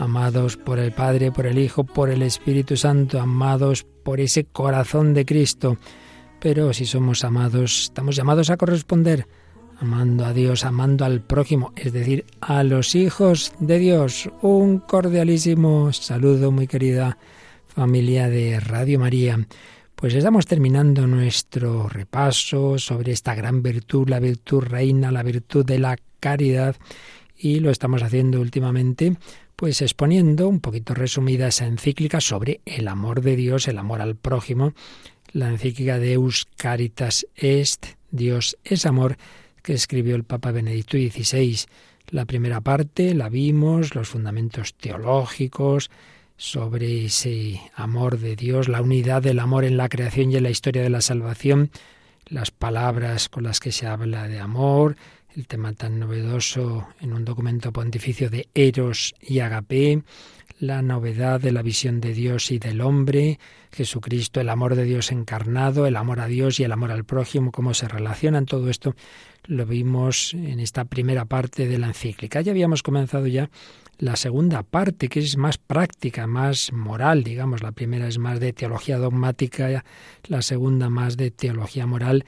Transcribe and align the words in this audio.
amados 0.00 0.56
por 0.56 0.78
el 0.78 0.92
Padre, 0.92 1.30
por 1.30 1.46
el 1.46 1.58
Hijo, 1.58 1.84
por 1.84 2.10
el 2.10 2.22
Espíritu 2.22 2.76
Santo, 2.76 3.20
amados 3.20 3.86
por 4.02 4.18
ese 4.18 4.44
corazón 4.44 5.14
de 5.14 5.24
Cristo. 5.24 5.76
Pero 6.40 6.72
si 6.72 6.86
somos 6.86 7.22
amados, 7.22 7.84
estamos 7.84 8.16
llamados 8.16 8.48
a 8.48 8.56
corresponder, 8.56 9.26
amando 9.78 10.24
a 10.24 10.32
Dios, 10.32 10.64
amando 10.64 11.04
al 11.04 11.20
prójimo, 11.20 11.72
es 11.76 11.92
decir, 11.92 12.24
a 12.40 12.64
los 12.64 12.94
hijos 12.94 13.52
de 13.60 13.78
Dios. 13.78 14.30
Un 14.40 14.78
cordialísimo 14.78 15.92
saludo, 15.92 16.50
muy 16.50 16.66
querida 16.66 17.18
familia 17.68 18.28
de 18.28 18.58
Radio 18.58 18.98
María. 18.98 19.38
Pues 19.94 20.14
estamos 20.14 20.46
terminando 20.46 21.06
nuestro 21.06 21.88
repaso 21.88 22.78
sobre 22.78 23.12
esta 23.12 23.34
gran 23.34 23.62
virtud, 23.62 24.08
la 24.08 24.18
virtud 24.18 24.62
reina, 24.62 25.12
la 25.12 25.22
virtud 25.22 25.64
de 25.64 25.78
la 25.78 25.98
caridad, 26.20 26.76
y 27.36 27.60
lo 27.60 27.70
estamos 27.70 28.02
haciendo 28.02 28.40
últimamente, 28.40 29.16
pues 29.60 29.82
exponiendo 29.82 30.48
un 30.48 30.60
poquito 30.60 30.94
resumida 30.94 31.48
esa 31.48 31.66
encíclica 31.66 32.22
sobre 32.22 32.62
el 32.64 32.88
amor 32.88 33.20
de 33.20 33.36
Dios, 33.36 33.68
el 33.68 33.76
amor 33.76 34.00
al 34.00 34.16
prójimo, 34.16 34.72
la 35.32 35.50
encíclica 35.50 35.98
de 35.98 36.14
Eus 36.14 36.48
Caritas 36.56 37.26
Est, 37.36 37.88
Dios 38.10 38.56
es 38.64 38.86
amor, 38.86 39.18
que 39.62 39.74
escribió 39.74 40.16
el 40.16 40.24
Papa 40.24 40.50
Benedicto 40.50 40.96
XVI. 40.96 41.58
La 42.08 42.24
primera 42.24 42.62
parte 42.62 43.14
la 43.14 43.28
vimos, 43.28 43.94
los 43.94 44.08
fundamentos 44.08 44.72
teológicos, 44.72 45.90
sobre 46.38 47.04
ese 47.04 47.60
amor 47.74 48.18
de 48.18 48.36
Dios, 48.36 48.66
la 48.66 48.80
unidad 48.80 49.20
del 49.20 49.40
amor 49.40 49.66
en 49.66 49.76
la 49.76 49.90
creación 49.90 50.32
y 50.32 50.36
en 50.36 50.44
la 50.44 50.50
historia 50.50 50.80
de 50.80 50.88
la 50.88 51.02
salvación, 51.02 51.70
las 52.24 52.50
palabras 52.50 53.28
con 53.28 53.42
las 53.42 53.60
que 53.60 53.72
se 53.72 53.86
habla 53.86 54.26
de 54.26 54.38
amor, 54.38 54.96
el 55.36 55.46
tema 55.46 55.72
tan 55.72 55.98
novedoso 55.98 56.88
en 57.00 57.12
un 57.12 57.24
documento 57.24 57.72
pontificio 57.72 58.30
de 58.30 58.48
Eros 58.54 59.14
y 59.20 59.40
Agape, 59.40 60.02
la 60.58 60.82
novedad 60.82 61.40
de 61.40 61.52
la 61.52 61.62
visión 61.62 62.00
de 62.00 62.12
Dios 62.12 62.50
y 62.50 62.58
del 62.58 62.80
hombre, 62.80 63.38
Jesucristo, 63.72 64.40
el 64.40 64.48
amor 64.48 64.74
de 64.74 64.84
Dios 64.84 65.12
encarnado, 65.12 65.86
el 65.86 65.96
amor 65.96 66.20
a 66.20 66.26
Dios 66.26 66.60
y 66.60 66.64
el 66.64 66.72
amor 66.72 66.90
al 66.90 67.04
prójimo, 67.04 67.52
cómo 67.52 67.72
se 67.72 67.88
relacionan, 67.88 68.44
todo 68.44 68.68
esto 68.68 68.94
lo 69.46 69.64
vimos 69.66 70.34
en 70.34 70.60
esta 70.60 70.84
primera 70.84 71.24
parte 71.24 71.66
de 71.66 71.78
la 71.78 71.88
encíclica. 71.88 72.40
Ya 72.40 72.52
habíamos 72.52 72.82
comenzado 72.82 73.26
ya 73.26 73.48
la 73.98 74.16
segunda 74.16 74.62
parte, 74.62 75.08
que 75.08 75.20
es 75.20 75.36
más 75.36 75.58
práctica, 75.58 76.26
más 76.26 76.72
moral, 76.72 77.22
digamos. 77.22 77.62
La 77.62 77.72
primera 77.72 78.08
es 78.08 78.18
más 78.18 78.40
de 78.40 78.52
teología 78.52 78.98
dogmática, 78.98 79.84
la 80.26 80.42
segunda 80.42 80.88
más 80.88 81.16
de 81.16 81.30
teología 81.30 81.86
moral. 81.86 82.24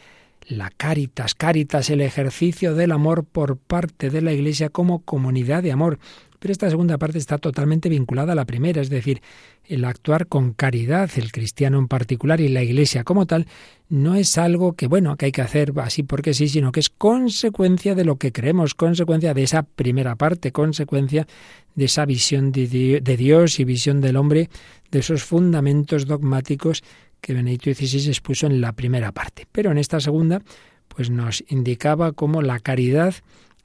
La 0.46 0.70
caritas, 0.70 1.34
caritas, 1.34 1.88
el 1.90 2.00
ejercicio 2.00 2.74
del 2.74 2.92
amor 2.92 3.24
por 3.24 3.56
parte 3.56 4.10
de 4.10 4.22
la 4.22 4.32
Iglesia 4.32 4.70
como 4.70 5.02
comunidad 5.02 5.62
de 5.62 5.72
amor. 5.72 5.98
Pero 6.40 6.50
esta 6.50 6.68
segunda 6.68 6.98
parte 6.98 7.18
está 7.18 7.38
totalmente 7.38 7.88
vinculada 7.88 8.32
a 8.32 8.34
la 8.34 8.44
primera, 8.44 8.82
es 8.82 8.90
decir, 8.90 9.22
el 9.64 9.84
actuar 9.84 10.26
con 10.26 10.52
caridad, 10.52 11.08
el 11.14 11.30
cristiano 11.30 11.78
en 11.78 11.86
particular 11.86 12.40
y 12.40 12.48
la 12.48 12.64
Iglesia 12.64 13.04
como 13.04 13.26
tal, 13.26 13.46
no 13.88 14.16
es 14.16 14.36
algo 14.36 14.72
que, 14.72 14.88
bueno, 14.88 15.16
que 15.16 15.26
hay 15.26 15.32
que 15.32 15.42
hacer 15.42 15.72
así 15.76 16.02
porque 16.02 16.34
sí, 16.34 16.48
sino 16.48 16.72
que 16.72 16.80
es 16.80 16.90
consecuencia 16.90 17.94
de 17.94 18.04
lo 18.04 18.16
que 18.16 18.32
creemos, 18.32 18.74
consecuencia 18.74 19.34
de 19.34 19.44
esa 19.44 19.62
primera 19.62 20.16
parte, 20.16 20.50
consecuencia 20.50 21.28
de 21.76 21.84
esa 21.84 22.04
visión 22.06 22.50
de 22.50 23.16
Dios 23.16 23.60
y 23.60 23.64
visión 23.64 24.00
del 24.00 24.16
hombre, 24.16 24.50
de 24.90 24.98
esos 24.98 25.22
fundamentos 25.22 26.06
dogmáticos 26.06 26.82
que 27.22 27.32
Benedicto 27.32 27.72
XVI 27.72 28.08
expuso 28.08 28.46
en 28.46 28.60
la 28.60 28.72
primera 28.72 29.12
parte. 29.12 29.46
Pero 29.50 29.70
en 29.70 29.78
esta 29.78 30.00
segunda, 30.00 30.42
pues 30.88 31.08
nos 31.08 31.42
indicaba 31.48 32.12
cómo 32.12 32.42
la 32.42 32.58
caridad 32.58 33.14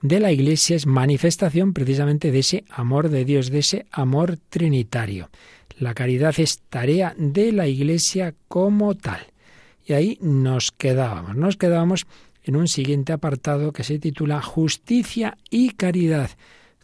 de 0.02 0.20
la 0.20 0.32
Iglesia 0.32 0.76
es 0.76 0.86
manifestación 0.86 1.74
precisamente 1.74 2.32
de 2.32 2.40
ese 2.40 2.64
amor 2.70 3.10
de 3.10 3.26
Dios, 3.26 3.50
de 3.50 3.60
ese 3.60 3.86
amor 3.92 4.38
trinitario. 4.50 5.30
La 5.80 5.94
caridad 5.94 6.36
es 6.38 6.60
tarea 6.70 7.16
de 7.18 7.52
la 7.52 7.68
Iglesia 7.68 8.36
como 8.48 8.96
tal. 8.96 9.28
Y 9.86 9.94
ahí 9.94 10.18
nos 10.22 10.72
quedábamos, 10.72 11.36
nos 11.36 11.58
quedábamos 11.58 12.06
en 12.44 12.56
un 12.56 12.68
siguiente 12.68 13.12
apartado 13.12 13.74
que 13.74 13.84
se 13.84 14.00
titula 14.00 14.42
Justicia 14.42 15.38
y 15.50 15.72
Caridad. 15.72 16.30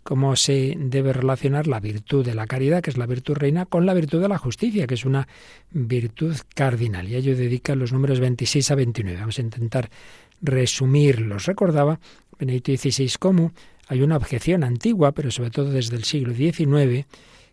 Cómo 0.03 0.35
se 0.35 0.75
debe 0.77 1.13
relacionar 1.13 1.67
la 1.67 1.79
virtud 1.79 2.25
de 2.25 2.35
la 2.35 2.45
caridad, 2.45 2.81
que 2.81 2.89
es 2.89 2.97
la 2.97 3.05
virtud 3.05 3.35
reina, 3.35 3.65
con 3.65 3.85
la 3.85 3.93
virtud 3.93 4.21
de 4.21 4.27
la 4.27 4.37
justicia, 4.37 4.85
que 4.85 4.95
es 4.95 5.05
una 5.05 5.27
virtud 5.71 6.35
cardinal. 6.55 7.07
Y 7.07 7.15
a 7.15 7.19
ello 7.19 7.35
dedica 7.35 7.75
los 7.75 7.93
números 7.93 8.19
26 8.19 8.71
a 8.71 8.75
29. 8.75 9.19
Vamos 9.19 9.39
a 9.39 9.41
intentar 9.41 9.89
resumirlos. 10.41 11.45
Recordaba 11.45 11.99
Benedicto 12.37 12.75
XVI 12.75 13.11
cómo 13.17 13.53
hay 13.87 14.01
una 14.01 14.17
objeción 14.17 14.63
antigua, 14.63 15.13
pero 15.13 15.31
sobre 15.31 15.51
todo 15.51 15.71
desde 15.71 15.95
el 15.95 16.03
siglo 16.03 16.33
XIX, 16.33 17.05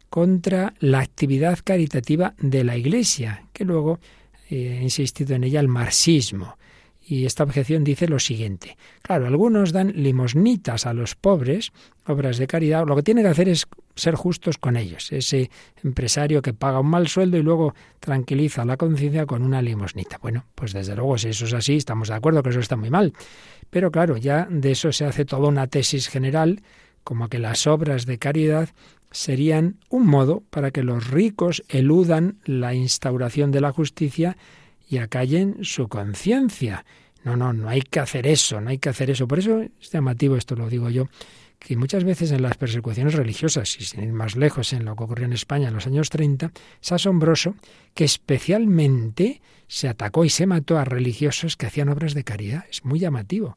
contra 0.09 0.75
la 0.81 1.00
actividad 1.00 1.59
caritativa 1.62 2.34
de 2.39 2.65
la 2.65 2.77
Iglesia, 2.77 3.44
que 3.53 3.65
luego 3.65 4.00
eh, 4.50 4.78
ha 4.78 4.83
insistido 4.83 5.34
en 5.37 5.44
ella 5.44 5.60
el 5.60 5.69
marxismo. 5.69 6.56
Y 7.10 7.26
esta 7.26 7.43
objeción 7.43 7.82
dice 7.82 8.06
lo 8.06 8.21
siguiente. 8.21 8.76
Claro, 9.03 9.26
algunos 9.26 9.72
dan 9.72 9.93
limosnitas 9.97 10.87
a 10.87 10.94
los 10.94 11.16
pobres, 11.16 11.72
obras 12.06 12.38
de 12.38 12.47
caridad. 12.47 12.87
Lo 12.87 12.94
que 12.94 13.03
tiene 13.03 13.22
que 13.22 13.28
hacer 13.28 13.48
es 13.48 13.66
ser 13.97 14.15
justos 14.15 14.59
con 14.59 14.76
ellos. 14.76 15.10
Ese 15.10 15.50
empresario 15.82 16.41
que 16.41 16.54
paga 16.54 16.78
un 16.78 16.87
mal 16.87 17.09
sueldo 17.09 17.37
y 17.37 17.43
luego 17.43 17.75
tranquiliza 17.98 18.65
la 18.65 18.76
conciencia 18.76 19.26
con 19.26 19.43
una 19.43 19.60
limosnita. 19.60 20.19
Bueno, 20.22 20.44
pues 20.54 20.72
desde 20.72 20.94
luego, 20.94 21.19
si 21.19 21.31
eso 21.31 21.47
es 21.47 21.53
así, 21.53 21.75
estamos 21.75 22.06
de 22.06 22.15
acuerdo 22.15 22.44
que 22.44 22.50
eso 22.50 22.60
está 22.60 22.76
muy 22.76 22.91
mal. 22.91 23.12
Pero 23.71 23.91
claro, 23.91 24.16
ya 24.16 24.47
de 24.48 24.71
eso 24.71 24.92
se 24.92 25.04
hace 25.04 25.25
toda 25.25 25.48
una 25.48 25.66
tesis 25.66 26.06
general, 26.06 26.62
como 27.03 27.28
que 27.28 27.41
las 27.41 27.66
obras 27.66 28.06
de 28.06 28.19
caridad 28.19 28.69
serían 29.10 29.81
un 29.88 30.06
modo 30.06 30.44
para 30.50 30.71
que 30.71 30.84
los 30.84 31.10
ricos 31.10 31.65
eludan 31.69 32.38
la 32.44 32.72
instauración 32.72 33.50
de 33.50 33.62
la 33.62 33.72
justicia 33.72 34.37
y 34.91 34.99
acallen 34.99 35.59
su 35.62 35.89
conciencia. 35.89 36.84
No, 37.23 37.37
no, 37.37 37.53
no 37.53 37.69
hay 37.69 37.83
que 37.83 38.01
hacer 38.01 38.27
eso, 38.27 38.61
no 38.61 38.71
hay 38.71 38.78
que 38.78 38.89
hacer 38.89 39.09
eso. 39.09 39.28
Por 39.28 39.39
eso 39.39 39.62
es 39.62 39.91
llamativo, 39.93 40.37
esto 40.37 40.56
lo 40.56 40.69
digo 40.69 40.91
yo, 40.91 41.06
que 41.61 41.77
muchas 41.77 42.03
veces 42.03 42.33
en 42.33 42.43
las 42.43 42.56
persecuciones 42.56 43.15
religiosas, 43.15 43.77
y 43.78 43.84
sin 43.84 44.03
ir 44.03 44.12
más 44.12 44.34
lejos 44.34 44.73
en 44.73 44.84
lo 44.84 44.97
que 44.97 45.05
ocurrió 45.05 45.27
en 45.27 45.33
España 45.33 45.69
en 45.69 45.75
los 45.75 45.87
años 45.87 46.11
30, 46.11 46.51
es 46.83 46.93
asombroso 46.93 47.55
que 47.95 48.05
especialmente 48.05 49.41
se 49.69 49.89
atacó 49.89 50.25
y 50.25 50.31
se 50.31 50.47
mató 50.47 50.77
a 50.77 50.84
religiosos 50.84 51.57
que 51.57 51.66
hacían 51.66 51.91
obras 51.91 52.15
de 52.15 52.25
caridad. 52.25 52.65
Es 52.69 52.84
muy 52.84 52.98
llamativo. 52.98 53.57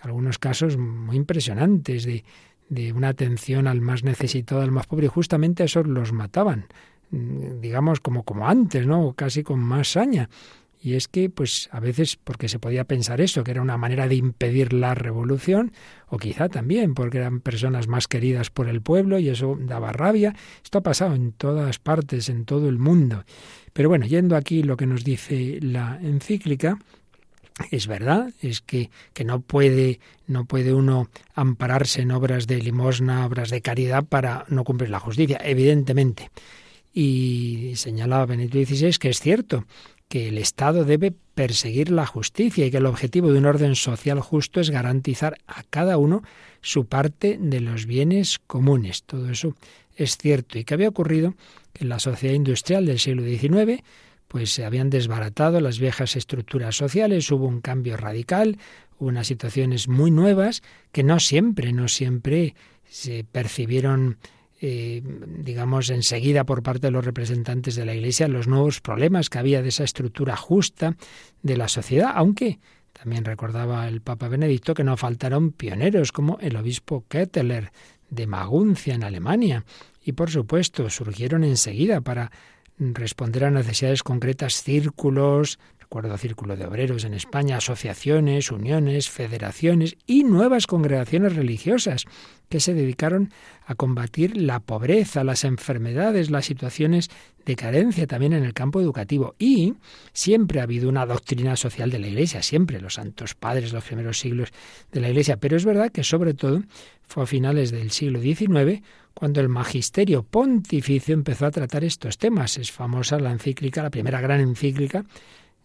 Algunos 0.00 0.38
casos 0.38 0.78
muy 0.78 1.16
impresionantes 1.16 2.04
de, 2.04 2.24
de 2.70 2.92
una 2.94 3.08
atención 3.08 3.66
al 3.66 3.82
más 3.82 4.04
necesitado, 4.04 4.62
al 4.62 4.70
más 4.70 4.86
pobre, 4.86 5.06
y 5.06 5.10
justamente 5.10 5.64
esos 5.64 5.86
los 5.86 6.12
mataban, 6.12 6.66
digamos 7.10 8.00
como, 8.00 8.22
como 8.22 8.48
antes, 8.48 8.86
¿no? 8.86 9.12
Casi 9.12 9.42
con 9.42 9.60
más 9.60 9.92
saña. 9.92 10.30
Y 10.84 10.94
es 10.94 11.06
que, 11.06 11.30
pues, 11.30 11.68
a 11.70 11.78
veces 11.78 12.16
porque 12.16 12.48
se 12.48 12.58
podía 12.58 12.82
pensar 12.82 13.20
eso, 13.20 13.44
que 13.44 13.52
era 13.52 13.62
una 13.62 13.76
manera 13.76 14.08
de 14.08 14.16
impedir 14.16 14.72
la 14.72 14.96
revolución, 14.96 15.72
o 16.08 16.18
quizá 16.18 16.48
también 16.48 16.94
porque 16.94 17.18
eran 17.18 17.40
personas 17.40 17.86
más 17.86 18.08
queridas 18.08 18.50
por 18.50 18.68
el 18.68 18.82
pueblo 18.82 19.20
y 19.20 19.28
eso 19.28 19.56
daba 19.60 19.92
rabia. 19.92 20.34
Esto 20.64 20.78
ha 20.78 20.82
pasado 20.82 21.14
en 21.14 21.32
todas 21.32 21.78
partes, 21.78 22.28
en 22.28 22.44
todo 22.44 22.68
el 22.68 22.78
mundo. 22.78 23.24
Pero 23.72 23.90
bueno, 23.90 24.06
yendo 24.06 24.34
aquí 24.34 24.64
lo 24.64 24.76
que 24.76 24.86
nos 24.86 25.04
dice 25.04 25.60
la 25.62 26.00
encíclica, 26.02 26.78
es 27.70 27.86
verdad, 27.86 28.32
es 28.40 28.60
que, 28.60 28.90
que, 29.12 29.24
no 29.24 29.40
puede, 29.40 30.00
no 30.26 30.46
puede 30.46 30.74
uno 30.74 31.08
ampararse 31.34 32.02
en 32.02 32.10
obras 32.10 32.48
de 32.48 32.58
limosna, 32.58 33.24
obras 33.24 33.50
de 33.50 33.62
caridad 33.62 34.04
para 34.04 34.46
no 34.48 34.64
cumplir 34.64 34.90
la 34.90 34.98
justicia, 34.98 35.40
evidentemente. 35.44 36.30
Y 36.92 37.72
señalaba 37.76 38.26
Benito 38.26 38.58
XVI 38.58 38.98
que 38.98 39.10
es 39.10 39.20
cierto 39.20 39.64
que 40.12 40.28
el 40.28 40.36
Estado 40.36 40.84
debe 40.84 41.10
perseguir 41.10 41.90
la 41.90 42.04
justicia 42.04 42.66
y 42.66 42.70
que 42.70 42.76
el 42.76 42.84
objetivo 42.84 43.32
de 43.32 43.38
un 43.38 43.46
orden 43.46 43.74
social 43.74 44.20
justo 44.20 44.60
es 44.60 44.68
garantizar 44.68 45.38
a 45.46 45.62
cada 45.62 45.96
uno 45.96 46.22
su 46.60 46.84
parte 46.84 47.38
de 47.40 47.60
los 47.60 47.86
bienes 47.86 48.38
comunes. 48.38 49.04
Todo 49.04 49.30
eso 49.30 49.56
es 49.96 50.18
cierto. 50.18 50.58
¿Y 50.58 50.64
qué 50.64 50.74
había 50.74 50.90
ocurrido? 50.90 51.32
Que 51.72 51.84
en 51.84 51.88
la 51.88 51.98
sociedad 51.98 52.34
industrial 52.34 52.84
del 52.84 52.98
siglo 52.98 53.22
XIX 53.22 53.82
pues 54.28 54.52
se 54.52 54.66
habían 54.66 54.90
desbaratado 54.90 55.60
las 55.60 55.78
viejas 55.78 56.14
estructuras 56.14 56.76
sociales, 56.76 57.30
hubo 57.30 57.46
un 57.46 57.62
cambio 57.62 57.96
radical, 57.96 58.58
unas 58.98 59.28
situaciones 59.28 59.88
muy 59.88 60.10
nuevas 60.10 60.62
que 60.92 61.04
no 61.04 61.20
siempre, 61.20 61.72
no 61.72 61.88
siempre 61.88 62.54
se 62.86 63.24
percibieron 63.24 64.18
eh, 64.64 65.02
digamos, 65.04 65.90
enseguida 65.90 66.44
por 66.44 66.62
parte 66.62 66.86
de 66.86 66.92
los 66.92 67.04
representantes 67.04 67.74
de 67.74 67.84
la 67.84 67.96
Iglesia 67.96 68.28
los 68.28 68.46
nuevos 68.46 68.80
problemas 68.80 69.28
que 69.28 69.40
había 69.40 69.60
de 69.60 69.70
esa 69.70 69.82
estructura 69.82 70.36
justa 70.36 70.96
de 71.42 71.56
la 71.56 71.66
sociedad, 71.66 72.12
aunque 72.14 72.60
también 72.92 73.24
recordaba 73.24 73.88
el 73.88 74.02
Papa 74.02 74.28
Benedicto 74.28 74.72
que 74.74 74.84
no 74.84 74.96
faltaron 74.96 75.50
pioneros 75.50 76.12
como 76.12 76.38
el 76.38 76.54
obispo 76.54 77.04
Ketteler 77.08 77.72
de 78.08 78.28
Maguncia 78.28 78.94
en 78.94 79.02
Alemania. 79.02 79.64
Y 80.00 80.12
por 80.12 80.30
supuesto 80.30 80.88
surgieron 80.90 81.42
enseguida 81.42 82.00
para 82.00 82.30
responder 82.78 83.44
a 83.46 83.50
necesidades 83.50 84.04
concretas 84.04 84.62
círculos, 84.62 85.58
recuerdo 85.92 86.16
círculo 86.16 86.56
de 86.56 86.64
obreros 86.64 87.04
en 87.04 87.12
España, 87.12 87.58
asociaciones, 87.58 88.50
uniones, 88.50 89.10
federaciones 89.10 89.98
y 90.06 90.24
nuevas 90.24 90.66
congregaciones 90.66 91.36
religiosas 91.36 92.06
que 92.48 92.60
se 92.60 92.72
dedicaron 92.72 93.30
a 93.66 93.74
combatir 93.74 94.34
la 94.38 94.60
pobreza, 94.60 95.22
las 95.22 95.44
enfermedades, 95.44 96.30
las 96.30 96.46
situaciones 96.46 97.10
de 97.44 97.56
carencia 97.56 98.06
también 98.06 98.32
en 98.32 98.42
el 98.42 98.54
campo 98.54 98.80
educativo. 98.80 99.34
Y 99.38 99.74
siempre 100.14 100.60
ha 100.60 100.62
habido 100.62 100.88
una 100.88 101.04
doctrina 101.04 101.56
social 101.56 101.90
de 101.90 101.98
la 101.98 102.06
Iglesia, 102.06 102.42
siempre, 102.42 102.80
los 102.80 102.94
santos 102.94 103.34
padres, 103.34 103.74
los 103.74 103.84
primeros 103.84 104.18
siglos 104.18 104.48
de 104.92 105.00
la 105.00 105.10
Iglesia. 105.10 105.36
Pero 105.36 105.58
es 105.58 105.66
verdad 105.66 105.92
que 105.92 106.04
sobre 106.04 106.32
todo 106.32 106.62
fue 107.06 107.24
a 107.24 107.26
finales 107.26 107.70
del 107.70 107.90
siglo 107.90 108.18
XIX 108.22 108.82
cuando 109.12 109.42
el 109.42 109.50
magisterio 109.50 110.22
pontificio 110.22 111.12
empezó 111.12 111.44
a 111.44 111.50
tratar 111.50 111.84
estos 111.84 112.16
temas. 112.16 112.56
Es 112.56 112.72
famosa 112.72 113.18
la 113.18 113.30
encíclica, 113.30 113.82
la 113.82 113.90
primera 113.90 114.22
gran 114.22 114.40
encíclica 114.40 115.04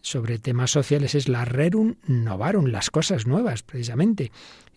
sobre 0.00 0.38
temas 0.38 0.70
sociales 0.70 1.14
es 1.14 1.28
la 1.28 1.44
Rerum 1.44 1.96
Novarum, 2.06 2.66
las 2.66 2.90
cosas 2.90 3.26
nuevas, 3.26 3.62
precisamente. 3.62 4.30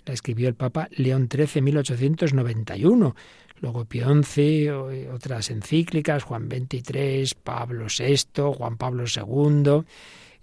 La 0.06 0.14
escribió 0.14 0.48
el 0.48 0.56
Papa 0.56 0.88
León 0.92 1.30
XIII 1.32 1.50
en 1.56 1.64
1891. 1.64 3.16
Luego 3.60 3.86
Pío 3.86 4.24
XI, 4.24 4.70
otras 5.14 5.52
encíclicas, 5.52 6.24
Juan 6.24 6.50
XXIII, 6.50 7.32
Pablo 7.44 7.86
VI, 7.86 8.42
Juan 8.58 8.78
Pablo 8.78 9.04
II. 9.06 9.84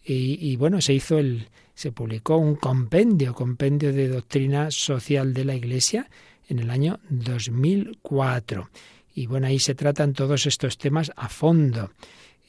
Y, 0.05 0.39
y, 0.53 0.57
bueno, 0.57 0.81
se 0.81 0.95
hizo 0.95 1.19
el, 1.19 1.49
se 1.75 1.93
publicó 1.93 2.37
un 2.37 2.55
compendio, 2.55 3.35
compendio 3.35 3.93
de 3.93 4.09
doctrina 4.09 4.71
social 4.71 5.35
de 5.35 5.45
la 5.45 5.55
Iglesia 5.55 6.09
en 6.49 6.61
el 6.61 6.71
año 6.71 7.01
2004. 7.09 8.71
Y 9.15 9.27
bueno, 9.27 9.49
ahí 9.49 9.59
se 9.59 9.75
tratan 9.75 10.13
todos 10.13 10.47
estos 10.47 10.79
temas 10.79 11.13
a 11.17 11.29
fondo. 11.29 11.91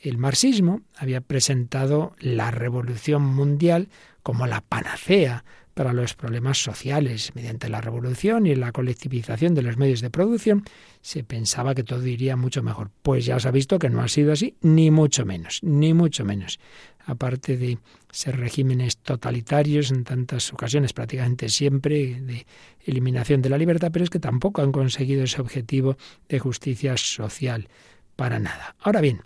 El 0.01 0.17
marxismo 0.17 0.81
había 0.95 1.19
presentado 1.19 2.15
la 2.19 2.51
revolución 2.51 3.21
mundial 3.21 3.89
como 4.23 4.47
la 4.47 4.61
panacea 4.61 5.43
para 5.73 5.91
los 5.91 6.13
problemas 6.13 6.61
sociales. 6.61 7.31
Mediante 7.35 7.67
la 7.67 7.81
revolución 7.81 8.45
y 8.45 8.55
la 8.55 8.71
colectivización 8.71 9.55
de 9.55 9.61
los 9.61 9.75
medios 9.75 9.99
de 9.99 10.09
producción 10.09 10.63
se 11.01 11.25
pensaba 11.25 11.75
que 11.75 11.83
todo 11.83 12.05
iría 12.07 12.37
mucho 12.37 12.63
mejor. 12.63 12.91
Pues 13.01 13.25
ya 13.25 13.39
se 13.39 13.49
ha 13.49 13.51
visto 13.51 13.77
que 13.77 13.89
no 13.89 14.01
ha 14.01 14.07
sido 14.07 14.31
así, 14.31 14.55
ni 14.61 14.89
mucho 14.89 15.25
menos, 15.25 15.59
ni 15.63 15.93
mucho 15.93 16.23
menos. 16.23 16.59
Aparte 17.05 17.57
de 17.57 17.77
ser 18.09 18.37
regímenes 18.37 18.97
totalitarios 18.97 19.91
en 19.91 20.05
tantas 20.05 20.53
ocasiones, 20.53 20.93
prácticamente 20.93 21.49
siempre, 21.49 22.21
de 22.21 22.45
eliminación 22.85 23.41
de 23.41 23.49
la 23.49 23.57
libertad, 23.57 23.89
pero 23.91 24.03
es 24.03 24.09
que 24.09 24.19
tampoco 24.19 24.61
han 24.61 24.71
conseguido 24.71 25.23
ese 25.23 25.41
objetivo 25.41 25.97
de 26.29 26.39
justicia 26.39 26.95
social 26.95 27.67
para 28.15 28.39
nada. 28.39 28.75
Ahora 28.79 29.01
bien, 29.01 29.21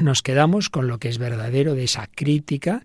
nos 0.00 0.22
quedamos 0.22 0.70
con 0.70 0.88
lo 0.88 0.98
que 0.98 1.08
es 1.08 1.18
verdadero 1.18 1.74
de 1.74 1.84
esa 1.84 2.06
crítica. 2.06 2.84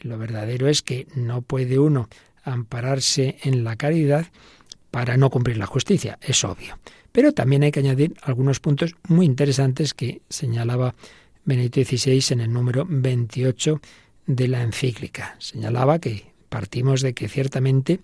Lo 0.00 0.18
verdadero 0.18 0.68
es 0.68 0.82
que 0.82 1.06
no 1.14 1.42
puede 1.42 1.78
uno 1.78 2.08
ampararse 2.44 3.38
en 3.42 3.64
la 3.64 3.76
caridad 3.76 4.26
para 4.90 5.16
no 5.16 5.30
cumplir 5.30 5.58
la 5.58 5.66
justicia, 5.66 6.18
es 6.22 6.44
obvio. 6.44 6.78
Pero 7.12 7.32
también 7.32 7.62
hay 7.62 7.72
que 7.72 7.80
añadir 7.80 8.14
algunos 8.22 8.60
puntos 8.60 8.94
muy 9.08 9.26
interesantes 9.26 9.94
que 9.94 10.22
señalaba 10.28 10.94
Benedicto 11.44 11.82
XVI 11.82 12.32
en 12.32 12.40
el 12.40 12.52
número 12.52 12.86
28 12.88 13.80
de 14.26 14.48
la 14.48 14.62
encíclica. 14.62 15.36
Señalaba 15.38 15.98
que 15.98 16.26
partimos 16.48 17.00
de 17.00 17.14
que 17.14 17.28
ciertamente 17.28 18.00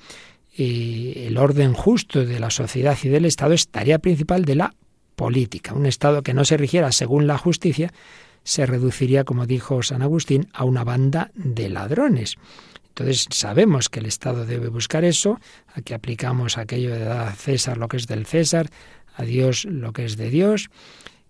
eh, 0.57 1.25
el 1.29 1.39
orden 1.39 1.73
justo 1.73 2.25
de 2.25 2.41
la 2.41 2.51
sociedad 2.51 2.97
y 3.03 3.09
del 3.09 3.25
Estado 3.25 3.55
es 3.55 3.69
tarea 3.69 3.99
principal 3.99 4.45
de 4.45 4.57
la 4.57 4.75
política. 5.17 5.75
Un 5.75 5.87
Estado 5.87 6.23
que 6.23 6.35
no 6.35 6.45
se 6.45 6.57
rigiera 6.57 6.93
según 6.93 7.27
la 7.27 7.39
justicia 7.39 7.93
se 8.45 8.67
reduciría, 8.67 9.25
como 9.25 9.47
dijo 9.47 9.83
San 9.83 10.03
Agustín, 10.03 10.49
a 10.53 10.65
una 10.65 10.85
banda 10.85 11.31
de 11.35 11.69
ladrones. 11.69 12.37
Entonces 12.89 13.27
sabemos 13.31 13.89
que 13.89 14.01
el 14.01 14.07
Estado 14.07 14.45
debe 14.45 14.69
buscar 14.69 15.05
eso, 15.05 15.41
aquí 15.75 15.95
aplicamos 15.95 16.59
aquello 16.59 16.93
de 16.93 17.05
dar 17.05 17.29
a 17.29 17.33
César 17.33 17.79
lo 17.79 17.89
que 17.89 17.97
es 17.97 18.07
del 18.07 18.27
César, 18.27 18.69
a 19.15 19.23
Dios 19.23 19.65
lo 19.65 19.93
que 19.93 20.05
es 20.05 20.17
de 20.17 20.29
Dios, 20.29 20.69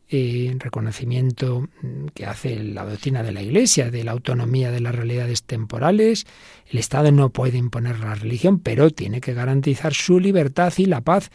en 0.08 0.60
reconocimiento 0.60 1.68
que 2.14 2.26
hace 2.26 2.62
la 2.62 2.84
doctrina 2.84 3.22
de 3.22 3.32
la 3.32 3.42
Iglesia 3.42 3.90
de 3.90 4.04
la 4.04 4.12
autonomía 4.12 4.70
de 4.70 4.80
las 4.80 4.94
realidades 4.94 5.42
temporales. 5.44 6.26
El 6.68 6.78
Estado 6.78 7.12
no 7.12 7.30
puede 7.30 7.58
imponer 7.58 8.00
la 8.00 8.14
religión, 8.14 8.58
pero 8.58 8.90
tiene 8.90 9.20
que 9.20 9.32
garantizar 9.32 9.94
su 9.94 10.20
libertad 10.20 10.72
y 10.76 10.86
la 10.86 11.00
paz 11.00 11.30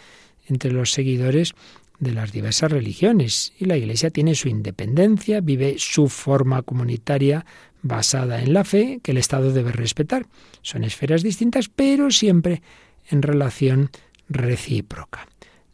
entre 0.47 0.71
los 0.71 0.91
seguidores 0.91 1.55
de 1.99 2.11
las 2.11 2.31
diversas 2.31 2.71
religiones 2.71 3.53
y 3.59 3.65
la 3.65 3.77
Iglesia 3.77 4.09
tiene 4.09 4.35
su 4.35 4.49
independencia, 4.49 5.41
vive 5.41 5.75
su 5.77 6.09
forma 6.09 6.61
comunitaria 6.61 7.45
basada 7.81 8.41
en 8.41 8.53
la 8.53 8.63
fe 8.63 8.99
que 9.01 9.11
el 9.11 9.17
Estado 9.17 9.51
debe 9.51 9.71
respetar. 9.71 10.27
Son 10.61 10.83
esferas 10.83 11.23
distintas, 11.23 11.69
pero 11.69 12.11
siempre 12.11 12.61
en 13.09 13.21
relación 13.21 13.89
recíproca. 14.29 15.27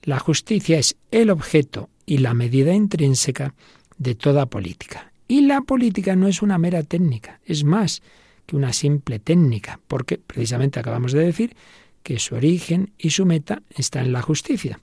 La 0.04 0.20
justicia 0.20 0.78
es 0.78 0.96
el 1.12 1.30
objeto 1.30 1.90
y 2.06 2.20
la 2.20 2.34
medida 2.34 2.74
intrínseca 2.74 3.54
de 3.98 4.16
toda 4.16 4.46
política. 4.46 5.12
Y 5.28 5.42
la 5.42 5.62
política 5.62 6.16
no 6.16 6.28
es 6.28 6.42
una 6.42 6.58
mera 6.58 6.84
técnica, 6.84 7.40
es 7.46 7.64
más 7.64 8.02
que 8.46 8.56
una 8.56 8.74
simple 8.74 9.20
técnica, 9.20 9.80
porque 9.88 10.18
precisamente 10.18 10.80
acabamos 10.80 11.14
de 11.14 11.26
decir 11.26 11.56
que 12.04 12.20
su 12.20 12.36
origen 12.36 12.92
y 12.98 13.12
su 13.12 13.26
meta 13.26 13.62
está 13.70 14.02
en 14.02 14.12
la 14.12 14.22
justicia. 14.22 14.80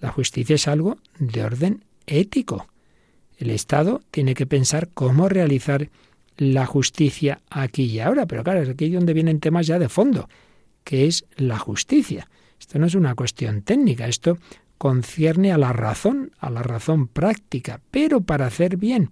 La 0.00 0.10
justicia 0.10 0.54
es 0.54 0.66
algo 0.68 0.98
de 1.18 1.44
orden 1.44 1.84
ético. 2.06 2.66
El 3.36 3.50
Estado 3.50 4.02
tiene 4.10 4.34
que 4.34 4.46
pensar 4.46 4.88
cómo 4.92 5.28
realizar 5.28 5.88
la 6.36 6.66
justicia 6.66 7.40
aquí 7.50 7.84
y 7.84 8.00
ahora, 8.00 8.26
pero 8.26 8.42
claro, 8.42 8.62
es 8.62 8.68
aquí 8.68 8.90
donde 8.90 9.12
vienen 9.12 9.40
temas 9.40 9.66
ya 9.66 9.78
de 9.78 9.88
fondo, 9.88 10.28
que 10.84 11.06
es 11.06 11.24
la 11.36 11.58
justicia. 11.58 12.28
Esto 12.58 12.78
no 12.78 12.86
es 12.86 12.94
una 12.94 13.14
cuestión 13.14 13.62
técnica, 13.62 14.06
esto 14.06 14.38
concierne 14.78 15.52
a 15.52 15.58
la 15.58 15.72
razón, 15.72 16.32
a 16.38 16.48
la 16.48 16.62
razón 16.62 17.06
práctica, 17.06 17.80
pero 17.90 18.22
para 18.22 18.46
hacer 18.46 18.78
bien 18.78 19.10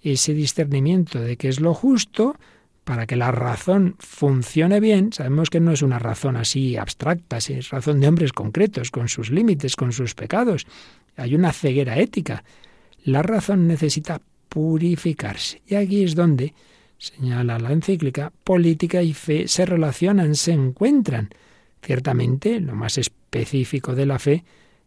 ese 0.00 0.32
discernimiento 0.32 1.20
de 1.20 1.36
qué 1.36 1.48
es 1.48 1.60
lo 1.60 1.74
justo, 1.74 2.36
para 2.84 3.06
que 3.06 3.16
la 3.16 3.30
razón 3.30 3.96
funcione 3.98 4.80
bien, 4.80 5.12
sabemos 5.12 5.50
que 5.50 5.60
no 5.60 5.72
es 5.72 5.82
una 5.82 5.98
razón 5.98 6.36
así 6.36 6.76
abstracta, 6.76 7.38
es 7.38 7.70
razón 7.70 8.00
de 8.00 8.08
hombres 8.08 8.32
concretos, 8.32 8.90
con 8.90 9.08
sus 9.08 9.30
límites, 9.30 9.76
con 9.76 9.92
sus 9.92 10.14
pecados. 10.14 10.66
Hay 11.16 11.34
una 11.34 11.52
ceguera 11.52 11.98
ética. 11.98 12.44
La 13.04 13.22
razón 13.22 13.66
necesita 13.66 14.20
purificarse. 14.48 15.62
Y 15.66 15.76
aquí 15.76 16.02
es 16.04 16.14
donde, 16.14 16.54
señala 16.98 17.58
la 17.58 17.72
encíclica, 17.72 18.32
política 18.44 19.02
y 19.02 19.14
fe 19.14 19.46
se 19.48 19.64
relacionan, 19.66 20.34
se 20.34 20.52
encuentran. 20.52 21.30
Ciertamente, 21.82 22.60
lo 22.60 22.74
más 22.74 22.98
específico 22.98 23.94
de 23.94 24.06
la 24.06 24.18
fe 24.18 24.44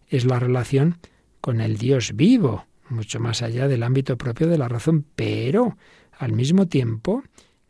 es 0.10 0.26
la 0.26 0.40
relación 0.40 0.98
con 1.42 1.62
el 1.62 1.78
Dios 1.78 2.16
vivo, 2.16 2.66
mucho 2.90 3.20
más 3.20 3.42
allá 3.42 3.68
del 3.68 3.84
ámbito 3.84 4.18
propio 4.18 4.48
de 4.48 4.58
la 4.58 4.68
razón, 4.68 5.06
pero 5.16 5.78
al 6.18 6.34
mismo 6.34 6.68
tiempo 6.68 7.24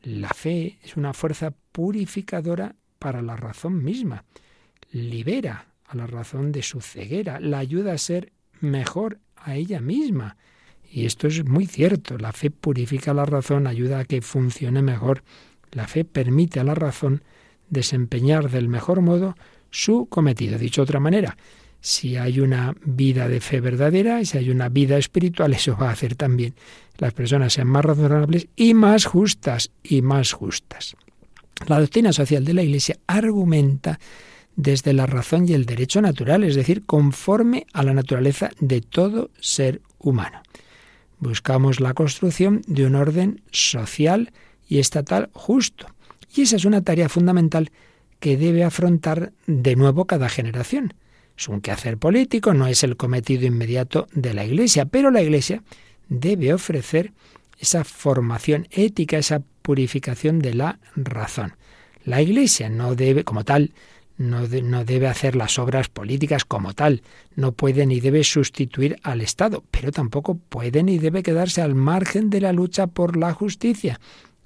la 0.03 0.29
fe 0.29 0.77
es 0.83 0.97
una 0.97 1.13
fuerza 1.13 1.53
purificadora 1.71 2.75
para 2.99 3.21
la 3.21 3.35
razón 3.35 3.83
misma. 3.83 4.25
Libera 4.91 5.67
a 5.85 5.95
la 5.95 6.07
razón 6.07 6.51
de 6.51 6.61
su 6.61 6.81
ceguera, 6.81 7.39
la 7.39 7.59
ayuda 7.59 7.93
a 7.93 7.97
ser 7.97 8.31
mejor 8.59 9.19
a 9.35 9.55
ella 9.55 9.79
misma. 9.79 10.37
Y 10.89 11.05
esto 11.05 11.27
es 11.27 11.45
muy 11.45 11.65
cierto. 11.65 12.17
La 12.17 12.33
fe 12.33 12.51
purifica 12.51 13.13
la 13.13 13.25
razón, 13.25 13.65
ayuda 13.65 13.99
a 13.99 14.05
que 14.05 14.21
funcione 14.21 14.81
mejor. 14.81 15.23
La 15.71 15.87
fe 15.87 16.05
permite 16.05 16.59
a 16.59 16.63
la 16.63 16.75
razón 16.75 17.23
desempeñar 17.69 18.51
del 18.51 18.67
mejor 18.67 19.01
modo 19.01 19.35
su 19.71 20.07
cometido. 20.07 20.59
Dicho 20.59 20.81
de 20.81 20.83
otra 20.83 20.99
manera, 20.99 21.37
si 21.83 22.15
hay 22.15 22.39
una 22.39 22.73
vida 22.85 23.27
de 23.27 23.41
fe 23.41 23.59
verdadera, 23.59 24.21
y 24.21 24.25
si 24.25 24.37
hay 24.37 24.49
una 24.49 24.69
vida 24.69 24.97
espiritual, 24.97 25.53
eso 25.53 25.75
va 25.75 25.89
a 25.89 25.91
hacer 25.91 26.15
también 26.15 26.55
las 26.97 27.13
personas 27.13 27.51
sean 27.51 27.67
más 27.67 27.83
razonables 27.83 28.47
y 28.55 28.73
más 28.73 29.03
justas 29.03 29.69
y 29.83 30.01
más 30.01 30.31
justas. 30.31 30.95
La 31.67 31.81
doctrina 31.81 32.13
social 32.13 32.45
de 32.45 32.53
la 32.53 32.63
Iglesia 32.63 32.97
argumenta 33.05 33.99
desde 34.55 34.93
la 34.93 35.07
razón 35.07 35.45
y 35.47 35.53
el 35.53 35.65
derecho 35.65 36.01
natural, 36.01 36.45
es 36.45 36.55
decir, 36.55 36.85
conforme 36.85 37.65
a 37.73 37.83
la 37.83 37.93
naturaleza 37.93 38.51
de 38.61 38.79
todo 38.79 39.29
ser 39.41 39.81
humano. 39.99 40.41
Buscamos 41.19 41.81
la 41.81 41.93
construcción 41.93 42.61
de 42.65 42.85
un 42.85 42.95
orden 42.95 43.41
social 43.51 44.31
y 44.69 44.79
estatal 44.79 45.29
justo. 45.33 45.87
Y 46.33 46.43
esa 46.43 46.55
es 46.55 46.63
una 46.63 46.81
tarea 46.81 47.09
fundamental 47.09 47.71
que 48.21 48.37
debe 48.37 48.63
afrontar 48.63 49.33
de 49.47 49.75
nuevo 49.75 50.05
cada 50.05 50.29
generación. 50.29 50.93
Es 51.37 51.47
un 51.47 51.61
quehacer 51.61 51.97
político, 51.97 52.53
no 52.53 52.67
es 52.67 52.83
el 52.83 52.95
cometido 52.95 53.45
inmediato 53.45 54.07
de 54.13 54.33
la 54.33 54.45
Iglesia, 54.45 54.85
pero 54.85 55.11
la 55.11 55.21
Iglesia 55.21 55.63
debe 56.09 56.53
ofrecer 56.53 57.11
esa 57.59 57.83
formación 57.83 58.67
ética, 58.71 59.17
esa 59.17 59.41
purificación 59.61 60.39
de 60.39 60.53
la 60.53 60.79
razón. 60.95 61.55
La 62.05 62.21
Iglesia 62.21 62.69
no 62.69 62.95
debe, 62.95 63.23
como 63.23 63.43
tal, 63.45 63.71
no, 64.17 64.41
no, 64.47 64.85
debe 64.85 65.07
hacer 65.07 65.35
las 65.35 65.57
obras 65.57 65.89
políticas 65.89 66.45
como 66.45 66.73
tal, 66.73 67.01
no 67.35 67.53
puede 67.53 67.85
ni 67.85 67.99
debe 67.99 68.23
sustituir 68.23 68.97
al 69.01 69.21
Estado, 69.21 69.63
pero 69.71 69.91
tampoco 69.91 70.35
puede 70.35 70.83
ni 70.83 70.99
debe 70.99 71.23
quedarse 71.23 71.61
al 71.61 71.73
margen 71.73 72.29
de 72.29 72.41
la 72.41 72.53
lucha 72.53 72.87
por 72.87 73.17
la 73.17 73.33
justicia. 73.33 73.99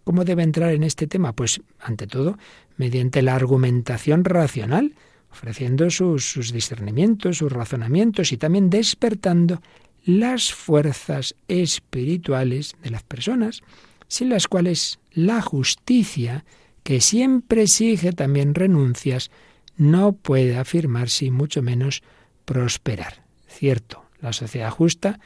¿Cómo 0.03 0.23
debe 0.23 0.43
entrar 0.43 0.71
en 0.71 0.83
este 0.83 1.05
tema? 1.05 1.33
Pues, 1.33 1.61
ante 1.79 2.07
todo, 2.07 2.37
mediante 2.77 3.21
la 3.21 3.35
argumentación 3.35 4.23
racional, 4.23 4.93
ofreciendo 5.31 5.89
sus, 5.89 6.51
discernimientos, 6.51 7.37
sus 7.37 7.51
razonamientos 7.51 8.31
y 8.31 8.37
también 8.37 8.69
despertando 8.69 9.61
las 10.05 10.53
fuerzas 10.53 11.35
espirituales 11.47 12.75
de 12.81 12.91
las 12.91 13.03
personas, 13.03 13.61
sin 14.07 14.29
las 14.29 14.47
cuales 14.47 14.99
la 15.11 15.41
justicia, 15.41 16.45
que 16.83 17.01
siempre 17.01 17.63
exige 17.63 18.13
también 18.13 18.55
renuncias, 18.55 19.31
no 19.75 20.13
puede 20.13 20.57
afirmarse 20.57 21.25
y 21.25 21.31
mucho 21.31 21.61
menos 21.61 22.03
prosperar. 22.45 23.23
Cierto, 23.47 24.05
la 24.21 24.33
sociedad 24.33 24.71
justa 24.71 25.19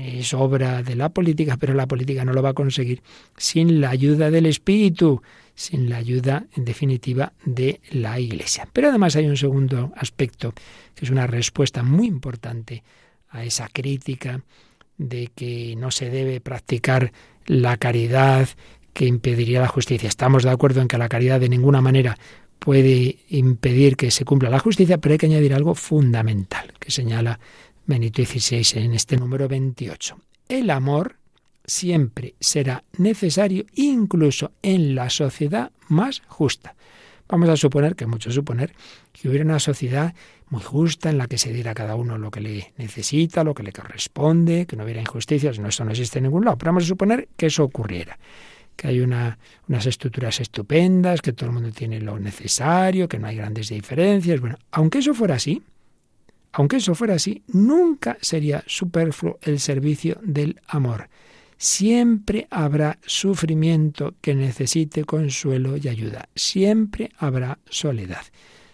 es 0.00 0.34
obra 0.34 0.82
de 0.82 0.96
la 0.96 1.08
política, 1.10 1.56
pero 1.56 1.74
la 1.74 1.86
política 1.86 2.24
no 2.24 2.32
lo 2.32 2.42
va 2.42 2.50
a 2.50 2.54
conseguir 2.54 3.02
sin 3.36 3.80
la 3.80 3.90
ayuda 3.90 4.30
del 4.30 4.46
Espíritu, 4.46 5.22
sin 5.54 5.90
la 5.90 5.96
ayuda, 5.96 6.46
en 6.56 6.64
definitiva, 6.64 7.32
de 7.44 7.80
la 7.90 8.18
Iglesia. 8.18 8.68
Pero 8.72 8.88
además 8.88 9.16
hay 9.16 9.26
un 9.26 9.36
segundo 9.36 9.92
aspecto, 9.96 10.54
que 10.94 11.04
es 11.04 11.10
una 11.10 11.26
respuesta 11.26 11.82
muy 11.82 12.06
importante 12.06 12.82
a 13.28 13.44
esa 13.44 13.68
crítica 13.68 14.42
de 14.98 15.30
que 15.34 15.74
no 15.76 15.90
se 15.90 16.10
debe 16.10 16.40
practicar 16.40 17.12
la 17.46 17.76
caridad 17.76 18.48
que 18.92 19.06
impediría 19.06 19.60
la 19.60 19.68
justicia. 19.68 20.08
Estamos 20.08 20.42
de 20.42 20.50
acuerdo 20.50 20.80
en 20.80 20.88
que 20.88 20.98
la 20.98 21.08
caridad 21.08 21.40
de 21.40 21.48
ninguna 21.48 21.80
manera 21.80 22.18
puede 22.58 23.18
impedir 23.28 23.96
que 23.96 24.10
se 24.10 24.24
cumpla 24.24 24.50
la 24.50 24.58
justicia, 24.58 24.98
pero 24.98 25.14
hay 25.14 25.18
que 25.18 25.26
añadir 25.26 25.54
algo 25.54 25.74
fundamental 25.74 26.72
que 26.78 26.90
señala 26.90 27.40
Benito 27.86 28.24
XVI 28.24 28.80
en 28.80 28.94
este 28.94 29.16
número 29.16 29.48
28. 29.48 30.16
El 30.48 30.70
amor 30.70 31.16
siempre 31.64 32.34
será 32.40 32.84
necesario 32.98 33.64
incluso 33.74 34.52
en 34.62 34.94
la 34.94 35.10
sociedad 35.10 35.72
más 35.88 36.22
justa. 36.26 36.74
Vamos 37.28 37.48
a 37.48 37.56
suponer, 37.56 37.96
que 37.96 38.06
mucho 38.06 38.30
suponer, 38.30 38.74
que 39.12 39.28
hubiera 39.28 39.44
una 39.44 39.58
sociedad 39.58 40.14
muy 40.48 40.62
justa 40.62 41.08
en 41.10 41.18
la 41.18 41.26
que 41.26 41.38
se 41.38 41.52
diera 41.52 41.70
a 41.70 41.74
cada 41.74 41.96
uno 41.96 42.18
lo 42.18 42.30
que 42.30 42.40
le 42.40 42.72
necesita, 42.76 43.42
lo 43.42 43.54
que 43.54 43.62
le 43.62 43.72
corresponde, 43.72 44.66
que 44.66 44.76
no 44.76 44.84
hubiera 44.84 45.00
injusticias, 45.00 45.58
no, 45.58 45.68
esto 45.68 45.84
no 45.84 45.92
existe 45.92 46.18
en 46.18 46.24
ningún 46.24 46.44
lado, 46.44 46.58
pero 46.58 46.70
vamos 46.70 46.84
a 46.84 46.88
suponer 46.88 47.28
que 47.36 47.46
eso 47.46 47.64
ocurriera 47.64 48.18
que 48.76 48.88
hay 48.88 49.00
una, 49.00 49.38
unas 49.68 49.84
estructuras 49.84 50.40
estupendas, 50.40 51.20
que 51.20 51.34
todo 51.34 51.50
el 51.50 51.52
mundo 51.52 51.70
tiene 51.72 52.00
lo 52.00 52.18
necesario, 52.18 53.06
que 53.06 53.18
no 53.18 53.26
hay 53.26 53.36
grandes 53.36 53.68
diferencias. 53.68 54.40
Bueno, 54.40 54.56
aunque 54.70 54.98
eso 54.98 55.12
fuera 55.12 55.34
así, 55.34 55.62
aunque 56.52 56.76
eso 56.76 56.94
fuera 56.94 57.14
así, 57.14 57.42
nunca 57.48 58.18
sería 58.20 58.62
superfluo 58.66 59.38
el 59.42 59.58
servicio 59.58 60.18
del 60.22 60.60
amor. 60.68 61.08
Siempre 61.56 62.48
habrá 62.50 62.98
sufrimiento 63.06 64.14
que 64.20 64.34
necesite 64.34 65.04
consuelo 65.04 65.76
y 65.76 65.88
ayuda. 65.88 66.28
Siempre 66.34 67.10
habrá 67.18 67.58
soledad. 67.70 68.24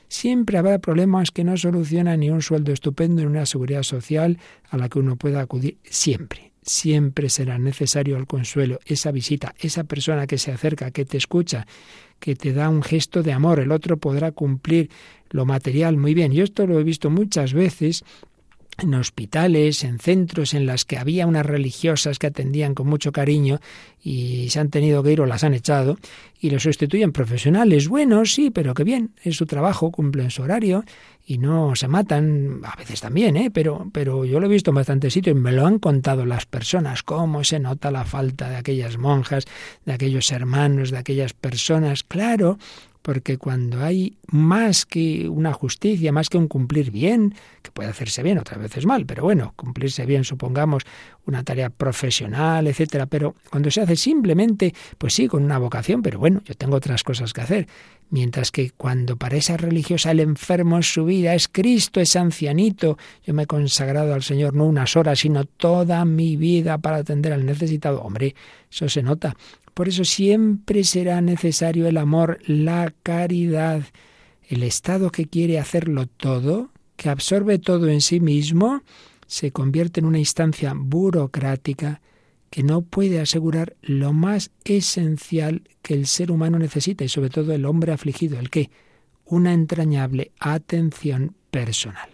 Siempre 0.08 0.56
habrá 0.56 0.78
problemas 0.78 1.30
que 1.30 1.44
no 1.44 1.56
solucionan 1.56 2.20
ni 2.20 2.30
un 2.30 2.40
sueldo 2.40 2.72
estupendo 2.72 3.20
en 3.20 3.28
una 3.28 3.44
seguridad 3.44 3.82
social 3.82 4.38
a 4.70 4.78
la 4.78 4.88
que 4.88 4.98
uno 4.98 5.16
pueda 5.16 5.40
acudir. 5.40 5.76
Siempre 5.84 6.48
siempre 6.68 7.28
será 7.30 7.58
necesario 7.58 8.16
el 8.16 8.26
consuelo, 8.26 8.78
esa 8.84 9.10
visita, 9.10 9.54
esa 9.58 9.84
persona 9.84 10.26
que 10.26 10.38
se 10.38 10.52
acerca, 10.52 10.90
que 10.90 11.04
te 11.04 11.16
escucha, 11.16 11.66
que 12.20 12.36
te 12.36 12.52
da 12.52 12.68
un 12.68 12.82
gesto 12.82 13.22
de 13.22 13.32
amor. 13.32 13.60
El 13.60 13.72
otro 13.72 13.96
podrá 13.96 14.32
cumplir 14.32 14.90
lo 15.30 15.44
material 15.46 15.96
muy 15.96 16.14
bien. 16.14 16.32
Yo 16.32 16.44
esto 16.44 16.66
lo 16.66 16.78
he 16.78 16.84
visto 16.84 17.10
muchas 17.10 17.52
veces 17.52 18.04
en 18.78 18.94
hospitales, 18.94 19.82
en 19.82 19.98
centros 19.98 20.54
en 20.54 20.64
las 20.64 20.84
que 20.84 20.98
había 20.98 21.26
unas 21.26 21.44
religiosas 21.44 22.18
que 22.18 22.28
atendían 22.28 22.74
con 22.74 22.86
mucho 22.86 23.10
cariño 23.10 23.60
y 24.00 24.48
se 24.50 24.60
han 24.60 24.70
tenido 24.70 25.02
que 25.02 25.12
ir 25.12 25.20
o 25.20 25.26
las 25.26 25.42
han 25.42 25.54
echado 25.54 25.98
y 26.40 26.50
lo 26.50 26.60
sustituyen 26.60 27.10
profesionales 27.10 27.88
buenos, 27.88 28.32
sí, 28.32 28.50
pero 28.50 28.74
que 28.74 28.84
bien, 28.84 29.10
es 29.24 29.36
su 29.36 29.46
trabajo, 29.46 29.90
cumplen 29.90 30.30
su 30.30 30.42
horario 30.42 30.84
y 31.26 31.38
no 31.38 31.74
se 31.74 31.88
matan, 31.88 32.60
a 32.62 32.76
veces 32.76 33.00
también, 33.00 33.36
¿eh? 33.36 33.50
pero, 33.52 33.90
pero 33.92 34.24
yo 34.24 34.38
lo 34.38 34.46
he 34.46 34.50
visto 34.50 34.70
en 34.70 34.76
bastantes 34.76 35.12
sitios 35.12 35.36
y 35.36 35.40
me 35.40 35.52
lo 35.52 35.66
han 35.66 35.80
contado 35.80 36.24
las 36.24 36.46
personas, 36.46 37.02
cómo 37.02 37.42
se 37.42 37.58
nota 37.58 37.90
la 37.90 38.04
falta 38.04 38.48
de 38.48 38.56
aquellas 38.56 38.96
monjas, 38.96 39.44
de 39.84 39.92
aquellos 39.92 40.30
hermanos, 40.30 40.92
de 40.92 40.98
aquellas 40.98 41.32
personas. 41.32 42.04
Claro, 42.04 42.58
porque 43.08 43.38
cuando 43.38 43.82
hay 43.82 44.18
más 44.26 44.84
que 44.84 45.30
una 45.30 45.54
justicia, 45.54 46.12
más 46.12 46.28
que 46.28 46.36
un 46.36 46.46
cumplir 46.46 46.90
bien, 46.90 47.34
que 47.62 47.70
puede 47.70 47.88
hacerse 47.88 48.22
bien, 48.22 48.36
otras 48.36 48.60
veces 48.60 48.84
mal, 48.84 49.06
pero 49.06 49.22
bueno, 49.22 49.54
cumplirse 49.56 50.04
bien, 50.04 50.24
supongamos, 50.24 50.82
una 51.24 51.42
tarea 51.42 51.70
profesional, 51.70 52.66
etcétera, 52.66 53.06
pero 53.06 53.34
cuando 53.48 53.70
se 53.70 53.80
hace 53.80 53.96
simplemente, 53.96 54.74
pues 54.98 55.14
sí, 55.14 55.26
con 55.26 55.42
una 55.42 55.56
vocación, 55.56 56.02
pero 56.02 56.18
bueno, 56.18 56.42
yo 56.44 56.54
tengo 56.54 56.76
otras 56.76 57.02
cosas 57.02 57.32
que 57.32 57.40
hacer. 57.40 57.66
Mientras 58.10 58.50
que 58.50 58.70
cuando 58.70 59.16
para 59.16 59.36
esa 59.36 59.58
religiosa 59.58 60.10
el 60.10 60.20
enfermo 60.20 60.78
es 60.78 60.92
su 60.92 61.04
vida, 61.04 61.34
es 61.34 61.46
Cristo, 61.48 62.00
es 62.00 62.16
ancianito, 62.16 62.96
yo 63.26 63.34
me 63.34 63.42
he 63.42 63.46
consagrado 63.46 64.14
al 64.14 64.22
Señor 64.22 64.54
no 64.54 64.64
unas 64.64 64.96
horas, 64.96 65.18
sino 65.18 65.44
toda 65.44 66.04
mi 66.06 66.36
vida 66.36 66.78
para 66.78 66.98
atender 66.98 67.34
al 67.34 67.44
necesitado. 67.44 68.00
Hombre, 68.00 68.34
eso 68.70 68.88
se 68.88 69.02
nota. 69.02 69.36
Por 69.74 69.88
eso 69.88 70.04
siempre 70.04 70.84
será 70.84 71.20
necesario 71.20 71.86
el 71.86 71.98
amor, 71.98 72.38
la 72.46 72.92
caridad, 73.02 73.82
el 74.48 74.62
Estado 74.62 75.10
que 75.10 75.26
quiere 75.26 75.58
hacerlo 75.58 76.06
todo, 76.06 76.70
que 76.96 77.10
absorbe 77.10 77.58
todo 77.58 77.88
en 77.88 78.00
sí 78.00 78.20
mismo, 78.20 78.82
se 79.26 79.52
convierte 79.52 80.00
en 80.00 80.06
una 80.06 80.18
instancia 80.18 80.72
burocrática 80.74 82.00
que 82.50 82.62
no 82.62 82.82
puede 82.82 83.20
asegurar 83.20 83.76
lo 83.82 84.12
más 84.12 84.50
esencial 84.64 85.62
que 85.82 85.94
el 85.94 86.06
ser 86.06 86.30
humano 86.30 86.58
necesita 86.58 87.04
y 87.04 87.08
sobre 87.08 87.30
todo 87.30 87.52
el 87.52 87.64
hombre 87.64 87.92
afligido, 87.92 88.38
el 88.38 88.50
que 88.50 88.70
una 89.24 89.52
entrañable 89.52 90.32
atención 90.40 91.34
personal. 91.50 92.08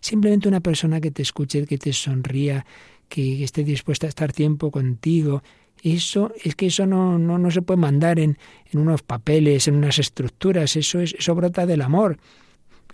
Simplemente 0.00 0.48
una 0.48 0.60
persona 0.60 1.00
que 1.00 1.10
te 1.10 1.22
escuche, 1.22 1.66
que 1.66 1.78
te 1.78 1.92
sonría, 1.92 2.66
que 3.08 3.44
esté 3.44 3.64
dispuesta 3.64 4.06
a 4.06 4.08
estar 4.08 4.32
tiempo 4.32 4.70
contigo, 4.70 5.42
eso 5.82 6.32
es 6.42 6.56
que 6.56 6.66
eso 6.66 6.86
no, 6.86 7.18
no, 7.18 7.38
no 7.38 7.50
se 7.50 7.62
puede 7.62 7.80
mandar 7.80 8.18
en, 8.18 8.38
en, 8.72 8.80
unos 8.80 9.02
papeles, 9.02 9.68
en 9.68 9.76
unas 9.76 9.98
estructuras, 9.98 10.74
eso, 10.76 11.00
es, 11.00 11.14
eso 11.14 11.34
brota 11.34 11.66
del 11.66 11.82
amor. 11.82 12.18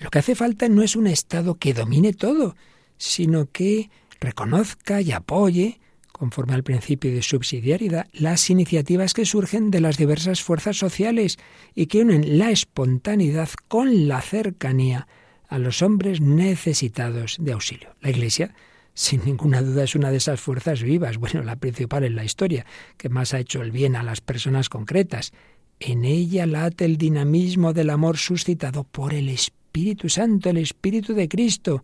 Lo 0.01 0.11
que 0.11 0.19
hace 0.19 0.35
falta 0.35 0.69
no 0.69 0.83
es 0.83 0.97
un 0.97 1.07
Estado 1.07 1.55
que 1.55 1.75
domine 1.75 2.13
todo, 2.13 2.57
sino 2.99 3.47
que 3.51 3.91
reconozca 4.21 5.01
y 5.01 5.13
apoye, 5.13 5.81
conforme 6.23 6.55
al 6.55 6.63
principio 6.63 7.13
de 7.13 7.21
subsidiariedad, 7.21 8.07
las 8.13 8.49
iniciativas 8.49 9.13
que 9.13 9.27
surgen 9.27 9.73
de 9.73 9.81
las 9.81 9.97
diversas 9.97 10.41
fuerzas 10.41 10.77
sociales 10.77 11.37
y 11.75 11.87
que 11.87 11.99
unen 11.99 12.39
la 12.39 12.53
espontaneidad 12.53 13.49
con 13.67 14.07
la 14.07 14.21
cercanía 14.21 15.09
a 15.49 15.59
los 15.59 15.83
hombres 15.83 16.21
necesitados 16.21 17.39
de 17.41 17.51
auxilio. 17.51 17.97
La 18.01 18.11
Iglesia 18.11 18.55
sin 18.95 19.25
ninguna 19.25 19.63
duda 19.63 19.83
es 19.83 19.97
una 19.97 20.13
de 20.13 20.19
esas 20.19 20.41
fuerzas 20.41 20.85
vivas, 20.85 21.19
bueno, 21.19 21.43
la 21.43 21.57
principal 21.57 22.05
en 22.05 22.15
la 22.15 22.25
historia, 22.25 22.67
que 22.99 23.09
más 23.09 23.35
ha 23.35 23.41
hecho 23.41 23.61
el 23.61 23.73
bien 23.73 23.97
a 23.97 24.05
las 24.05 24.21
personas 24.21 24.69
concretas. 24.69 25.33
En 25.81 26.05
ella 26.05 26.47
late 26.47 26.85
el 26.85 26.99
dinamismo 26.99 27.73
del 27.73 27.91
amor 27.91 28.17
suscitado 28.17 28.85
por 28.85 29.13
el 29.13 29.29
Espíritu 29.29 30.09
Santo, 30.09 30.51
el 30.51 30.59
Espíritu 30.59 31.15
de 31.15 31.29
Cristo. 31.29 31.83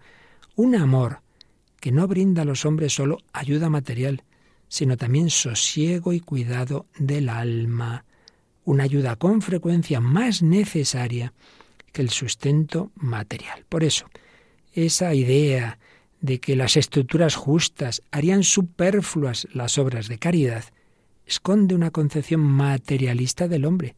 Un 0.55 0.77
amor 0.77 1.23
que 1.81 1.93
no 1.93 2.07
brinda 2.09 2.43
a 2.43 2.45
los 2.45 2.65
hombres 2.65 2.95
solo 2.95 3.19
ayuda 3.33 3.71
material, 3.71 4.25
sino 4.69 4.97
también 4.97 5.31
sosiego 5.31 6.13
y 6.13 6.21
cuidado 6.21 6.87
del 6.99 7.29
alma. 7.29 8.05
Una 8.65 8.85
ayuda 8.85 9.17
con 9.17 9.41
frecuencia 9.41 10.01
más 10.01 10.43
necesaria 10.43 11.33
que 11.93 12.03
el 12.03 12.11
sustento 12.11 12.91
material. 12.97 13.65
Por 13.69 13.83
eso, 13.83 14.07
esa 14.73 15.15
idea 15.15 15.79
de 16.21 16.41
que 16.41 16.57
las 16.57 16.77
estructuras 16.77 17.37
justas 17.37 18.03
harían 18.11 18.43
superfluas 18.43 19.47
las 19.53 19.79
obras 19.79 20.09
de 20.09 20.19
caridad, 20.19 20.65
esconde 21.27 21.75
una 21.75 21.91
concepción 21.91 22.41
materialista 22.41 23.49
del 23.49 23.65
hombre. 23.65 23.97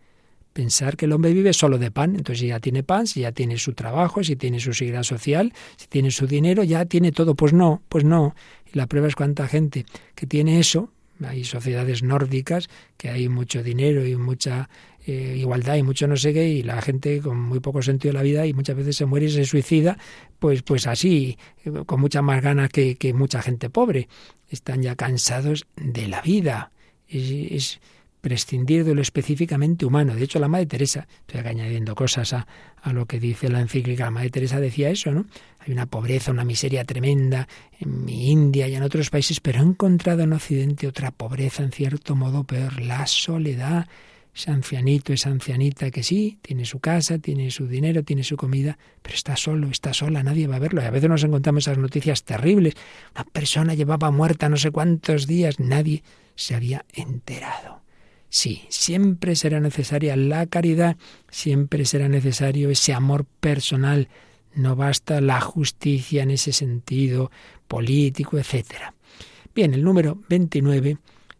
Pensar 0.52 0.96
que 0.96 1.04
el 1.06 1.12
hombre 1.12 1.32
vive 1.32 1.52
solo 1.52 1.78
de 1.78 1.90
pan, 1.90 2.16
entonces 2.16 2.40
si 2.40 2.48
ya 2.48 2.58
tiene 2.58 2.82
pan, 2.82 3.06
si 3.06 3.20
ya 3.20 3.32
tiene 3.32 3.56
su 3.56 3.72
trabajo, 3.72 4.24
si 4.24 4.36
tiene 4.36 4.58
su 4.58 4.72
seguridad 4.72 5.04
social, 5.04 5.52
si 5.76 5.86
tiene 5.86 6.10
su 6.10 6.26
dinero, 6.26 6.64
ya 6.64 6.84
tiene 6.86 7.12
todo. 7.12 7.34
Pues 7.34 7.52
no, 7.52 7.82
pues 7.88 8.04
no. 8.04 8.34
Y 8.72 8.76
la 8.76 8.86
prueba 8.86 9.08
es 9.08 9.14
cuánta 9.14 9.46
gente 9.46 9.86
que 10.14 10.26
tiene 10.26 10.58
eso, 10.58 10.90
hay 11.26 11.44
sociedades 11.44 12.02
nórdicas 12.02 12.68
que 12.96 13.10
hay 13.10 13.28
mucho 13.28 13.62
dinero 13.62 14.06
y 14.06 14.16
mucha 14.16 14.68
eh, 15.06 15.36
igualdad 15.38 15.76
y 15.76 15.82
mucho 15.82 16.06
no 16.06 16.16
sé 16.16 16.32
qué, 16.32 16.48
y 16.48 16.62
la 16.62 16.80
gente 16.82 17.20
con 17.20 17.40
muy 17.40 17.60
poco 17.60 17.82
sentido 17.82 18.12
de 18.12 18.18
la 18.18 18.22
vida 18.22 18.46
y 18.46 18.52
muchas 18.52 18.76
veces 18.76 18.96
se 18.96 19.06
muere 19.06 19.26
y 19.26 19.30
se 19.30 19.44
suicida, 19.44 19.98
pues, 20.38 20.62
pues 20.62 20.86
así, 20.86 21.38
eh, 21.64 21.70
con 21.86 22.00
muchas 22.00 22.22
más 22.22 22.42
ganas 22.42 22.70
que, 22.70 22.96
que 22.96 23.12
mucha 23.12 23.42
gente 23.42 23.70
pobre. 23.70 24.08
Están 24.48 24.82
ya 24.82 24.96
cansados 24.96 25.66
de 25.76 26.08
la 26.08 26.22
vida. 26.22 26.72
es 27.08 27.80
prescindir 28.20 28.84
de 28.84 28.94
lo 28.94 29.02
específicamente 29.02 29.86
humano. 29.86 30.14
De 30.14 30.24
hecho, 30.24 30.38
la 30.38 30.48
Madre 30.48 30.66
Teresa, 30.66 31.06
estoy 31.26 31.40
añadiendo 31.46 31.94
cosas 31.94 32.32
a, 32.32 32.46
a, 32.82 32.92
lo 32.92 33.06
que 33.06 33.18
dice 33.18 33.48
la 33.48 33.60
encíclica, 33.60 34.04
la 34.04 34.10
Madre 34.10 34.30
Teresa 34.30 34.60
decía 34.60 34.90
eso, 34.90 35.10
¿no? 35.12 35.26
Hay 35.60 35.72
una 35.72 35.86
pobreza, 35.86 36.30
una 36.30 36.44
miseria 36.44 36.84
tremenda 36.84 37.48
en 37.78 38.04
mi 38.04 38.30
India 38.30 38.68
y 38.68 38.74
en 38.74 38.82
otros 38.82 39.10
países, 39.10 39.40
pero 39.40 39.60
he 39.60 39.62
encontrado 39.62 40.22
en 40.22 40.32
Occidente 40.32 40.86
otra 40.86 41.10
pobreza, 41.10 41.62
en 41.62 41.72
cierto 41.72 42.16
modo 42.16 42.44
peor, 42.44 42.80
la 42.80 43.06
soledad. 43.06 43.86
Ese 44.34 44.52
ancianito, 44.52 45.12
esa 45.12 45.28
ancianita 45.28 45.90
que 45.90 46.04
sí, 46.04 46.38
tiene 46.40 46.64
su 46.64 46.78
casa, 46.78 47.18
tiene 47.18 47.50
su 47.50 47.66
dinero, 47.66 48.04
tiene 48.04 48.22
su 48.22 48.36
comida, 48.36 48.78
pero 49.02 49.16
está 49.16 49.36
solo, 49.36 49.68
está 49.68 49.92
sola, 49.92 50.22
nadie 50.22 50.46
va 50.46 50.56
a 50.56 50.60
verlo. 50.60 50.80
Y 50.80 50.84
a 50.84 50.90
veces 50.90 51.10
nos 51.10 51.24
encontramos 51.24 51.64
esas 51.64 51.78
noticias 51.78 52.22
terribles. 52.22 52.74
Una 53.14 53.24
persona 53.24 53.74
llevaba 53.74 54.10
muerta 54.12 54.48
no 54.48 54.56
sé 54.56 54.70
cuántos 54.70 55.26
días, 55.26 55.58
nadie 55.58 56.04
se 56.36 56.54
había 56.54 56.84
enterado. 56.94 57.82
Sí, 58.30 58.62
siempre 58.68 59.34
será 59.34 59.58
necesaria 59.58 60.14
la 60.16 60.46
caridad, 60.46 60.96
siempre 61.30 61.84
será 61.84 62.08
necesario 62.08 62.70
ese 62.70 62.94
amor 62.94 63.24
personal. 63.24 64.08
No 64.54 64.76
basta 64.76 65.20
la 65.20 65.40
justicia 65.40 66.22
en 66.22 66.30
ese 66.30 66.52
sentido 66.52 67.32
político, 67.66 68.38
etc. 68.38 68.94
Bien, 69.52 69.74
el 69.74 69.82
número 69.82 70.22
29 70.28 70.98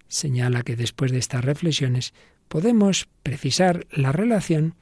señala 0.08 0.62
que 0.64 0.74
después 0.74 1.12
de 1.12 1.18
estas 1.18 1.44
reflexiones 1.44 2.12
podemos 2.48 3.08
precisar 3.22 3.86
la 3.92 4.10
relación 4.10 4.74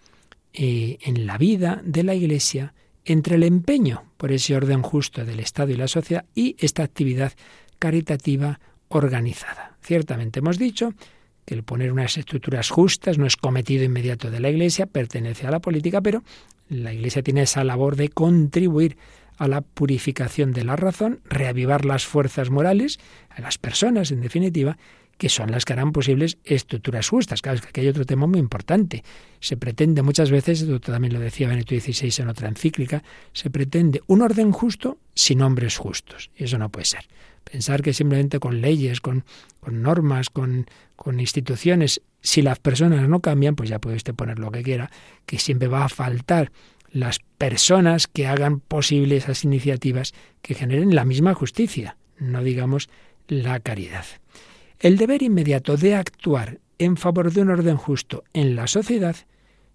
eh, 0.55 0.99
en 1.03 1.27
la 1.27 1.37
vida 1.37 1.83
de 1.85 2.05
la 2.05 2.15
Iglesia 2.15 2.73
entre 3.05 3.37
el 3.37 3.43
empeño 3.43 4.05
por 4.17 4.33
ese 4.33 4.57
orden 4.57 4.81
justo 4.81 5.27
del 5.27 5.41
Estado 5.41 5.73
y 5.73 5.77
la 5.77 5.88
sociedad 5.88 6.25
y 6.35 6.57
esta 6.59 6.85
actividad 6.85 7.35
caritativa 7.79 8.61
organizada. 8.88 9.77
Ciertamente 9.83 10.38
hemos 10.38 10.59
dicho 10.59 10.95
el 11.55 11.62
poner 11.62 11.93
unas 11.93 12.17
estructuras 12.17 12.71
justas 12.71 13.19
no 13.19 13.26
es 13.26 13.37
cometido 13.37 13.85
inmediato 13.85 14.31
de 14.31 14.40
la 14.40 14.50
Iglesia, 14.50 14.87
pertenece 14.87 15.47
a 15.47 15.50
la 15.50 15.61
política, 15.61 16.00
pero 16.00 16.23
la 16.69 16.93
Iglesia 16.93 17.23
tiene 17.23 17.43
esa 17.43 17.64
labor 17.64 17.97
de 17.97 18.09
contribuir 18.09 18.97
a 19.38 19.49
la 19.49 19.61
purificación 19.61 20.52
de 20.52 20.64
la 20.64 20.76
razón, 20.76 21.21
reavivar 21.25 21.85
las 21.85 22.07
fuerzas 22.07 22.50
morales, 22.50 22.99
a 23.31 23.40
las 23.40 23.57
personas, 23.57 24.11
en 24.11 24.21
definitiva, 24.21 24.76
que 25.18 25.28
son 25.28 25.50
las 25.50 25.64
que 25.64 25.72
harán 25.75 25.92
posibles 25.92 26.38
estructuras 26.44 27.08
justas. 27.08 27.42
Claro, 27.42 27.56
es 27.56 27.62
que 27.62 27.68
aquí 27.68 27.80
hay 27.80 27.88
otro 27.88 28.06
tema 28.06 28.26
muy 28.26 28.38
importante. 28.38 29.02
Se 29.40 29.56
pretende 29.56 30.02
muchas 30.02 30.30
veces, 30.30 30.62
esto 30.62 30.80
también 30.80 31.12
lo 31.12 31.20
decía 31.20 31.48
Benito 31.48 31.75
XVI 31.75 32.22
en 32.22 32.28
otra 32.28 32.48
encíclica, 32.48 33.02
se 33.32 33.50
pretende 33.50 34.00
un 34.06 34.22
orden 34.22 34.52
justo 34.52 34.98
sin 35.14 35.42
hombres 35.42 35.76
justos. 35.76 36.30
Y 36.37 36.44
eso 36.44 36.56
no 36.56 36.70
puede 36.70 36.87
ser. 36.87 37.06
Pensar 37.44 37.82
que 37.82 37.92
simplemente 37.92 38.38
con 38.38 38.60
leyes, 38.60 39.00
con, 39.00 39.25
normas, 39.66 40.30
con, 40.30 40.66
con 40.94 41.18
instituciones, 41.18 42.00
si 42.20 42.40
las 42.40 42.60
personas 42.60 43.08
no 43.08 43.20
cambian, 43.20 43.56
pues 43.56 43.68
ya 43.68 43.80
puede 43.80 43.96
usted 43.96 44.14
poner 44.14 44.38
lo 44.38 44.52
que 44.52 44.62
quiera, 44.62 44.90
que 45.26 45.38
siempre 45.38 45.66
va 45.66 45.85
a 45.85 45.88
faltar 45.88 46.52
las 46.92 47.18
personas 47.38 48.07
que 48.07 48.26
hagan 48.26 48.61
posible 48.61 49.16
esas 49.16 49.44
iniciativas 49.44 50.14
que 50.42 50.54
generen 50.54 50.94
la 50.94 51.04
misma 51.04 51.35
justicia, 51.35 51.96
no 52.18 52.42
digamos 52.42 52.88
la 53.26 53.61
caridad. 53.61 54.07
El 54.81 54.97
deber 54.97 55.23
inmediato 55.23 55.77
de 55.77 55.95
actuar 55.95 56.59
en 56.79 56.97
favor 56.97 57.33
de 57.33 57.43
un 57.43 57.51
orden 57.51 57.77
justo 57.77 58.25
en 58.33 58.55
la 58.55 58.67
sociedad 58.69 59.17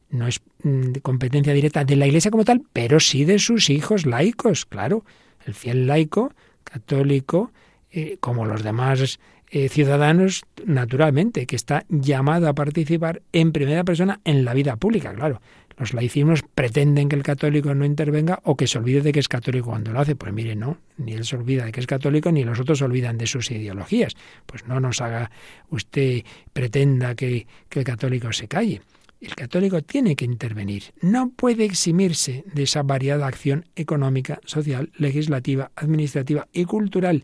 no 0.09 0.27
es 0.27 0.41
mm, 0.63 0.93
competencia 1.01 1.53
directa 1.53 1.83
de 1.83 1.95
la 1.95 2.07
Iglesia 2.07 2.31
como 2.31 2.45
tal, 2.45 2.61
pero 2.71 2.99
sí 2.99 3.25
de 3.25 3.39
sus 3.39 3.69
hijos 3.69 4.05
laicos, 4.05 4.65
claro. 4.65 5.03
El 5.45 5.53
fiel 5.53 5.87
laico, 5.87 6.33
católico, 6.63 7.51
eh, 7.91 8.17
como 8.19 8.45
los 8.45 8.63
demás 8.63 9.19
eh, 9.49 9.69
ciudadanos, 9.69 10.43
naturalmente, 10.65 11.45
que 11.45 11.55
está 11.55 11.85
llamado 11.89 12.47
a 12.47 12.53
participar 12.53 13.21
en 13.33 13.51
primera 13.51 13.83
persona 13.83 14.21
en 14.23 14.45
la 14.45 14.53
vida 14.53 14.77
pública, 14.77 15.13
claro. 15.13 15.41
Los 15.77 15.93
laicismos 15.93 16.41
pretenden 16.55 17.09
que 17.09 17.15
el 17.15 17.23
católico 17.23 17.73
no 17.73 17.85
intervenga 17.85 18.39
o 18.43 18.55
que 18.55 18.67
se 18.67 18.77
olvide 18.77 19.01
de 19.01 19.11
que 19.11 19.19
es 19.19 19.27
católico 19.27 19.69
cuando 19.69 19.91
lo 19.91 19.99
hace. 19.99 20.15
Pues 20.15 20.33
mire, 20.33 20.55
no, 20.55 20.77
ni 20.97 21.13
él 21.13 21.25
se 21.25 21.35
olvida 21.35 21.65
de 21.65 21.71
que 21.71 21.79
es 21.79 21.87
católico 21.87 22.31
ni 22.31 22.43
los 22.43 22.59
otros 22.59 22.79
se 22.79 22.85
olvidan 22.85 23.17
de 23.17 23.27
sus 23.27 23.49
ideologías. 23.51 24.13
Pues 24.45 24.65
no 24.67 24.79
nos 24.79 25.01
haga 25.01 25.31
usted, 25.69 26.23
pretenda 26.51 27.15
que, 27.15 27.47
que 27.69 27.79
el 27.79 27.85
católico 27.85 28.31
se 28.33 28.47
calle. 28.47 28.81
El 29.19 29.35
católico 29.35 29.81
tiene 29.81 30.17
que 30.17 30.25
intervenir, 30.25 30.83
no 30.99 31.29
puede 31.29 31.63
eximirse 31.63 32.43
de 32.53 32.63
esa 32.63 32.83
variada 32.83 33.25
acción 33.25 33.65
económica, 33.77 34.41
social, 34.43 34.91
legislativa, 34.97 35.71
administrativa 35.77 36.49
y 36.51 36.65
cultural 36.65 37.23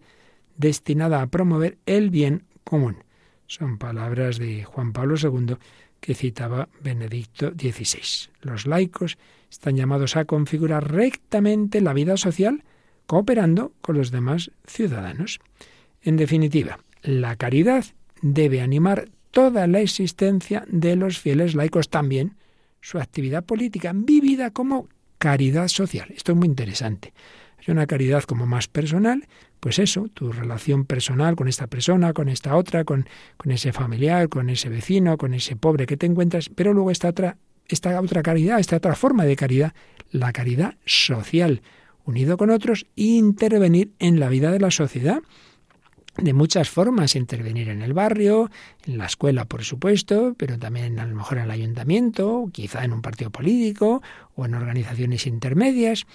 destinada 0.60 1.22
a 1.22 1.28
promover 1.28 1.78
el 1.86 2.10
bien 2.10 2.44
común. 2.64 3.04
Son 3.48 3.80
palabras 3.80 4.38
de 4.38 4.64
Juan 4.64 4.94
Pablo 4.94 5.16
II 5.22 5.56
que 6.00 6.16
citaba 6.16 6.70
Benedicto 6.82 7.52
XVI. 7.52 8.30
Los 8.42 8.66
laicos 8.66 9.18
están 9.50 9.76
llamados 9.76 10.16
a 10.16 10.26
configurar 10.26 10.92
rectamente 10.92 11.82
la 11.82 11.94
vida 11.94 12.18
social 12.18 12.64
cooperando 13.06 13.74
con 13.82 13.98
los 13.98 14.12
demás 14.12 14.52
ciudadanos. 14.66 15.40
En 16.02 16.16
definitiva, 16.16 16.80
la 17.02 17.36
caridad 17.36 17.86
debe 18.22 18.62
animar 18.62 19.10
toda 19.32 19.68
la 19.68 19.80
existencia 19.80 20.66
de 20.68 20.96
los 20.96 21.20
fieles 21.20 21.56
laicos, 21.56 21.90
también 21.90 22.36
su 22.82 23.00
actividad 23.00 23.44
política, 23.44 23.92
vivida 23.96 24.52
como 24.52 24.88
caridad 25.18 25.68
social. 25.68 26.12
Esto 26.16 26.32
es 26.32 26.38
muy 26.38 26.48
interesante. 26.48 27.14
Hay 27.60 27.72
una 27.72 27.88
caridad 27.88 28.24
como 28.24 28.46
más 28.46 28.68
personal, 28.68 29.28
pues 29.60 29.80
eso, 29.80 30.08
tu 30.14 30.32
relación 30.32 30.86
personal 30.86 31.36
con 31.36 31.48
esta 31.48 31.68
persona, 31.68 32.14
con 32.14 32.30
esta 32.30 32.56
otra, 32.56 32.84
con, 32.86 33.08
con 33.38 33.52
ese 33.52 33.74
familiar, 33.74 34.30
con 34.30 34.50
ese 34.50 34.70
vecino, 34.70 35.18
con 35.18 35.34
ese 35.34 35.56
pobre 35.56 35.86
que 35.86 35.98
te 35.98 36.06
encuentras, 36.06 36.50
pero 36.50 36.74
luego 36.74 36.92
está 36.92 37.10
otra, 37.10 37.38
esta 37.68 38.00
otra 38.00 38.22
caridad, 38.22 38.60
esta 38.60 38.78
otra 38.78 38.96
forma 38.96 39.26
de 39.26 39.36
caridad, 39.36 39.74
la 40.12 40.32
caridad 40.32 40.76
social, 40.86 41.62
unido 42.06 42.38
con 42.38 42.50
otros, 42.50 42.88
intervenir 42.96 43.92
en 44.00 44.20
la 44.20 44.30
vida 44.30 44.52
de 44.52 44.60
la 44.60 44.72
sociedad 44.72 45.22
de 46.24 46.34
muchas 46.34 46.70
formas, 46.70 47.16
intervenir 47.16 47.70
en 47.70 47.82
el 47.82 47.94
barrio, 47.94 48.50
en 48.86 48.98
la 48.98 49.06
escuela, 49.06 49.46
por 49.46 49.64
supuesto, 49.64 50.36
pero 50.38 50.58
también 50.58 51.00
a 51.00 51.06
lo 51.06 51.16
mejor 51.16 51.38
en 51.38 51.46
el 51.46 51.52
ayuntamiento, 51.52 52.50
quizá 52.52 52.84
en 52.84 52.94
un 52.94 53.02
partido 53.02 53.30
político 53.30 54.02
o 54.36 54.46
en 54.46 54.56
organizaciones 54.56 55.28
intermedias. 55.28 56.06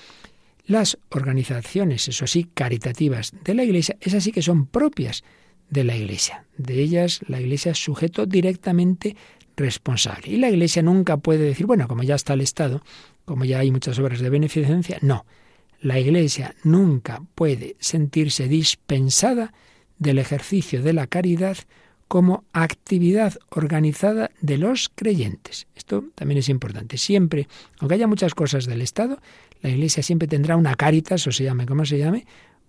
Las 0.67 0.99
organizaciones, 1.11 2.09
eso 2.09 2.27
sí, 2.27 2.49
caritativas 2.55 3.33
de 3.45 3.55
la 3.55 3.65
Iglesia, 3.65 3.97
esas 4.01 4.25
sí 4.25 4.33
que 4.33 4.43
son 4.43 4.67
propias 4.67 5.23
de 5.69 5.85
la 5.85 5.97
Iglesia. 5.97 6.47
De 6.57 6.81
ellas 6.81 7.21
la 7.29 7.41
Iglesia 7.41 7.73
es 7.73 7.79
sujeto 7.79 8.27
directamente 8.27 9.17
responsable. 9.57 10.33
Y 10.33 10.37
la 10.39 10.51
Iglesia 10.51 10.83
nunca 10.83 11.17
puede 11.19 11.45
decir, 11.45 11.67
bueno, 11.67 11.87
como 11.87 12.03
ya 12.03 12.15
está 12.15 12.33
el 12.35 12.41
Estado, 12.41 12.83
como 13.25 13.45
ya 13.45 13.59
hay 13.59 13.71
muchas 13.71 13.99
obras 13.99 14.21
de 14.21 14.31
beneficencia, 14.31 14.99
no. 15.03 15.27
La 15.81 15.99
Iglesia 15.99 16.55
nunca 16.63 17.23
puede 17.35 17.77
sentirse 17.79 18.49
dispensada 18.49 19.53
del 19.99 20.19
ejercicio 20.19 20.83
de 20.83 20.95
la 20.95 21.07
caridad 21.07 21.59
como 22.09 22.45
actividad 22.53 23.35
organizada 23.51 24.31
de 24.41 24.59
los 24.59 24.91
creyentes. 24.95 25.67
Esto 25.75 26.05
también 26.15 26.39
es 26.39 26.49
importante. 26.49 26.97
Siempre, 26.99 27.49
aunque 27.81 27.95
haya 27.95 28.07
muchas 28.07 28.35
cosas 28.35 28.67
del 28.67 28.83
Estado, 28.83 29.21
la 29.65 29.71
Iglesia 29.71 30.03
siempre 30.03 30.29
tendrá 30.29 30.59
una 30.59 30.75
caritas, 30.75 31.27
o 31.27 31.33
se 31.33 31.43
llame 31.43 31.65
como 31.65 31.87
se 31.87 31.97
llame, 31.97 32.27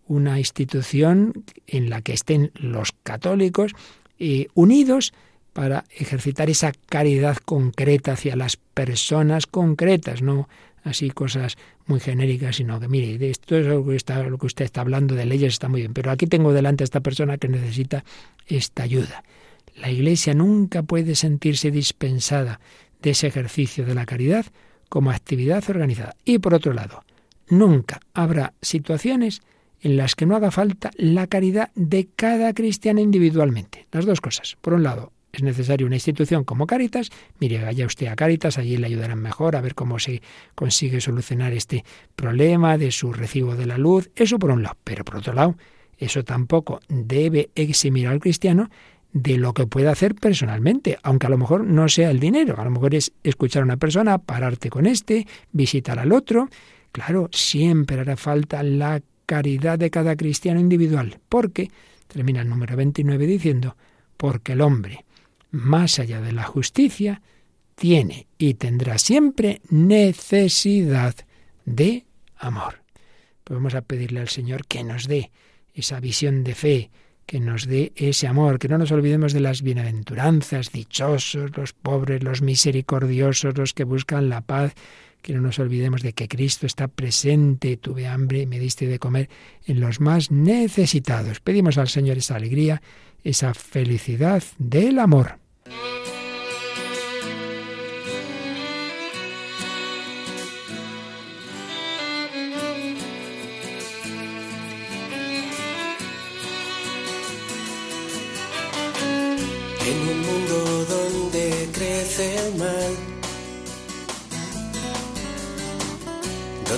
una 0.07 0.39
institución 0.39 1.43
en 1.67 1.89
la 1.89 2.01
que 2.01 2.13
estén 2.13 2.51
los 2.55 2.93
católicos 3.03 3.73
eh, 4.17 4.47
unidos 4.53 5.11
para 5.51 5.83
ejercitar 5.93 6.49
esa 6.49 6.71
caridad 6.87 7.35
concreta 7.35 8.13
hacia 8.13 8.37
las 8.37 8.55
personas 8.55 9.45
concretas, 9.45 10.21
no 10.21 10.47
así 10.83 11.09
cosas 11.09 11.57
muy 11.85 11.99
genéricas, 11.99 12.55
sino 12.55 12.79
que 12.79 12.87
mire, 12.87 13.29
esto 13.29 13.57
es 13.57 13.65
lo 13.65 13.85
que, 13.85 14.29
lo 14.29 14.37
que 14.37 14.45
usted 14.45 14.63
está 14.63 14.79
hablando 14.79 15.15
de 15.15 15.25
leyes, 15.25 15.51
está 15.51 15.67
muy 15.67 15.81
bien, 15.81 15.93
pero 15.93 16.11
aquí 16.11 16.27
tengo 16.27 16.53
delante 16.53 16.83
a 16.83 16.85
esta 16.85 17.01
persona 17.01 17.37
que 17.37 17.49
necesita 17.49 18.05
esta 18.47 18.83
ayuda. 18.83 19.25
La 19.75 19.91
Iglesia 19.91 20.33
nunca 20.33 20.83
puede 20.83 21.15
sentirse 21.15 21.71
dispensada 21.71 22.61
de 23.01 23.09
ese 23.09 23.27
ejercicio 23.27 23.85
de 23.85 23.95
la 23.95 24.05
caridad 24.05 24.45
como 24.89 25.11
actividad 25.11 25.63
organizada. 25.69 26.15
Y 26.25 26.39
por 26.39 26.53
otro 26.53 26.73
lado, 26.73 27.03
nunca 27.49 27.99
habrá 28.13 28.53
situaciones 28.61 29.41
en 29.81 29.97
las 29.97 30.15
que 30.15 30.25
no 30.25 30.35
haga 30.35 30.51
falta 30.51 30.91
la 30.95 31.27
caridad 31.27 31.71
de 31.75 32.07
cada 32.15 32.53
cristiano 32.53 33.01
individualmente. 33.01 33.87
Las 33.91 34.05
dos 34.05 34.21
cosas. 34.21 34.57
Por 34.61 34.73
un 34.73 34.83
lado, 34.83 35.11
es 35.31 35.43
necesaria 35.43 35.85
una 35.85 35.97
institución 35.97 36.43
como 36.43 36.65
Caritas. 36.65 37.09
Mire, 37.39 37.61
vaya 37.61 37.85
usted 37.85 38.07
a 38.07 38.15
Caritas, 38.15 38.57
allí 38.57 38.77
le 38.77 38.87
ayudarán 38.87 39.19
mejor 39.19 39.55
a 39.55 39.61
ver 39.61 39.75
cómo 39.75 39.99
se 39.99 40.21
consigue 40.55 41.01
solucionar 41.01 41.53
este 41.53 41.83
problema 42.15 42.77
de 42.77 42.91
su 42.91 43.11
recibo 43.11 43.55
de 43.55 43.65
la 43.65 43.77
luz. 43.77 44.09
Eso 44.15 44.39
por 44.39 44.51
un 44.51 44.63
lado. 44.63 44.77
Pero 44.83 45.03
por 45.03 45.17
otro 45.17 45.33
lado, 45.33 45.55
eso 45.97 46.23
tampoco 46.23 46.79
debe 46.87 47.49
eximir 47.55 48.07
al 48.07 48.19
cristiano 48.19 48.69
de 49.15 49.37
lo 49.37 49.53
que 49.53 49.65
puede 49.65 49.87
hacer 49.87 50.13
personalmente, 50.13 50.99
aunque 51.01 51.27
a 51.27 51.29
lo 51.29 51.37
mejor 51.37 51.63
no 51.63 51.87
sea 51.87 52.11
el 52.11 52.19
dinero, 52.19 52.59
a 52.59 52.65
lo 52.65 52.69
mejor 52.69 52.93
es 52.95 53.13
escuchar 53.23 53.61
a 53.61 53.65
una 53.65 53.77
persona, 53.77 54.17
pararte 54.17 54.69
con 54.69 54.85
este, 54.85 55.25
visitar 55.53 55.99
al 55.99 56.11
otro. 56.11 56.49
Claro, 56.91 57.29
siempre 57.31 57.97
hará 57.97 58.17
falta 58.17 58.61
la 58.61 59.01
caridad 59.25 59.79
de 59.79 59.89
cada 59.89 60.17
cristiano 60.17 60.59
individual, 60.59 61.21
porque, 61.29 61.71
termina 62.07 62.41
el 62.41 62.49
número 62.49 62.75
29 62.75 63.25
diciendo, 63.25 63.77
porque 64.17 64.51
el 64.51 64.59
hombre, 64.59 65.05
más 65.49 65.97
allá 65.99 66.19
de 66.19 66.33
la 66.33 66.43
justicia, 66.43 67.21
tiene 67.75 68.27
y 68.37 68.55
tendrá 68.55 68.97
siempre 68.97 69.61
necesidad 69.69 71.15
de 71.63 72.05
amor. 72.35 72.81
Pues 73.45 73.55
vamos 73.55 73.75
a 73.75 73.81
pedirle 73.81 74.19
al 74.19 74.27
Señor 74.27 74.67
que 74.67 74.83
nos 74.83 75.07
dé 75.07 75.31
esa 75.73 76.01
visión 76.01 76.43
de 76.43 76.53
fe, 76.53 76.91
que 77.25 77.39
nos 77.39 77.67
dé 77.67 77.91
ese 77.95 78.27
amor, 78.27 78.59
que 78.59 78.67
no 78.67 78.77
nos 78.77 78.91
olvidemos 78.91 79.33
de 79.33 79.39
las 79.39 79.61
bienaventuranzas, 79.61 80.71
dichosos, 80.71 81.55
los 81.57 81.73
pobres, 81.73 82.23
los 82.23 82.41
misericordiosos, 82.41 83.57
los 83.57 83.73
que 83.73 83.83
buscan 83.83 84.29
la 84.29 84.41
paz, 84.41 84.73
que 85.21 85.33
no 85.33 85.41
nos 85.41 85.57
olvidemos 85.57 86.03
de 86.03 86.13
que 86.13 86.27
Cristo 86.27 86.67
está 86.67 86.87
presente, 86.87 87.77
tuve 87.77 88.05
hambre 88.05 88.41
y 88.41 88.45
me 88.45 88.59
diste 88.59 88.85
de 88.85 88.99
comer 88.99 89.29
en 89.65 89.79
los 89.79 89.99
más 89.99 90.29
necesitados. 90.29 91.39
Pedimos 91.39 91.79
al 91.79 91.87
Señor 91.87 92.17
esa 92.17 92.35
alegría, 92.35 92.83
esa 93.23 93.55
felicidad 93.55 94.43
del 94.59 94.99
amor. 94.99 95.39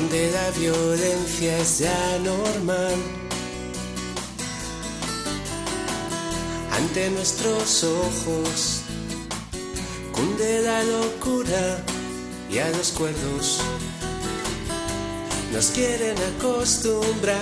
Donde 0.10 0.32
la 0.32 0.52
violencia 0.52 1.58
es 1.58 1.80
ya 1.80 2.20
normal. 2.24 2.96
Ante 6.72 7.10
nuestros 7.10 7.84
ojos 7.84 8.84
cunde 10.14 10.62
la 10.62 10.84
locura 10.84 11.84
y 12.50 12.60
a 12.60 12.70
los 12.70 12.92
cuerdos 12.92 13.60
nos 15.52 15.66
quieren 15.72 16.16
acostumbrar, 16.38 17.36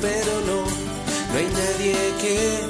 pero 0.00 0.40
no, 0.46 0.62
no 1.32 1.38
hay 1.38 1.48
nadie 1.48 1.96
que 2.20 2.60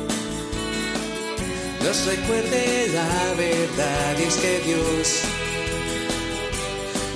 nos 1.84 2.06
recuerde 2.06 2.88
la 2.94 3.34
verdad 3.34 4.18
y 4.18 4.22
es 4.22 4.36
que 4.36 4.60
Dios 4.60 5.22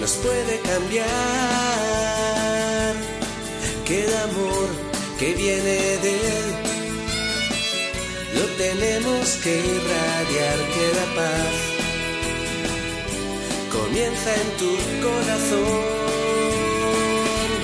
nos 0.05 0.17
puede 0.17 0.61
cambiar. 0.61 1.07
Que 3.87 4.05
el 4.05 4.15
amor 4.29 4.69
que 5.19 5.29
viene 5.33 5.77
de 6.05 6.13
Él 6.37 6.49
lo 8.39 8.45
tenemos 8.65 9.25
que 9.43 9.53
irradiar, 9.77 10.59
que 10.75 10.87
la 10.99 11.07
paz 11.19 11.55
comienza 13.77 14.31
en 14.43 14.49
tu 14.61 14.73
corazón. 15.07 15.83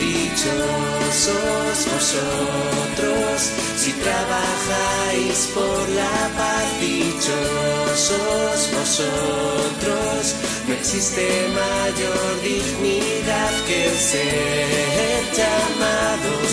Dichosos 0.07 1.79
vosotros 1.93 3.37
si 3.77 3.93
trabajáis 3.93 5.39
por 5.55 5.89
la 6.01 6.17
paz, 6.39 6.67
dichosos 6.81 8.59
vosotros 8.79 10.23
no 10.71 10.77
existe 10.77 11.27
mayor 11.49 12.43
dignidad 12.43 13.53
que 13.67 13.91
ser 13.91 15.23
llamados 15.37 16.49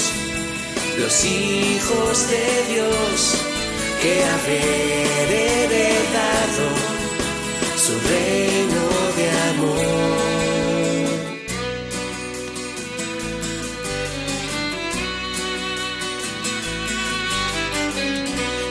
los 0.97 1.25
hijos 1.25 2.27
de 2.27 2.73
Dios 2.73 3.35
que 4.01 4.23
haber 4.23 5.27
heredado 5.45 6.65
su 7.77 7.93
reino 8.09 8.83
de 9.17 9.25
amor. 9.49 10.07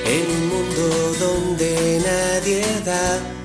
En 0.06 0.24
un 0.36 0.48
mundo 0.48 0.86
donde 1.20 2.00
nadie 2.04 2.64
da 2.84 3.35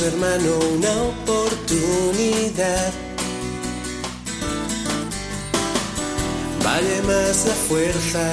su 0.00 0.06
hermano 0.06 0.50
una 0.74 0.92
oportunidad. 1.02 2.92
Vale 6.64 7.02
más 7.02 7.44
la 7.46 7.54
fuerza 7.68 8.30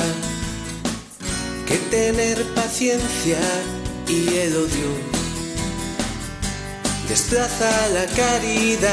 que 1.67 1.75
tener 1.89 2.41
paciencia 2.53 3.39
y 4.07 4.29
el 4.43 4.55
odio. 4.55 4.91
Desplaza 7.09 7.89
la 7.89 8.05
caridad, 8.15 8.89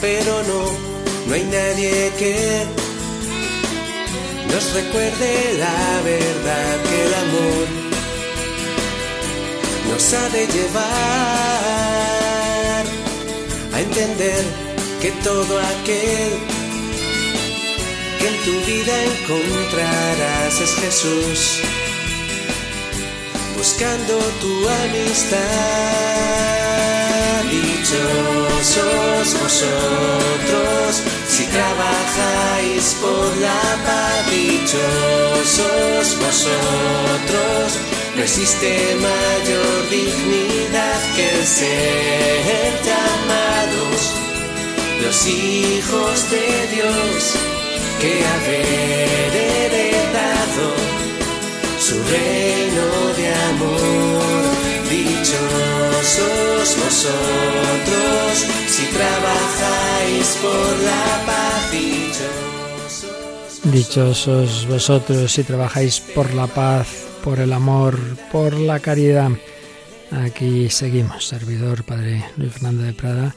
pero 0.00 0.42
no, 0.42 0.62
no 1.28 1.34
hay 1.34 1.44
nadie 1.44 2.12
que 2.18 2.66
nos 4.50 4.72
recuerde 4.72 5.56
la 5.56 6.00
verdad 6.02 6.82
que 6.82 6.96
el 7.06 7.14
amor 7.14 7.83
nos 9.94 10.12
ha 10.12 10.28
de 10.30 10.46
llevar 10.48 10.84
a 13.74 13.80
entender 13.80 14.44
que 15.00 15.10
todo 15.22 15.60
aquel 15.60 16.32
que 18.18 18.26
en 18.32 18.36
tu 18.46 18.54
vida 18.70 18.94
encontrarás 19.12 20.60
es 20.66 20.74
Jesús, 20.82 21.60
buscando 23.56 24.14
tu 24.42 24.52
amistad. 24.82 25.38
Dichosos 27.54 29.26
vosotros 29.42 30.90
si 31.28 31.44
trabajáis 31.56 32.84
por 33.00 33.36
la 33.46 33.62
paz, 33.86 34.20
dichosos 34.30 36.06
vosotros 36.24 37.93
no 38.16 38.22
existe 38.22 38.96
mayor 38.96 39.90
dignidad 39.90 41.00
que 41.16 41.46
ser 41.46 42.72
llamados 42.84 44.00
los 45.02 45.26
hijos 45.26 46.30
de 46.30 46.46
Dios 46.74 47.34
que 48.00 48.24
haber 48.24 49.36
heredado 49.36 50.66
su 51.80 51.94
reino 52.04 52.86
de 53.16 53.26
amor. 53.50 54.22
Dichosos 54.90 56.66
vosotros 56.84 58.32
si 58.68 58.84
trabajáis 58.86 60.26
por 60.40 60.78
la 60.88 61.06
paz. 61.26 61.44
Dichosos 63.64 64.66
vosotros 64.68 65.32
si 65.32 65.42
trabajáis 65.42 66.00
por 66.00 66.32
la 66.34 66.46
paz 66.46 67.13
por 67.24 67.40
el 67.40 67.54
amor, 67.54 67.98
por 68.30 68.52
la 68.52 68.80
caridad. 68.80 69.30
Aquí 70.10 70.68
seguimos, 70.68 71.26
servidor 71.26 71.82
Padre 71.82 72.22
Luis 72.36 72.52
Fernando 72.52 72.82
de 72.82 72.92
Prada, 72.92 73.34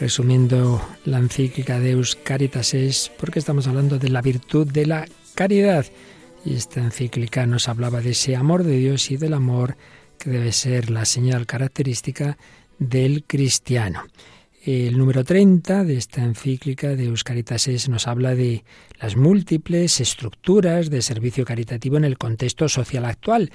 resumiendo 0.00 0.82
la 1.04 1.18
encíclica 1.18 1.78
Deus 1.78 2.16
Caritas 2.16 2.72
es, 2.72 3.12
porque 3.20 3.38
estamos 3.38 3.66
hablando 3.66 3.98
de 3.98 4.08
la 4.08 4.22
virtud 4.22 4.66
de 4.66 4.86
la 4.86 5.06
caridad. 5.34 5.84
Y 6.42 6.54
esta 6.54 6.80
encíclica 6.80 7.44
nos 7.44 7.68
hablaba 7.68 8.00
de 8.00 8.10
ese 8.10 8.34
amor 8.34 8.64
de 8.64 8.78
Dios 8.78 9.10
y 9.10 9.18
del 9.18 9.34
amor 9.34 9.76
que 10.18 10.30
debe 10.30 10.52
ser 10.52 10.88
la 10.88 11.04
señal 11.04 11.44
característica 11.46 12.38
del 12.78 13.24
cristiano. 13.24 14.04
El 14.64 14.98
número 14.98 15.22
30 15.22 15.84
de 15.84 15.96
esta 15.96 16.24
encíclica 16.24 16.96
de 16.96 17.04
Euscaritas 17.04 17.88
nos 17.88 18.08
habla 18.08 18.34
de 18.34 18.64
las 19.00 19.16
múltiples 19.16 20.00
estructuras 20.00 20.90
de 20.90 21.00
servicio 21.00 21.44
caritativo 21.44 21.96
en 21.96 22.04
el 22.04 22.18
contexto 22.18 22.68
social 22.68 23.04
actual. 23.04 23.52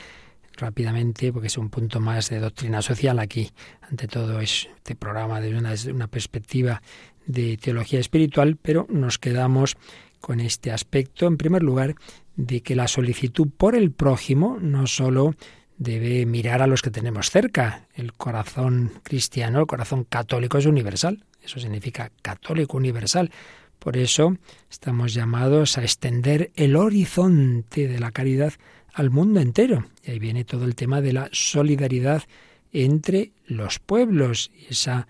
Rápidamente, 0.56 1.34
porque 1.34 1.48
es 1.48 1.58
un 1.58 1.70
punto 1.70 2.00
más 2.00 2.30
de 2.30 2.40
doctrina 2.40 2.82
social 2.82 3.20
aquí. 3.20 3.52
Ante 3.82 4.08
todo, 4.08 4.40
es 4.40 4.70
este 4.78 4.96
programa 4.96 5.42
desde 5.42 5.58
una, 5.58 5.74
una 5.94 6.08
perspectiva 6.08 6.82
de 7.26 7.58
teología 7.58 8.00
espiritual, 8.00 8.56
pero 8.56 8.88
nos 8.90 9.20
quedamos 9.20 9.76
con 10.22 10.40
este 10.40 10.72
aspecto, 10.72 11.28
en 11.28 11.36
primer 11.36 11.64
lugar, 11.64 11.96
de 12.38 12.62
que 12.62 12.76
la 12.76 12.88
solicitud 12.88 13.50
por 13.58 13.76
el 13.76 13.92
prójimo 13.92 14.58
no 14.62 14.88
solo 14.88 15.36
debe 15.78 16.26
mirar 16.26 16.62
a 16.62 16.68
los 16.68 16.82
que 16.82 16.92
tenemos 16.92 17.30
cerca. 17.30 17.88
El 17.96 18.14
corazón 18.14 18.92
cristiano, 19.04 19.60
el 19.60 19.68
corazón 19.68 20.04
católico 20.04 20.58
es 20.58 20.66
universal. 20.66 21.24
Eso 21.42 21.60
significa 21.60 22.12
católico 22.22 22.78
universal. 22.78 23.32
Por 23.80 23.98
eso 23.98 24.38
estamos 24.70 25.14
llamados 25.14 25.78
a 25.78 25.82
extender 25.82 26.52
el 26.56 26.76
horizonte 26.76 27.88
de 27.88 28.00
la 28.00 28.12
caridad 28.12 28.54
al 28.94 29.10
mundo 29.10 29.42
entero. 29.42 29.86
Y 30.04 30.12
ahí 30.12 30.20
viene 30.20 30.46
todo 30.46 30.66
el 30.66 30.76
tema 30.76 31.02
de 31.02 31.14
la 31.14 31.30
solidaridad 31.32 32.24
entre 32.72 33.32
los 33.46 33.80
pueblos 33.80 34.52
y 34.58 34.72
esa 34.72 35.08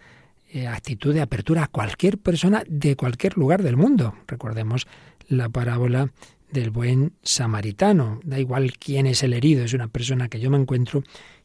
eh, 0.51 0.67
actitud 0.67 1.13
de 1.13 1.21
apertura 1.21 1.63
a 1.63 1.67
cualquier 1.67 2.17
persona 2.17 2.63
de 2.67 2.95
cualquier 2.95 3.37
lugar 3.37 3.63
del 3.63 3.77
mundo. 3.77 4.15
Recordemos 4.27 4.87
la 5.27 5.49
parábola 5.49 6.11
del 6.53 6.69
buen 6.69 7.13
samaritano. 7.23 8.21
Da 8.23 8.39
igual 8.39 8.77
quién 8.77 9.07
es 9.07 9.23
el 9.23 9.33
herido, 9.33 9.65
es 9.65 9.73
una 9.73 9.87
persona 9.87 10.29
que 10.29 10.39
yo 10.39 10.49
me 10.49 10.57
encuentro 10.57 11.03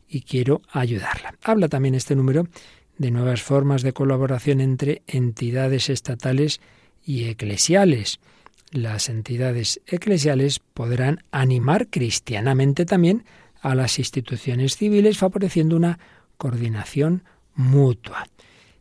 y 0.09 0.21
quiero 0.21 0.63
ayudarla. 0.71 1.35
Habla 1.43 1.69
también 1.69 1.95
este 1.95 2.15
número 2.15 2.47
de 2.99 3.11
nuevas 3.11 3.43
formas 3.43 3.83
de 3.83 3.93
colaboración 3.93 4.61
entre 4.61 5.03
entidades 5.07 5.89
estatales 5.89 6.61
y 7.05 7.25
eclesiales. 7.25 8.21
Las 8.71 9.09
entidades 9.09 9.81
eclesiales 9.87 10.61
podrán 10.61 11.25
animar 11.31 11.89
cristianamente 11.89 12.85
también 12.85 13.25
a 13.61 13.75
las 13.75 13.99
instituciones 13.99 14.77
civiles, 14.77 15.19
favoreciendo 15.19 15.75
una 15.75 15.99
coordinación 16.37 17.25
mutua. 17.55 18.27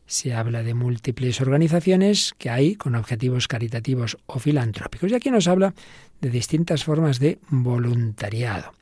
Se 0.06 0.34
habla 0.34 0.64
de 0.64 0.74
múltiples 0.74 1.42
organizaciones 1.42 2.34
que 2.38 2.50
hay 2.50 2.76
con 2.76 2.96
objetivos 2.96 3.48
caritativos 3.48 4.18
o 4.26 4.40
filantrópicos. 4.40 5.12
Y 5.12 5.16
aquí 5.16 5.32
nos 5.32 5.48
habla 5.48 5.74
de 6.22 6.30
distintas 6.30 6.84
formas 6.84 7.20
de 7.20 7.40
voluntariado. 7.50 8.74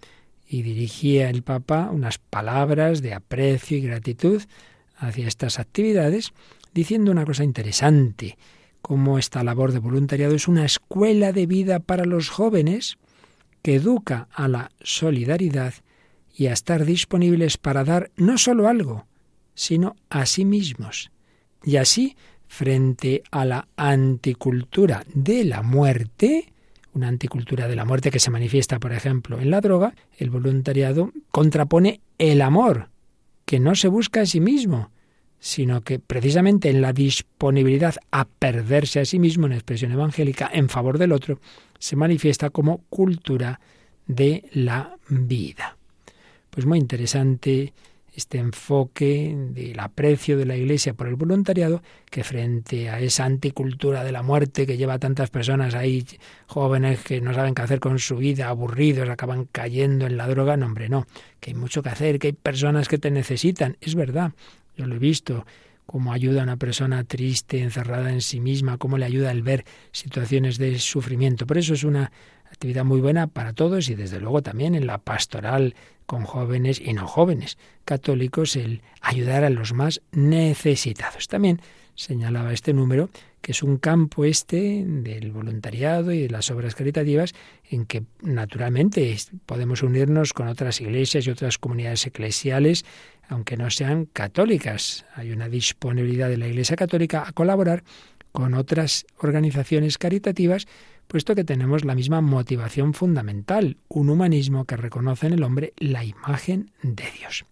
Y 0.48 0.62
dirigía 0.62 1.30
el 1.30 1.44
Papa 1.44 1.90
unas 1.92 2.18
palabras 2.18 3.02
de 3.02 3.14
aprecio 3.14 3.78
y 3.78 3.82
gratitud 3.82 4.42
hacia 4.98 5.28
estas 5.28 5.60
actividades, 5.60 6.34
diciendo 6.74 7.12
una 7.12 7.26
cosa 7.26 7.44
interesante, 7.44 8.38
como 8.82 9.18
esta 9.18 9.44
labor 9.44 9.72
de 9.72 9.80
voluntariado 9.80 10.36
es 10.36 10.48
una 10.48 10.66
escuela 10.66 11.32
de 11.32 11.48
vida 11.48 11.80
para 11.80 12.06
los 12.06 12.30
jóvenes 12.30 12.98
que 13.62 13.76
educa 13.76 14.28
a 14.32 14.48
la 14.48 14.72
solidaridad 14.82 15.74
y 16.36 16.48
a 16.48 16.54
estar 16.54 16.86
disponibles 16.86 17.58
para 17.58 17.84
dar 17.84 18.12
no 18.16 18.38
solo 18.38 18.68
algo, 18.68 19.08
sino 19.56 19.96
a 20.10 20.26
sí 20.28 20.46
mismos. 20.46 21.12
Y 21.64 21.78
así, 21.78 22.16
frente 22.48 23.24
a 23.32 23.46
la 23.46 23.68
anticultura 23.76 25.04
de 25.14 25.46
la 25.46 25.64
muerte, 25.64 26.54
una 26.96 27.10
anticultura 27.10 27.68
de 27.68 27.76
la 27.76 27.86
muerte 27.86 28.10
que 28.10 28.20
se 28.20 28.32
manifiesta, 28.32 28.80
por 28.80 28.94
ejemplo, 28.94 29.40
en 29.40 29.52
la 29.52 29.62
droga, 29.62 29.94
el 30.18 30.30
voluntariado 30.30 31.12
contrapone 31.30 32.00
el 32.18 32.42
amor, 32.42 32.90
que 33.46 33.60
no 33.60 33.76
se 33.76 33.90
busca 33.90 34.22
a 34.22 34.26
sí 34.26 34.40
mismo, 34.40 34.90
sino 35.40 35.82
que 35.82 36.00
precisamente 36.00 36.70
en 36.70 36.82
la 36.82 36.94
disponibilidad 36.94 37.96
a 38.12 38.26
perderse 38.26 39.02
a 39.02 39.06
sí 39.06 39.20
mismo, 39.20 39.46
en 39.46 39.52
expresión 39.52 39.92
evangélica, 39.92 40.50
en 40.52 40.70
favor 40.70 40.98
del 40.98 41.12
otro, 41.12 41.40
se 41.78 41.96
manifiesta 41.96 42.50
como 42.50 42.80
cultura 42.90 43.60
de 44.08 44.46
la 44.54 44.98
vida. 45.10 45.78
Pues 46.50 46.66
muy 46.66 46.80
interesante 46.80 47.74
este 48.16 48.38
enfoque 48.38 49.36
del 49.36 49.80
aprecio 49.80 50.38
de 50.38 50.46
la 50.46 50.56
Iglesia 50.56 50.94
por 50.94 51.08
el 51.08 51.16
voluntariado, 51.16 51.84
que 52.10 52.24
frente 52.24 52.90
a 52.90 53.00
esa 53.00 53.26
anticultura 53.26 54.04
de 54.04 54.12
la 54.12 54.24
muerte 54.24 54.66
que 54.66 54.78
lleva 54.78 54.94
a 54.94 55.00
tantas 55.00 55.30
personas 55.30 55.76
ahí, 55.76 56.06
jóvenes 56.48 57.02
que 57.02 57.20
no 57.22 57.34
saben 57.34 57.54
qué 57.54 57.62
hacer 57.62 57.80
con 57.80 58.00
su 58.00 58.18
vida, 58.18 58.48
aburridos, 58.48 59.10
acaban 59.10 59.46
cayendo 59.52 60.06
en 60.06 60.18
la 60.18 60.28
droga, 60.28 60.56
no 60.58 60.66
hombre, 60.66 60.88
no, 60.90 61.06
que 61.40 61.52
hay 61.52 61.56
mucho 61.56 61.84
que 61.84 61.90
hacer, 61.90 62.20
que 62.20 62.28
hay 62.28 62.34
personas 62.34 62.88
que 62.88 62.98
te 62.98 63.12
necesitan, 63.12 63.78
es 63.82 63.96
verdad, 63.96 64.32
yo 64.78 64.86
lo 64.86 64.96
he 64.96 65.00
visto, 65.00 65.46
cómo 65.86 66.14
ayuda 66.14 66.42
a 66.42 66.44
una 66.44 66.58
persona 66.58 67.04
triste, 67.04 67.62
encerrada 67.62 68.12
en 68.12 68.22
sí 68.22 68.40
misma, 68.40 68.78
cómo 68.78 68.98
le 68.98 69.06
ayuda 69.06 69.32
el 69.32 69.44
ver 69.44 69.66
situaciones 69.92 70.58
de 70.58 70.80
sufrimiento. 70.80 71.46
Por 71.46 71.58
eso 71.58 71.74
es 71.74 71.84
una 71.84 72.12
actividad 72.56 72.86
muy 72.86 73.02
buena 73.02 73.28
para 73.28 73.54
todos 73.54 73.90
y 73.90 73.96
desde 73.96 74.20
luego 74.20 74.42
también 74.42 74.76
en 74.76 74.88
la 74.88 74.98
pastoral 74.98 75.76
con 76.06 76.24
jóvenes 76.24 76.80
y 76.80 76.94
no 76.94 77.08
jóvenes 77.08 77.58
católicos 77.84 78.56
el 78.56 78.82
ayudar 79.02 79.44
a 79.44 79.50
los 79.50 79.74
más 79.74 80.02
necesitados. 80.12 81.28
También 81.28 81.62
señalaba 81.96 82.54
este 82.54 82.74
número 82.74 83.10
que 83.42 83.52
es 83.52 83.62
un 83.62 83.78
campo 83.78 84.26
este 84.26 84.84
del 84.86 85.32
voluntariado 85.32 86.12
y 86.12 86.22
de 86.22 86.30
las 86.30 86.50
obras 86.50 86.74
caritativas 86.74 87.34
en 87.70 87.86
que 87.86 88.04
naturalmente 88.22 89.16
podemos 89.46 89.84
unirnos 89.84 90.34
con 90.34 90.48
otras 90.48 90.82
iglesias 90.82 91.28
y 91.28 91.30
otras 91.30 91.60
comunidades 91.60 92.08
eclesiales, 92.08 92.86
aunque 93.30 93.56
no 93.56 93.70
sean 93.70 94.06
católicas. 94.06 95.06
Hay 95.14 95.32
una 95.32 95.48
disponibilidad 95.48 96.28
de 96.28 96.38
la 96.38 96.48
Iglesia 96.48 96.76
Católica 96.76 97.24
a 97.28 97.34
colaborar 97.34 97.84
con 98.32 98.56
otras 98.56 99.06
organizaciones 99.20 99.98
caritativas 99.98 100.68
puesto 101.08 101.36
que 101.36 101.44
tenemos 101.44 101.86
la 101.86 101.96
misma 101.96 102.22
motivación 102.22 102.94
fundamental, 102.94 103.78
un 103.88 104.10
humanismo 104.10 104.66
que 104.66 104.78
reconoce 104.78 105.28
en 105.28 105.34
el 105.34 105.44
hombre 105.44 105.74
la 105.78 106.04
imagen 106.04 106.72
de 106.82 107.06
Dios. 107.18 107.46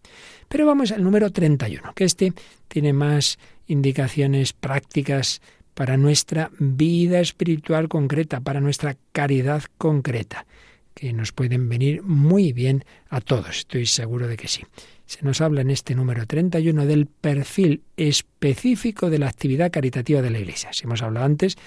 Pero 0.48 0.66
vamos 0.66 0.92
al 0.92 1.04
número 1.04 1.32
31, 1.32 1.94
que 1.96 2.04
este 2.04 2.34
tiene 2.68 2.94
más 2.94 3.39
indicaciones 3.68 4.54
prácticas 4.54 5.42
para 5.74 5.98
nuestra 5.98 6.52
vida 6.60 7.20
espiritual 7.20 7.88
concreta, 7.88 8.39
para 8.42 8.62
nuestra 8.62 8.96
caridad 9.12 9.63
concreta, 9.78 10.46
que 10.94 11.12
nos 11.13 11.32
pueden 11.32 11.70
venir 11.70 12.04
muy 12.04 12.54
bien 12.54 12.86
a 13.10 13.22
todos, 13.22 13.60
estoy 13.60 13.88
seguro 13.88 14.28
de 14.28 14.38
que 14.38 14.48
sí. 14.48 14.63
Se 15.06 15.24
nos 15.24 15.42
habla 15.42 15.62
en 15.62 15.70
este 15.70 15.96
número 15.96 16.26
31 16.26 16.86
del 16.86 17.08
perfil 17.08 17.82
específico 17.98 19.10
de 19.10 19.20
la 19.20 19.28
actividad 19.28 19.72
caritativa 19.72 20.22
de 20.22 20.30
la 20.30 20.39
Iglesia. 20.39 20.72
Si 20.72 20.86
hemos 20.86 21.02
hablado 21.02 21.26
antes 21.26 21.58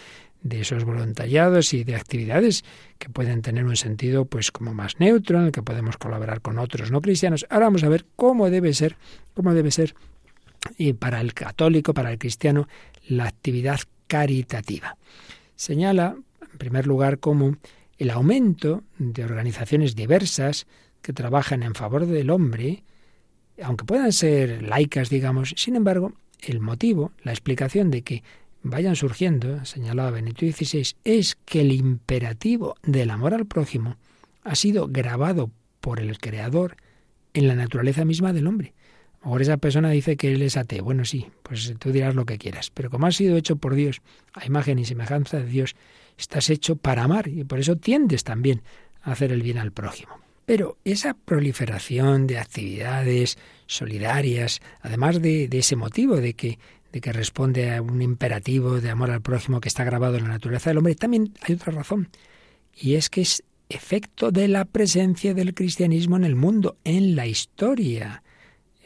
de 0.43 0.61
esos 0.61 0.85
voluntariados 0.85 1.75
y 1.75 1.85
de 1.85 1.97
actividades 1.97 2.65
que 2.99 3.09
pueden 3.09 3.43
tener 3.43 3.65
un 3.65 3.77
sentido 3.77 4.25
pues 4.25 4.53
como 4.53 4.75
más 4.75 5.01
neutro, 5.01 5.39
en 5.39 5.47
el 5.47 5.53
que 5.53 5.63
podemos 5.63 5.97
colaborar 5.97 6.41
con 6.41 6.59
otros 6.59 6.91
no 6.91 7.01
cristianos. 7.01 7.47
Ahora 7.51 7.67
vamos 7.67 7.85
a 7.85 7.89
ver 7.89 8.07
cómo 8.17 8.51
debe 8.51 8.73
ser, 8.75 8.97
cómo 9.35 9.55
debe 9.55 9.71
ser 9.71 9.95
y 10.77 10.93
para 10.93 11.21
el 11.21 11.35
católico, 11.35 11.95
para 11.95 12.13
el 12.13 12.19
cristiano, 12.19 12.69
la 13.09 13.25
actividad 13.27 13.81
caritativa. 14.07 14.97
Señala, 15.55 16.17
en 16.41 16.59
primer 16.59 16.87
lugar, 16.87 17.19
como 17.19 17.57
el 17.99 18.11
aumento 18.11 18.83
de 18.99 19.25
organizaciones 19.25 19.95
diversas 19.95 20.67
que 21.03 21.13
trabajan 21.13 21.63
en 21.63 21.75
favor 21.75 22.07
del 22.07 22.31
hombre, 22.31 22.85
aunque 23.63 23.85
puedan 23.85 24.13
ser 24.13 24.63
laicas, 24.63 25.09
digamos, 25.09 25.55
sin 25.57 25.77
embargo, 25.77 26.13
el 26.41 26.61
motivo, 26.61 27.13
la 27.23 27.33
explicación 27.33 27.91
de 27.91 28.03
que 28.03 28.23
vayan 28.71 28.97
surgiendo, 28.97 29.65
señalaba 29.65 30.11
Benito 30.11 30.47
XVI, 30.47 30.95
es 31.05 31.37
que 31.45 31.61
el 31.61 31.73
imperativo 31.73 32.77
del 32.83 33.11
amor 33.11 33.35
al 33.35 33.47
prójimo 33.47 33.97
ha 34.43 34.55
sido 34.55 34.89
grabado 34.89 35.51
por 35.81 36.01
el 36.01 36.19
Creador 36.19 36.77
en 37.35 37.49
la 37.49 37.55
naturaleza 37.55 38.05
misma 38.05 38.33
del 38.33 38.47
hombre. 38.47 38.75
Ahora 39.23 39.43
esa 39.43 39.57
persona 39.57 39.91
dice 39.91 40.17
que 40.17 40.33
él 40.33 40.43
es 40.43 40.57
ateo. 40.57 40.85
Bueno, 40.85 41.05
sí, 41.05 41.27
pues 41.43 41.75
tú 41.79 41.91
dirás 41.91 42.15
lo 42.15 42.27
que 42.27 42.39
quieras. 42.39 42.71
Pero 42.71 42.91
como 42.91 43.07
has 43.07 43.17
sido 43.17 43.37
hecho 43.37 43.57
por 43.57 43.75
Dios, 43.75 44.01
a 44.35 44.47
imagen 44.47 44.79
y 44.79 44.85
semejanza 44.85 45.39
de 45.39 45.47
Dios, 45.47 45.75
estás 46.17 46.49
hecho 46.49 46.77
para 46.77 47.03
amar 47.03 47.27
y 47.29 47.45
por 47.45 47.59
eso 47.59 47.77
tiendes 47.77 48.25
también 48.25 48.63
a 49.03 49.13
hacer 49.13 49.33
el 49.33 49.43
bien 49.43 49.59
al 49.59 49.73
prójimo. 49.73 50.21
Pero 50.45 50.79
esa 50.85 51.15
proliferación 51.15 52.29
de 52.29 52.39
actividades 52.39 53.37
solidarias, 53.67 54.61
además 54.81 55.21
de, 55.21 55.49
de 55.49 55.59
ese 55.59 55.75
motivo 55.75 56.17
de 56.17 56.35
que 56.35 56.61
que 57.01 57.13
responde 57.13 57.75
a 57.75 57.83
un 57.83 58.03
imperativo 58.03 58.81
de 58.81 58.91
amor 58.91 59.11
al 59.11 59.23
prójimo 59.23 59.61
que 59.61 59.69
está 59.69 59.85
grabado 59.85 60.17
en 60.17 60.25
la 60.25 60.31
naturaleza 60.31 60.71
del 60.71 60.79
hombre, 60.79 60.95
también 60.95 61.35
hay 61.43 61.55
otra 61.55 61.73
razón, 61.73 62.09
y 62.75 62.95
es 62.95 63.11
que 63.11 63.23
es 63.23 63.43
efecto 63.69 64.31
de 64.31 64.49
la 64.49 64.65
presencia 64.65 65.35
del 65.35 65.55
cristianismo 65.55 66.17
en 66.17 66.25
el 66.25 66.37
mundo, 66.37 66.77
en 66.85 67.17
la 67.17 67.27
historia. 67.27 68.23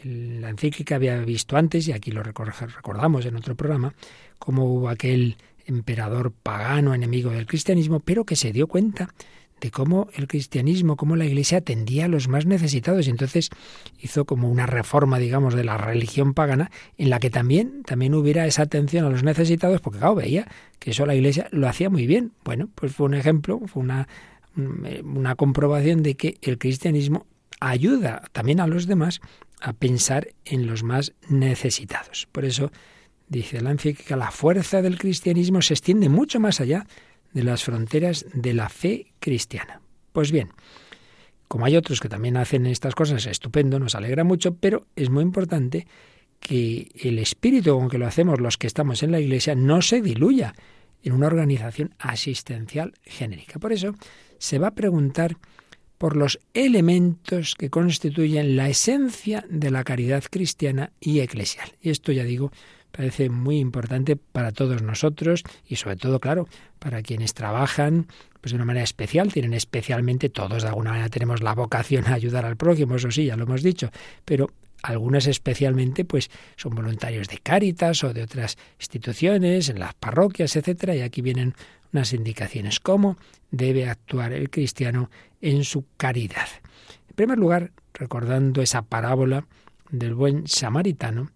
La 0.02 0.48
encíclica 0.48 0.94
había 0.94 1.18
visto 1.18 1.56
antes, 1.56 1.86
y 1.88 1.92
aquí 1.92 2.10
lo 2.10 2.22
recordamos 2.22 3.26
en 3.26 3.36
otro 3.36 3.54
programa, 3.54 3.94
cómo 4.38 4.64
hubo 4.64 4.88
aquel 4.88 5.36
emperador 5.66 6.32
pagano, 6.32 6.94
enemigo 6.94 7.30
del 7.30 7.46
cristianismo, 7.46 8.00
pero 8.00 8.24
que 8.24 8.36
se 8.36 8.52
dio 8.52 8.66
cuenta 8.66 9.10
de 9.60 9.70
cómo 9.70 10.08
el 10.14 10.26
cristianismo, 10.26 10.96
cómo 10.96 11.16
la 11.16 11.26
Iglesia 11.26 11.58
atendía 11.58 12.06
a 12.06 12.08
los 12.08 12.28
más 12.28 12.46
necesitados. 12.46 13.06
Y 13.06 13.10
entonces 13.10 13.50
hizo 13.98 14.24
como 14.24 14.50
una 14.50 14.66
reforma, 14.66 15.18
digamos, 15.18 15.54
de 15.54 15.64
la 15.64 15.76
religión 15.76 16.34
pagana, 16.34 16.70
en 16.98 17.10
la 17.10 17.20
que 17.20 17.30
también, 17.30 17.82
también 17.84 18.14
hubiera 18.14 18.46
esa 18.46 18.62
atención 18.62 19.04
a 19.04 19.10
los 19.10 19.22
necesitados, 19.22 19.80
porque 19.80 19.98
claro, 19.98 20.14
veía 20.14 20.48
que 20.78 20.92
eso 20.92 21.06
la 21.06 21.14
Iglesia 21.14 21.48
lo 21.50 21.68
hacía 21.68 21.90
muy 21.90 22.06
bien. 22.06 22.32
Bueno, 22.44 22.68
pues 22.74 22.92
fue 22.92 23.06
un 23.06 23.14
ejemplo, 23.14 23.60
fue 23.66 23.82
una, 23.82 24.08
una 25.04 25.34
comprobación 25.36 26.02
de 26.02 26.16
que 26.16 26.38
el 26.42 26.58
cristianismo 26.58 27.26
ayuda 27.60 28.22
también 28.32 28.60
a 28.60 28.66
los 28.66 28.86
demás 28.86 29.20
a 29.60 29.72
pensar 29.74 30.28
en 30.44 30.66
los 30.66 30.82
más 30.82 31.12
necesitados. 31.28 32.26
Por 32.32 32.44
eso 32.44 32.72
dice 33.28 33.60
la 33.60 33.70
encíclica, 33.70 34.16
la 34.16 34.30
fuerza 34.30 34.82
del 34.82 34.98
cristianismo 34.98 35.62
se 35.62 35.74
extiende 35.74 36.08
mucho 36.08 36.40
más 36.40 36.60
allá 36.60 36.86
de 37.32 37.44
las 37.44 37.64
fronteras 37.64 38.26
de 38.32 38.54
la 38.54 38.68
fe 38.68 39.12
cristiana. 39.18 39.80
Pues 40.12 40.32
bien, 40.32 40.50
como 41.48 41.66
hay 41.66 41.76
otros 41.76 42.00
que 42.00 42.08
también 42.08 42.36
hacen 42.36 42.66
estas 42.66 42.94
cosas, 42.94 43.26
estupendo, 43.26 43.78
nos 43.78 43.94
alegra 43.94 44.24
mucho, 44.24 44.54
pero 44.54 44.86
es 44.96 45.10
muy 45.10 45.22
importante 45.22 45.86
que 46.38 46.90
el 46.94 47.18
espíritu 47.18 47.76
con 47.78 47.88
que 47.88 47.98
lo 47.98 48.06
hacemos 48.06 48.40
los 48.40 48.56
que 48.56 48.66
estamos 48.66 49.02
en 49.02 49.12
la 49.12 49.20
iglesia 49.20 49.54
no 49.54 49.82
se 49.82 50.00
diluya 50.00 50.54
en 51.02 51.12
una 51.12 51.26
organización 51.26 51.94
asistencial 51.98 52.94
genérica. 53.02 53.58
Por 53.58 53.72
eso 53.72 53.94
se 54.38 54.58
va 54.58 54.68
a 54.68 54.74
preguntar 54.74 55.36
por 55.98 56.16
los 56.16 56.40
elementos 56.54 57.54
que 57.54 57.68
constituyen 57.68 58.56
la 58.56 58.68
esencia 58.68 59.44
de 59.50 59.70
la 59.70 59.84
caridad 59.84 60.24
cristiana 60.30 60.92
y 60.98 61.20
eclesial. 61.20 61.74
Y 61.82 61.90
esto, 61.90 62.10
ya 62.10 62.24
digo, 62.24 62.52
parece 63.00 63.30
muy 63.30 63.60
importante 63.60 64.14
para 64.14 64.52
todos 64.52 64.82
nosotros 64.82 65.42
y 65.66 65.76
sobre 65.76 65.96
todo, 65.96 66.20
claro, 66.20 66.46
para 66.78 67.00
quienes 67.00 67.32
trabajan 67.32 68.08
pues 68.42 68.52
de 68.52 68.56
una 68.56 68.66
manera 68.66 68.84
especial, 68.84 69.32
tienen 69.32 69.54
especialmente 69.54 70.28
todos 70.28 70.64
de 70.64 70.68
alguna 70.68 70.90
manera 70.90 71.08
tenemos 71.08 71.42
la 71.42 71.54
vocación 71.54 72.04
a 72.08 72.12
ayudar 72.12 72.44
al 72.44 72.58
prójimo, 72.58 72.96
eso 72.96 73.10
sí, 73.10 73.24
ya 73.24 73.38
lo 73.38 73.44
hemos 73.44 73.62
dicho, 73.62 73.90
pero 74.26 74.50
algunas 74.82 75.26
especialmente 75.26 76.04
pues 76.04 76.30
son 76.56 76.74
voluntarios 76.74 77.28
de 77.28 77.38
Cáritas 77.38 78.04
o 78.04 78.12
de 78.12 78.22
otras 78.22 78.58
instituciones, 78.78 79.70
en 79.70 79.78
las 79.78 79.94
parroquias, 79.94 80.54
etcétera, 80.54 80.94
y 80.94 81.00
aquí 81.00 81.22
vienen 81.22 81.54
unas 81.94 82.12
indicaciones 82.12 82.80
cómo 82.80 83.16
debe 83.50 83.88
actuar 83.88 84.34
el 84.34 84.50
cristiano 84.50 85.10
en 85.40 85.64
su 85.64 85.86
caridad. 85.96 86.48
En 87.08 87.14
primer 87.14 87.38
lugar, 87.38 87.72
recordando 87.94 88.60
esa 88.60 88.82
parábola 88.82 89.46
del 89.90 90.14
buen 90.14 90.46
samaritano, 90.46 91.30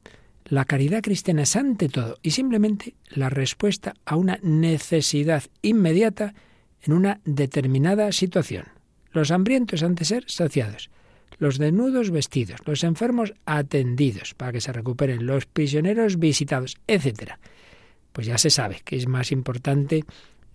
la 0.47 0.65
caridad 0.67 1.03
cristiana 1.03 1.43
es 1.43 1.57
ante 1.57 1.89
todo 1.89 2.19
y 2.23 2.33
simplemente 2.33 2.95
la 3.09 3.31
respuesta 3.31 3.95
a 4.05 4.17
una 4.17 4.39
necesidad 4.43 5.45
inmediata 5.63 6.35
en 6.83 6.93
una 6.93 7.21
determinada 7.25 8.13
situación. 8.13 8.67
Los 9.13 9.31
hambrientos 9.31 9.83
han 9.83 9.95
de 9.95 10.05
ser 10.05 10.25
saciados, 10.27 10.91
los 11.39 11.59
desnudos 11.59 12.11
vestidos, 12.11 12.61
los 12.67 12.85
enfermos 12.85 13.33
atendidos 13.47 14.35
para 14.35 14.53
que 14.53 14.61
se 14.61 14.73
recuperen, 14.73 15.27
los 15.27 15.47
prisioneros 15.47 16.19
visitados, 16.19 16.77
etc. 16.87 17.33
Pues 18.13 18.27
ya 18.27 18.37
se 18.37 18.51
sabe 18.51 18.83
que 18.85 18.97
es 18.97 19.07
más 19.07 19.33
importante 19.33 20.05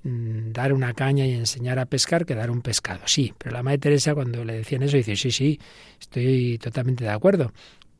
mm, 0.03 0.51
dar 0.51 0.73
una 0.73 0.93
caña 0.93 1.25
y 1.25 1.31
enseñar 1.31 1.79
a 1.79 1.87
pescar 1.87 2.25
que 2.25 2.35
dar 2.35 2.51
un 2.51 2.61
pescado. 2.61 3.01
Sí, 3.05 3.33
pero 3.37 3.55
la 3.55 3.63
Madre 3.63 3.79
Teresa 3.79 4.13
cuando 4.13 4.45
le 4.45 4.53
decían 4.53 4.83
eso 4.83 4.97
dice, 4.97 5.15
sí, 5.15 5.31
sí, 5.31 5.59
estoy 5.99 6.59
totalmente 6.59 7.05
de 7.05 7.11
acuerdo 7.11 7.51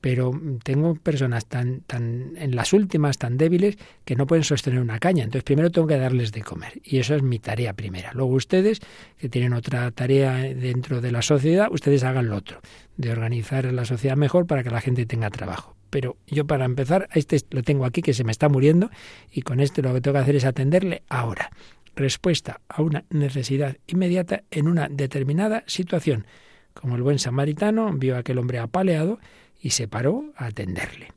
pero 0.01 0.31
tengo 0.63 0.95
personas 0.95 1.45
tan, 1.45 1.81
tan 1.81 2.33
en 2.37 2.55
las 2.55 2.73
últimas 2.73 3.17
tan 3.17 3.37
débiles 3.37 3.77
que 4.05 4.15
no 4.15 4.27
pueden 4.27 4.43
sostener 4.43 4.79
una 4.79 4.99
caña. 4.99 5.23
Entonces 5.23 5.43
primero 5.43 5.69
tengo 5.69 5.87
que 5.87 5.97
darles 5.97 6.31
de 6.31 6.41
comer 6.41 6.79
y 6.83 6.99
eso 6.99 7.15
es 7.15 7.21
mi 7.21 7.39
tarea 7.39 7.73
primera. 7.73 8.11
Luego 8.13 8.33
ustedes 8.33 8.79
que 9.17 9.29
tienen 9.29 9.53
otra 9.53 9.91
tarea 9.91 10.37
dentro 10.37 11.01
de 11.01 11.11
la 11.11 11.21
sociedad, 11.21 11.67
ustedes 11.71 12.03
hagan 12.03 12.29
lo 12.29 12.37
otro, 12.37 12.61
de 12.97 13.11
organizar 13.11 13.65
la 13.73 13.85
sociedad 13.85 14.15
mejor 14.15 14.47
para 14.47 14.63
que 14.63 14.69
la 14.69 14.81
gente 14.81 15.05
tenga 15.05 15.29
trabajo. 15.29 15.75
Pero 15.89 16.17
yo 16.27 16.45
para 16.45 16.65
empezar, 16.65 17.09
este 17.13 17.39
lo 17.49 17.63
tengo 17.63 17.85
aquí 17.85 18.01
que 18.01 18.13
se 18.13 18.23
me 18.23 18.31
está 18.31 18.47
muriendo 18.47 18.89
y 19.31 19.41
con 19.41 19.59
este 19.59 19.81
lo 19.81 19.93
que 19.93 20.01
tengo 20.01 20.15
que 20.15 20.21
hacer 20.21 20.35
es 20.35 20.45
atenderle 20.45 21.03
ahora. 21.09 21.49
Respuesta 21.95 22.61
a 22.69 22.81
una 22.81 23.03
necesidad 23.09 23.75
inmediata 23.87 24.43
en 24.51 24.67
una 24.67 24.87
determinada 24.87 25.63
situación. 25.67 26.25
Como 26.73 26.95
el 26.95 27.01
buen 27.01 27.19
samaritano 27.19 27.91
vio 27.93 28.15
a 28.15 28.19
aquel 28.19 28.37
hombre 28.37 28.59
apaleado 28.59 29.19
y 29.59 29.71
se 29.71 29.87
paró 29.87 30.31
a 30.35 30.45
atenderle. 30.45 31.13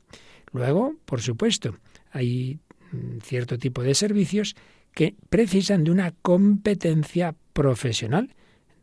Luego, 0.51 0.95
por 1.05 1.21
supuesto, 1.21 1.77
hay 2.11 2.59
mm, 2.91 3.19
cierto 3.21 3.57
tipo 3.57 3.83
de 3.83 3.95
servicios 3.95 4.55
que 4.93 5.15
precisan 5.29 5.83
de 5.83 5.91
una 5.91 6.11
competencia 6.21 7.35
profesional. 7.53 8.33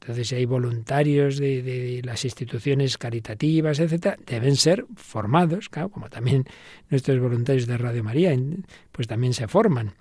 Entonces, 0.00 0.28
si 0.28 0.34
hay 0.34 0.46
voluntarios 0.46 1.38
de, 1.38 2.00
las 2.04 2.24
instituciones 2.24 2.96
caritativas, 2.96 3.78
etcétera, 3.78 4.16
deben 4.26 4.56
ser 4.56 4.86
formados, 4.96 5.68
claro, 5.68 5.90
como 5.90 6.08
también 6.08 6.44
nuestros 6.88 7.20
voluntarios 7.20 7.66
de 7.66 7.76
Radio 7.76 8.02
María, 8.02 8.34
pues 8.92 9.06
también 9.06 9.34
se 9.34 9.46
forman. 9.46 9.92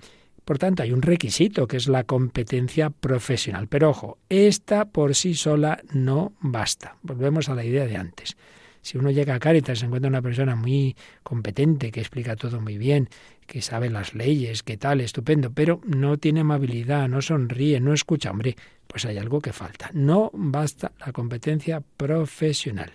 Por 0.45 0.57
tanto, 0.57 0.81
hay 0.81 0.93
un 0.93 1.03
requisito 1.03 1.67
que 1.67 1.77
es 1.77 1.87
la 1.87 2.05
competencia 2.05 2.89
profesional. 2.89 3.67
Pero 3.67 3.89
ojo, 3.91 4.17
esta 4.29 4.85
por 4.85 5.13
sí 5.13 5.35
sola 5.35 5.79
no 5.93 6.33
basta. 6.39 6.95
Volvemos 7.03 7.49
a 7.49 7.55
la 7.55 7.63
idea 7.63 7.85
de 7.85 7.97
antes. 7.97 8.35
Si 8.81 8.97
uno 8.97 9.11
llega 9.11 9.35
a 9.35 9.39
Cáritas, 9.39 9.79
se 9.79 9.85
encuentra 9.85 10.09
una 10.09 10.21
persona 10.21 10.55
muy 10.55 10.95
competente, 11.23 11.91
que 11.91 11.99
explica 11.99 12.35
todo 12.35 12.61
muy 12.61 12.77
bien, 12.77 13.09
que 13.45 13.61
sabe 13.61 13.89
las 13.89 14.13
leyes, 14.13 14.63
que 14.63 14.77
tal, 14.77 15.01
estupendo, 15.01 15.51
pero 15.51 15.81
no 15.85 16.17
tiene 16.17 16.41
amabilidad, 16.41 17.09
no 17.09 17.21
sonríe, 17.21 17.79
no 17.79 17.93
escucha, 17.93 18.31
hombre, 18.31 18.55
pues 18.87 19.05
hay 19.05 19.17
algo 19.17 19.41
que 19.41 19.53
falta. 19.53 19.89
No 19.93 20.31
basta 20.33 20.91
la 21.05 21.11
competencia 21.11 21.81
profesional. 21.97 22.91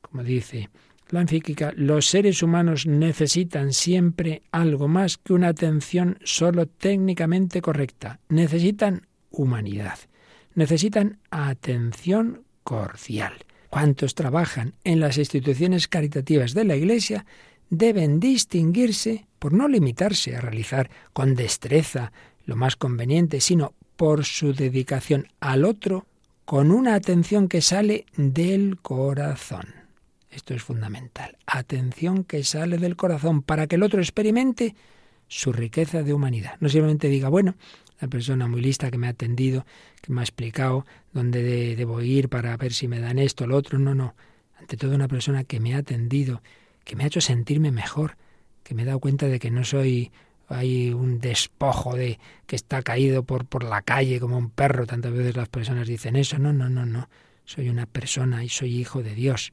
Como 0.00 0.22
dice 0.22 0.70
la 1.10 1.20
encíclica, 1.20 1.72
los 1.76 2.06
seres 2.06 2.42
humanos 2.42 2.86
necesitan 2.86 3.72
siempre 3.72 4.42
algo 4.50 4.88
más 4.88 5.18
que 5.18 5.32
una 5.32 5.48
atención 5.48 6.18
solo 6.24 6.66
técnicamente 6.66 7.60
correcta. 7.60 8.20
Necesitan 8.28 9.06
humanidad. 9.30 9.98
Necesitan 10.54 11.18
atención 11.30 12.44
cordial 12.62 13.34
cuantos 13.74 14.14
trabajan 14.14 14.74
en 14.84 15.00
las 15.00 15.18
instituciones 15.18 15.88
caritativas 15.88 16.54
de 16.54 16.62
la 16.62 16.76
Iglesia 16.76 17.26
deben 17.70 18.20
distinguirse 18.20 19.26
por 19.40 19.52
no 19.52 19.66
limitarse 19.66 20.36
a 20.36 20.40
realizar 20.40 20.90
con 21.12 21.34
destreza 21.34 22.12
lo 22.46 22.54
más 22.54 22.76
conveniente, 22.76 23.40
sino 23.40 23.74
por 23.96 24.24
su 24.24 24.54
dedicación 24.54 25.26
al 25.40 25.64
otro 25.64 26.06
con 26.44 26.70
una 26.70 26.94
atención 26.94 27.48
que 27.48 27.62
sale 27.62 28.06
del 28.16 28.78
corazón. 28.80 29.66
Esto 30.30 30.54
es 30.54 30.62
fundamental. 30.62 31.36
Atención 31.44 32.22
que 32.22 32.44
sale 32.44 32.78
del 32.78 32.94
corazón 32.94 33.42
para 33.42 33.66
que 33.66 33.74
el 33.74 33.82
otro 33.82 34.00
experimente 34.00 34.76
su 35.26 35.52
riqueza 35.52 36.04
de 36.04 36.14
humanidad. 36.14 36.54
No 36.60 36.68
simplemente 36.68 37.08
diga, 37.08 37.28
bueno, 37.28 37.56
la 38.00 38.08
persona 38.08 38.48
muy 38.48 38.60
lista 38.60 38.90
que 38.90 38.98
me 38.98 39.06
ha 39.06 39.10
atendido, 39.10 39.66
que 40.00 40.12
me 40.12 40.20
ha 40.20 40.24
explicado 40.24 40.84
dónde 41.12 41.42
debo 41.76 42.00
ir 42.02 42.28
para 42.28 42.56
ver 42.56 42.72
si 42.72 42.88
me 42.88 43.00
dan 43.00 43.18
esto, 43.18 43.46
lo 43.46 43.56
otro. 43.56 43.78
No, 43.78 43.94
no. 43.94 44.14
Ante 44.58 44.76
todo 44.76 44.94
una 44.94 45.08
persona 45.08 45.44
que 45.44 45.60
me 45.60 45.74
ha 45.74 45.78
atendido, 45.78 46.42
que 46.84 46.96
me 46.96 47.04
ha 47.04 47.06
hecho 47.06 47.20
sentirme 47.20 47.70
mejor, 47.70 48.16
que 48.62 48.74
me 48.74 48.82
he 48.82 48.84
dado 48.84 48.98
cuenta 48.98 49.26
de 49.26 49.38
que 49.38 49.50
no 49.50 49.64
soy 49.64 50.10
hay 50.48 50.92
un 50.92 51.20
despojo 51.20 51.96
de 51.96 52.18
que 52.46 52.56
está 52.56 52.82
caído 52.82 53.22
por, 53.22 53.46
por 53.46 53.64
la 53.64 53.82
calle 53.82 54.20
como 54.20 54.36
un 54.36 54.50
perro. 54.50 54.86
Tantas 54.86 55.12
veces 55.12 55.36
las 55.36 55.48
personas 55.48 55.88
dicen 55.88 56.16
eso. 56.16 56.38
No, 56.38 56.52
no, 56.52 56.68
no, 56.68 56.84
no. 56.86 57.08
Soy 57.44 57.68
una 57.68 57.86
persona 57.86 58.44
y 58.44 58.48
soy 58.48 58.76
hijo 58.76 59.02
de 59.02 59.14
Dios. 59.14 59.52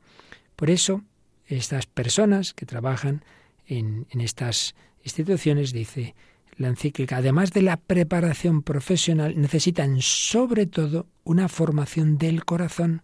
Por 0.56 0.70
eso, 0.70 1.04
estas 1.48 1.86
personas 1.86 2.54
que 2.54 2.66
trabajan 2.66 3.24
en, 3.68 4.06
en 4.10 4.22
estas 4.22 4.76
instituciones, 5.04 5.72
dice 5.72 6.16
la 6.58 6.68
encíclica, 6.68 7.18
además 7.18 7.52
de 7.52 7.62
la 7.62 7.78
preparación 7.78 8.62
profesional, 8.62 9.40
necesitan 9.40 10.02
sobre 10.02 10.66
todo 10.66 11.08
una 11.24 11.48
formación 11.48 12.18
del 12.18 12.46
corazón. 12.46 13.02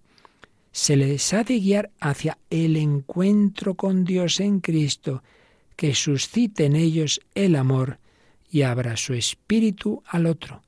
Se 0.71 0.95
les 0.95 1.33
ha 1.33 1.43
de 1.43 1.59
guiar 1.59 1.91
hacia 1.99 2.37
el 2.49 2.77
encuentro 2.77 3.75
con 3.75 4.03
Dios 4.03 4.39
en 4.39 4.59
Cristo, 4.59 5.23
que 5.75 5.95
suscite 5.95 6.65
en 6.65 6.75
ellos 6.75 7.21
el 7.35 7.55
amor 7.55 7.99
y 8.49 8.61
abra 8.63 8.97
su 8.97 9.13
espíritu 9.13 10.03
al 10.07 10.25
otro, 10.25 10.61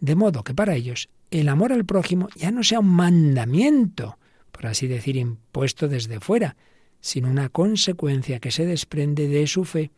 de 0.00 0.14
modo 0.14 0.44
que 0.44 0.54
para 0.54 0.74
ellos 0.74 1.08
el 1.30 1.48
amor 1.48 1.72
al 1.72 1.84
prójimo 1.84 2.28
ya 2.34 2.50
no 2.50 2.64
sea 2.64 2.80
un 2.80 2.88
mandamiento, 2.88 4.18
por 4.50 4.66
así 4.66 4.86
decir, 4.86 5.16
impuesto 5.16 5.88
desde 5.88 6.20
fuera, 6.20 6.56
sino 7.00 7.30
una 7.30 7.48
consecuencia 7.48 8.40
que 8.40 8.50
se 8.50 8.66
desprende 8.66 9.28
de 9.28 9.46
su 9.46 9.64
fe 9.64 9.90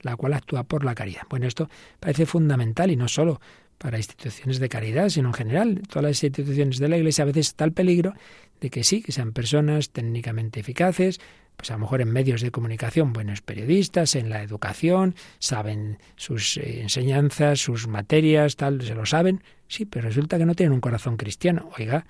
la 0.00 0.16
cual 0.16 0.34
actúa 0.34 0.64
por 0.64 0.84
la 0.84 0.94
caridad. 0.94 1.22
Bueno, 1.28 1.46
esto 1.46 1.68
parece 2.00 2.26
fundamental 2.26 2.90
y 2.90 2.96
no 2.96 3.08
solo 3.08 3.40
para 3.78 3.96
instituciones 3.96 4.58
de 4.58 4.68
caridad, 4.68 5.08
sino 5.08 5.28
en 5.28 5.34
general. 5.34 5.82
Todas 5.88 6.02
las 6.04 6.24
instituciones 6.24 6.78
de 6.78 6.88
la 6.88 6.96
Iglesia 6.96 7.22
a 7.22 7.26
veces 7.26 7.48
está 7.48 7.64
el 7.64 7.72
peligro 7.72 8.14
de 8.60 8.70
que 8.70 8.82
sí, 8.82 9.02
que 9.02 9.12
sean 9.12 9.32
personas 9.32 9.90
técnicamente 9.90 10.60
eficaces, 10.60 11.20
pues 11.56 11.70
a 11.70 11.74
lo 11.74 11.80
mejor 11.80 12.00
en 12.00 12.10
medios 12.10 12.40
de 12.40 12.50
comunicación, 12.50 13.12
buenos 13.12 13.40
periodistas, 13.40 14.14
en 14.14 14.30
la 14.30 14.42
educación, 14.42 15.14
saben 15.38 15.98
sus 16.16 16.56
eh, 16.56 16.82
enseñanzas, 16.82 17.60
sus 17.60 17.88
materias, 17.88 18.56
tal, 18.56 18.82
se 18.82 18.94
lo 18.94 19.06
saben, 19.06 19.42
sí, 19.66 19.84
pero 19.84 20.06
resulta 20.06 20.38
que 20.38 20.46
no 20.46 20.54
tienen 20.54 20.72
un 20.72 20.80
corazón 20.80 21.16
cristiano. 21.16 21.68
Oiga, 21.78 22.06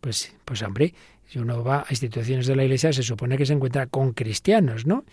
pues, 0.00 0.34
pues 0.44 0.62
hombre, 0.62 0.94
si 1.26 1.38
uno 1.38 1.62
va 1.62 1.80
a 1.80 1.86
instituciones 1.90 2.46
de 2.46 2.56
la 2.56 2.64
Iglesia 2.64 2.92
se 2.92 3.02
supone 3.02 3.36
que 3.36 3.46
se 3.46 3.52
encuentra 3.52 3.86
con 3.86 4.12
cristianos, 4.12 4.86
¿no? 4.86 5.04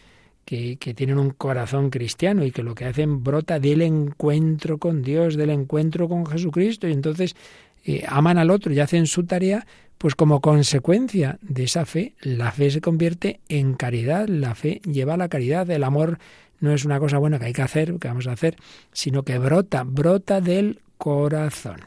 Que, 0.45 0.77
tienen 0.95 1.17
un 1.17 1.31
corazón 1.31 1.89
cristiano 1.89 2.45
y 2.45 2.51
que 2.51 2.63
lo 2.63 2.75
que 2.75 2.85
hacen 2.85 3.23
brota 3.23 3.59
del 3.59 3.81
encuentro 3.81 4.77
con 4.77 5.01
Dios, 5.01 5.35
del 5.35 5.49
encuentro 5.49 6.07
con 6.07 6.25
Jesucristo, 6.25 6.87
y 6.87 6.93
entonces 6.93 7.35
eh, 7.83 8.05
aman 8.07 8.37
al 8.37 8.51
otro 8.51 8.71
y 8.71 8.79
hacen 8.79 9.07
su 9.07 9.25
tarea, 9.25 9.65
pues 9.97 10.13
como 10.15 10.41
consecuencia 10.41 11.39
de 11.41 11.63
esa 11.63 11.85
fe, 11.85 12.13
la 12.21 12.51
fe 12.51 12.69
se 12.69 12.81
convierte 12.81 13.39
en 13.49 13.73
caridad, 13.73 14.27
la 14.27 14.53
fe 14.53 14.81
lleva 14.85 15.15
a 15.15 15.17
la 15.17 15.29
caridad, 15.29 15.69
el 15.69 15.83
amor 15.83 16.19
no 16.59 16.73
es 16.73 16.85
una 16.85 16.99
cosa 16.99 17.17
buena 17.17 17.39
que 17.39 17.45
hay 17.45 17.53
que 17.53 17.63
hacer, 17.63 17.95
que 17.99 18.07
vamos 18.07 18.27
a 18.27 18.33
hacer, 18.33 18.55
sino 18.93 19.23
que 19.23 19.39
brota, 19.39 19.83
brota 19.83 20.41
del 20.41 20.81
corazón. 20.97 21.77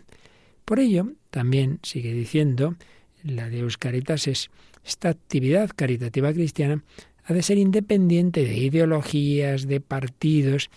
Por 0.65 0.81
ello, 0.81 1.13
también 1.31 1.79
sigue 1.83 2.13
diciendo, 2.13 2.75
la 3.23 3.49
de 3.49 3.67
Caritas 3.79 4.27
es 4.27 4.51
esta 4.85 5.11
actividad 5.11 5.71
caritativa 5.75 6.33
cristiana 6.33 6.83
ha 7.29 7.35
de 7.35 7.43
ser 7.43 7.59
independiente 7.59 8.43
de 8.43 8.57
ideologías, 8.57 9.69
de 9.69 9.83
partidos, 9.83 10.71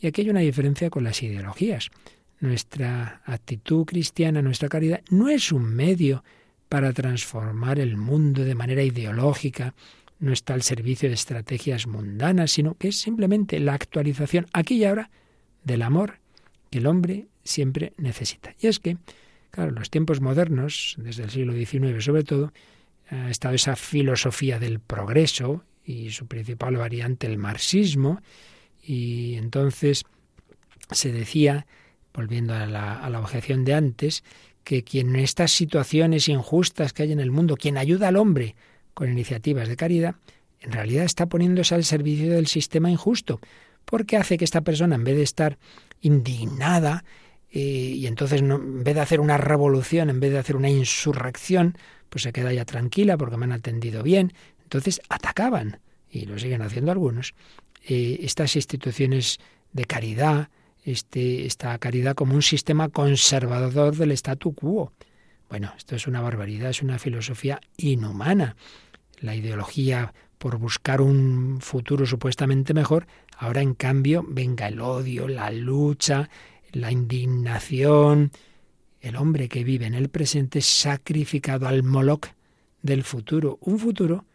y 0.00 0.06
aquí 0.06 0.22
hay 0.22 0.30
una 0.30 0.40
diferencia 0.40 0.88
con 0.88 1.04
las 1.04 1.22
ideologías. 1.22 1.90
nuestra 2.40 3.20
actitud 3.24 3.84
cristiana, 3.84 4.42
nuestra 4.42 4.68
caridad, 4.68 5.02
no 5.10 5.28
es 5.28 5.50
un 5.50 5.64
medio 5.64 6.22
para 6.68 6.92
transformar 6.92 7.80
el 7.80 7.96
mundo 7.96 8.44
de 8.44 8.54
manera 8.54 8.84
ideológica, 8.84 9.74
no 10.20 10.32
está 10.32 10.54
al 10.54 10.62
servicio 10.62 11.08
de 11.08 11.16
estrategias 11.16 11.88
mundanas, 11.88 12.52
sino 12.52 12.74
que 12.74 12.88
es 12.88 13.00
simplemente 13.00 13.58
la 13.58 13.74
actualización 13.74 14.46
aquí 14.52 14.76
y 14.76 14.84
ahora 14.84 15.10
del 15.64 15.82
amor 15.82 16.20
que 16.70 16.78
el 16.78 16.86
hombre 16.86 17.26
siempre 17.42 17.92
necesita. 17.96 18.54
Y 18.60 18.68
es 18.68 18.78
que, 18.78 18.98
claro, 19.50 19.70
en 19.70 19.76
los 19.76 19.90
tiempos 19.90 20.20
modernos, 20.20 20.94
desde 20.98 21.24
el 21.24 21.30
siglo 21.30 21.54
XIX 21.54 22.04
sobre 22.04 22.22
todo, 22.22 22.52
ha 23.10 23.30
estado 23.30 23.56
esa 23.56 23.74
filosofía 23.74 24.60
del 24.60 24.78
progreso 24.78 25.64
y 25.88 26.10
su 26.10 26.26
principal 26.26 26.76
variante 26.76 27.26
el 27.26 27.38
marxismo, 27.38 28.20
y 28.82 29.36
entonces 29.36 30.04
se 30.90 31.12
decía, 31.12 31.66
volviendo 32.12 32.54
a 32.54 32.66
la, 32.66 32.92
a 32.94 33.08
la 33.08 33.20
objeción 33.20 33.64
de 33.64 33.72
antes, 33.72 34.22
que 34.64 34.84
quien 34.84 35.08
en 35.10 35.16
estas 35.16 35.50
situaciones 35.50 36.28
injustas 36.28 36.92
que 36.92 37.04
hay 37.04 37.12
en 37.12 37.20
el 37.20 37.30
mundo, 37.30 37.56
quien 37.56 37.78
ayuda 37.78 38.08
al 38.08 38.16
hombre 38.16 38.54
con 38.92 39.10
iniciativas 39.10 39.66
de 39.66 39.76
caridad, 39.76 40.16
en 40.60 40.72
realidad 40.72 41.04
está 41.04 41.26
poniéndose 41.26 41.74
al 41.74 41.84
servicio 41.84 42.30
del 42.34 42.48
sistema 42.48 42.90
injusto, 42.90 43.40
porque 43.86 44.18
hace 44.18 44.36
que 44.36 44.44
esta 44.44 44.60
persona, 44.60 44.96
en 44.96 45.04
vez 45.04 45.16
de 45.16 45.22
estar 45.22 45.58
indignada, 46.02 47.02
eh, 47.50 47.60
y 47.60 48.06
entonces 48.06 48.42
no, 48.42 48.56
en 48.56 48.84
vez 48.84 48.94
de 48.94 49.00
hacer 49.00 49.20
una 49.20 49.38
revolución, 49.38 50.10
en 50.10 50.20
vez 50.20 50.32
de 50.32 50.38
hacer 50.38 50.54
una 50.54 50.68
insurrección, 50.68 51.78
pues 52.10 52.24
se 52.24 52.32
queda 52.32 52.52
ya 52.52 52.66
tranquila 52.66 53.16
porque 53.16 53.38
me 53.38 53.44
han 53.44 53.52
atendido 53.52 54.02
bien. 54.02 54.34
Entonces 54.68 55.00
atacaban, 55.08 55.80
y 56.10 56.26
lo 56.26 56.38
siguen 56.38 56.60
haciendo 56.60 56.92
algunos, 56.92 57.32
eh, 57.86 58.18
estas 58.20 58.54
instituciones 58.54 59.38
de 59.72 59.86
caridad, 59.86 60.50
este, 60.84 61.46
esta 61.46 61.78
caridad 61.78 62.14
como 62.14 62.34
un 62.34 62.42
sistema 62.42 62.90
conservador 62.90 63.96
del 63.96 64.12
statu 64.12 64.52
quo. 64.52 64.92
Bueno, 65.48 65.72
esto 65.78 65.96
es 65.96 66.06
una 66.06 66.20
barbaridad, 66.20 66.68
es 66.68 66.82
una 66.82 66.98
filosofía 66.98 67.62
inhumana. 67.78 68.56
La 69.20 69.34
ideología 69.34 70.12
por 70.36 70.58
buscar 70.58 71.00
un 71.00 71.62
futuro 71.62 72.04
supuestamente 72.04 72.74
mejor, 72.74 73.06
ahora 73.38 73.62
en 73.62 73.72
cambio 73.72 74.22
venga 74.28 74.68
el 74.68 74.82
odio, 74.82 75.28
la 75.28 75.50
lucha, 75.50 76.28
la 76.72 76.92
indignación. 76.92 78.32
El 79.00 79.16
hombre 79.16 79.48
que 79.48 79.64
vive 79.64 79.86
en 79.86 79.94
el 79.94 80.10
presente 80.10 80.60
sacrificado 80.60 81.66
al 81.66 81.84
Moloch 81.84 82.26
del 82.82 83.02
futuro, 83.02 83.56
un 83.62 83.78
futuro 83.78 84.26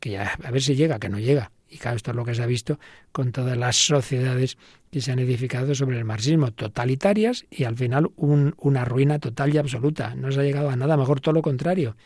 que 0.00 0.10
ya 0.10 0.32
a 0.42 0.50
ver 0.50 0.62
si 0.62 0.74
llega, 0.74 0.98
que 0.98 1.08
no 1.08 1.18
llega. 1.18 1.52
Y 1.68 1.78
claro, 1.78 1.96
esto 1.96 2.10
es 2.10 2.16
lo 2.16 2.24
que 2.24 2.34
se 2.34 2.42
ha 2.42 2.46
visto 2.46 2.80
con 3.12 3.30
todas 3.30 3.56
las 3.56 3.76
sociedades 3.76 4.58
que 4.90 5.00
se 5.00 5.12
han 5.12 5.20
edificado 5.20 5.74
sobre 5.74 5.98
el 5.98 6.04
marxismo, 6.04 6.50
totalitarias 6.50 7.46
y 7.48 7.62
al 7.62 7.76
final 7.76 8.10
una 8.16 8.84
ruina 8.84 9.20
total 9.20 9.54
y 9.54 9.58
absoluta. 9.58 10.16
No 10.16 10.32
se 10.32 10.40
ha 10.40 10.42
llegado 10.42 10.70
a 10.70 10.76
nada 10.76 10.96
mejor, 10.96 11.20
todo 11.20 11.34
lo 11.34 11.42
contrario. 11.42 11.96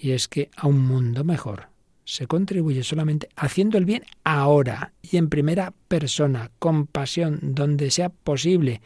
Y 0.00 0.12
es 0.12 0.26
que 0.26 0.48
a 0.56 0.66
un 0.66 0.80
mundo 0.80 1.22
mejor 1.22 1.68
se 2.04 2.26
contribuye 2.26 2.82
solamente 2.82 3.28
haciendo 3.36 3.76
el 3.76 3.84
bien 3.84 4.04
ahora 4.24 4.94
y 5.02 5.18
en 5.18 5.28
primera 5.28 5.74
persona, 5.88 6.50
con 6.58 6.86
pasión, 6.86 7.38
donde 7.42 7.90
sea 7.90 8.08
posible, 8.08 8.80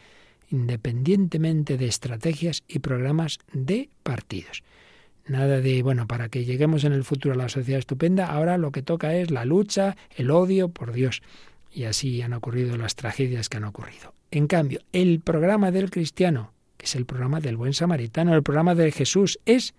independientemente 0.49 1.77
de 1.77 1.87
estrategias 1.87 2.63
y 2.67 2.79
programas 2.79 3.39
de 3.53 3.89
partidos. 4.03 4.63
Nada 5.25 5.61
de, 5.61 5.81
bueno, 5.83 6.05
para 6.05 6.27
que 6.29 6.43
lleguemos 6.43 6.83
en 6.83 6.91
el 6.91 7.03
futuro 7.03 7.33
a 7.33 7.37
la 7.37 7.49
sociedad 7.49 7.79
estupenda, 7.79 8.27
ahora 8.27 8.57
lo 8.57 8.71
que 8.71 8.81
toca 8.81 9.15
es 9.15 9.31
la 9.31 9.45
lucha, 9.45 9.95
el 10.15 10.31
odio, 10.31 10.69
por 10.69 10.91
Dios. 10.91 11.21
Y 11.71 11.85
así 11.85 12.21
han 12.21 12.33
ocurrido 12.33 12.77
las 12.77 12.95
tragedias 12.95 13.47
que 13.47 13.57
han 13.57 13.63
ocurrido. 13.63 14.13
En 14.31 14.47
cambio, 14.47 14.81
el 14.91 15.21
programa 15.21 15.71
del 15.71 15.91
cristiano, 15.91 16.51
que 16.77 16.85
es 16.85 16.95
el 16.95 17.05
programa 17.05 17.39
del 17.39 17.55
buen 17.55 17.73
samaritano, 17.73 18.35
el 18.35 18.43
programa 18.43 18.75
de 18.75 18.91
Jesús, 18.91 19.39
es 19.45 19.73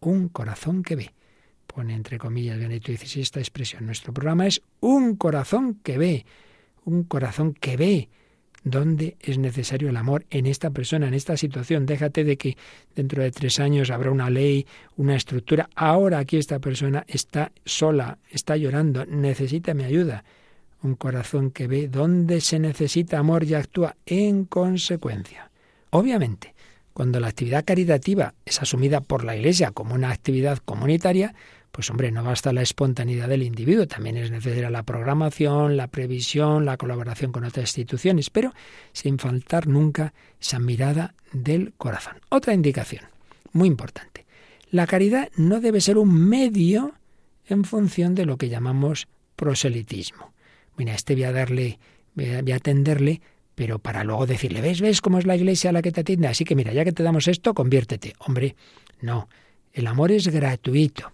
un 0.00 0.28
corazón 0.28 0.82
que 0.82 0.96
ve. 0.96 1.12
Pone 1.66 1.94
entre 1.94 2.18
comillas 2.18 2.58
Benito 2.58 2.92
XVI 2.92 3.20
esta 3.20 3.38
expresión. 3.38 3.86
Nuestro 3.86 4.12
programa 4.12 4.46
es 4.46 4.60
un 4.80 5.14
corazón 5.14 5.74
que 5.84 5.98
ve, 5.98 6.26
un 6.84 7.04
corazón 7.04 7.54
que 7.54 7.76
ve 7.76 8.08
dónde 8.64 9.16
es 9.20 9.38
necesario 9.38 9.88
el 9.88 9.96
amor 9.96 10.26
en 10.30 10.46
esta 10.46 10.70
persona, 10.70 11.08
en 11.08 11.14
esta 11.14 11.36
situación. 11.36 11.86
Déjate 11.86 12.24
de 12.24 12.36
que 12.36 12.56
dentro 12.94 13.22
de 13.22 13.30
tres 13.30 13.60
años 13.60 13.90
habrá 13.90 14.10
una 14.10 14.30
ley, 14.30 14.66
una 14.96 15.16
estructura. 15.16 15.70
Ahora 15.74 16.18
aquí 16.18 16.36
esta 16.36 16.58
persona 16.58 17.04
está 17.08 17.52
sola, 17.64 18.18
está 18.30 18.56
llorando, 18.56 19.06
necesita 19.06 19.74
mi 19.74 19.84
ayuda. 19.84 20.24
Un 20.82 20.94
corazón 20.94 21.50
que 21.50 21.66
ve 21.66 21.88
dónde 21.88 22.40
se 22.40 22.58
necesita 22.58 23.18
amor 23.18 23.44
y 23.44 23.54
actúa 23.54 23.96
en 24.06 24.44
consecuencia. 24.44 25.50
Obviamente, 25.90 26.54
cuando 26.92 27.20
la 27.20 27.28
actividad 27.28 27.64
caritativa 27.64 28.34
es 28.44 28.60
asumida 28.60 29.00
por 29.00 29.24
la 29.24 29.36
Iglesia 29.36 29.70
como 29.72 29.94
una 29.94 30.10
actividad 30.10 30.58
comunitaria, 30.58 31.34
pues 31.70 31.88
hombre, 31.90 32.10
no 32.10 32.24
basta 32.24 32.52
la 32.52 32.62
espontaneidad 32.62 33.28
del 33.28 33.42
individuo, 33.42 33.86
también 33.86 34.16
es 34.16 34.30
necesaria 34.30 34.70
la 34.70 34.82
programación, 34.82 35.76
la 35.76 35.86
previsión, 35.86 36.64
la 36.64 36.76
colaboración 36.76 37.32
con 37.32 37.44
otras 37.44 37.68
instituciones, 37.68 38.30
pero 38.30 38.52
sin 38.92 39.18
faltar 39.18 39.66
nunca 39.66 40.12
esa 40.40 40.58
mirada 40.58 41.14
del 41.32 41.72
corazón. 41.76 42.14
Otra 42.28 42.54
indicación, 42.54 43.04
muy 43.52 43.68
importante. 43.68 44.26
La 44.70 44.86
caridad 44.86 45.30
no 45.36 45.60
debe 45.60 45.80
ser 45.80 45.98
un 45.98 46.12
medio 46.28 46.94
en 47.46 47.64
función 47.64 48.14
de 48.14 48.26
lo 48.26 48.36
que 48.36 48.48
llamamos 48.48 49.08
proselitismo. 49.36 50.32
Mira, 50.76 50.94
este 50.94 51.14
voy 51.14 51.24
a 51.24 51.32
darle, 51.32 51.78
voy 52.14 52.52
a 52.52 52.56
atenderle, 52.56 53.20
pero 53.54 53.78
para 53.78 54.04
luego 54.04 54.26
decirle, 54.26 54.60
¿ves, 54.60 54.80
ves 54.80 55.00
cómo 55.00 55.18
es 55.18 55.26
la 55.26 55.36
iglesia 55.36 55.70
a 55.70 55.72
la 55.72 55.82
que 55.82 55.92
te 55.92 56.00
atiende? 56.00 56.28
Así 56.28 56.44
que 56.44 56.54
mira, 56.54 56.72
ya 56.72 56.84
que 56.84 56.92
te 56.92 57.02
damos 57.02 57.28
esto, 57.28 57.54
conviértete. 57.54 58.14
Hombre, 58.18 58.56
no, 59.00 59.28
el 59.72 59.86
amor 59.86 60.12
es 60.12 60.28
gratuito 60.28 61.12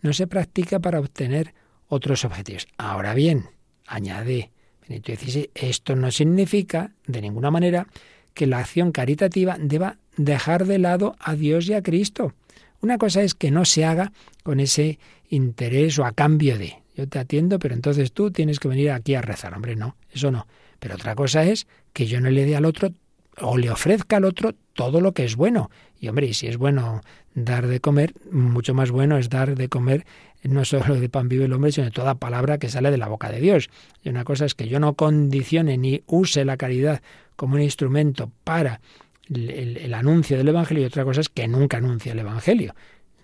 no 0.00 0.12
se 0.12 0.26
practica 0.26 0.78
para 0.80 1.00
obtener 1.00 1.54
otros 1.88 2.24
objetivos. 2.24 2.68
Ahora 2.76 3.14
bien, 3.14 3.46
añade 3.86 4.50
Benito 4.86 5.14
XVI, 5.14 5.50
esto 5.54 5.96
no 5.96 6.10
significa 6.10 6.92
de 7.06 7.20
ninguna 7.20 7.50
manera 7.50 7.86
que 8.34 8.46
la 8.46 8.58
acción 8.58 8.92
caritativa 8.92 9.56
deba 9.58 9.98
dejar 10.16 10.66
de 10.66 10.78
lado 10.78 11.16
a 11.18 11.34
Dios 11.34 11.68
y 11.68 11.74
a 11.74 11.82
Cristo. 11.82 12.34
Una 12.80 12.98
cosa 12.98 13.22
es 13.22 13.34
que 13.34 13.50
no 13.50 13.64
se 13.64 13.84
haga 13.84 14.12
con 14.42 14.60
ese 14.60 14.98
interés 15.28 15.98
o 15.98 16.04
a 16.04 16.12
cambio 16.12 16.58
de 16.58 16.76
yo 16.98 17.08
te 17.08 17.20
atiendo, 17.20 17.60
pero 17.60 17.74
entonces 17.74 18.12
tú 18.12 18.32
tienes 18.32 18.58
que 18.58 18.66
venir 18.66 18.90
aquí 18.90 19.14
a 19.14 19.22
rezar. 19.22 19.54
Hombre, 19.54 19.76
no, 19.76 19.96
eso 20.12 20.32
no. 20.32 20.48
Pero 20.80 20.96
otra 20.96 21.14
cosa 21.14 21.44
es 21.44 21.68
que 21.92 22.06
yo 22.06 22.20
no 22.20 22.28
le 22.28 22.44
dé 22.44 22.56
al 22.56 22.64
otro 22.64 22.92
o 23.40 23.56
le 23.56 23.70
ofrezca 23.70 24.16
al 24.16 24.24
otro 24.24 24.54
todo 24.72 25.00
lo 25.00 25.12
que 25.12 25.24
es 25.24 25.36
bueno. 25.36 25.70
Y 25.98 26.08
hombre, 26.08 26.26
y 26.26 26.34
si 26.34 26.46
es 26.46 26.56
bueno 26.56 27.02
dar 27.34 27.66
de 27.66 27.80
comer, 27.80 28.14
mucho 28.30 28.74
más 28.74 28.90
bueno 28.90 29.18
es 29.18 29.28
dar 29.28 29.54
de 29.54 29.68
comer 29.68 30.04
no 30.44 30.64
solo 30.64 30.94
de 31.00 31.08
pan 31.08 31.28
vivo 31.28 31.44
el 31.44 31.52
hombre, 31.52 31.72
sino 31.72 31.86
de 31.86 31.90
toda 31.90 32.14
palabra 32.14 32.58
que 32.58 32.68
sale 32.68 32.90
de 32.90 32.98
la 32.98 33.08
boca 33.08 33.30
de 33.30 33.40
Dios. 33.40 33.70
Y 34.02 34.08
una 34.08 34.24
cosa 34.24 34.44
es 34.44 34.54
que 34.54 34.68
yo 34.68 34.78
no 34.80 34.94
condicione 34.94 35.76
ni 35.78 36.02
use 36.06 36.44
la 36.44 36.56
caridad 36.56 37.02
como 37.36 37.54
un 37.54 37.62
instrumento 37.62 38.30
para 38.44 38.80
el, 39.28 39.92
anuncio 39.94 40.36
del 40.36 40.48
Evangelio 40.48 40.84
y 40.84 40.86
otra 40.86 41.04
cosa 41.04 41.20
es 41.20 41.28
que 41.28 41.48
nunca 41.48 41.78
anuncie 41.78 42.12
el 42.12 42.18
Evangelio. 42.20 42.74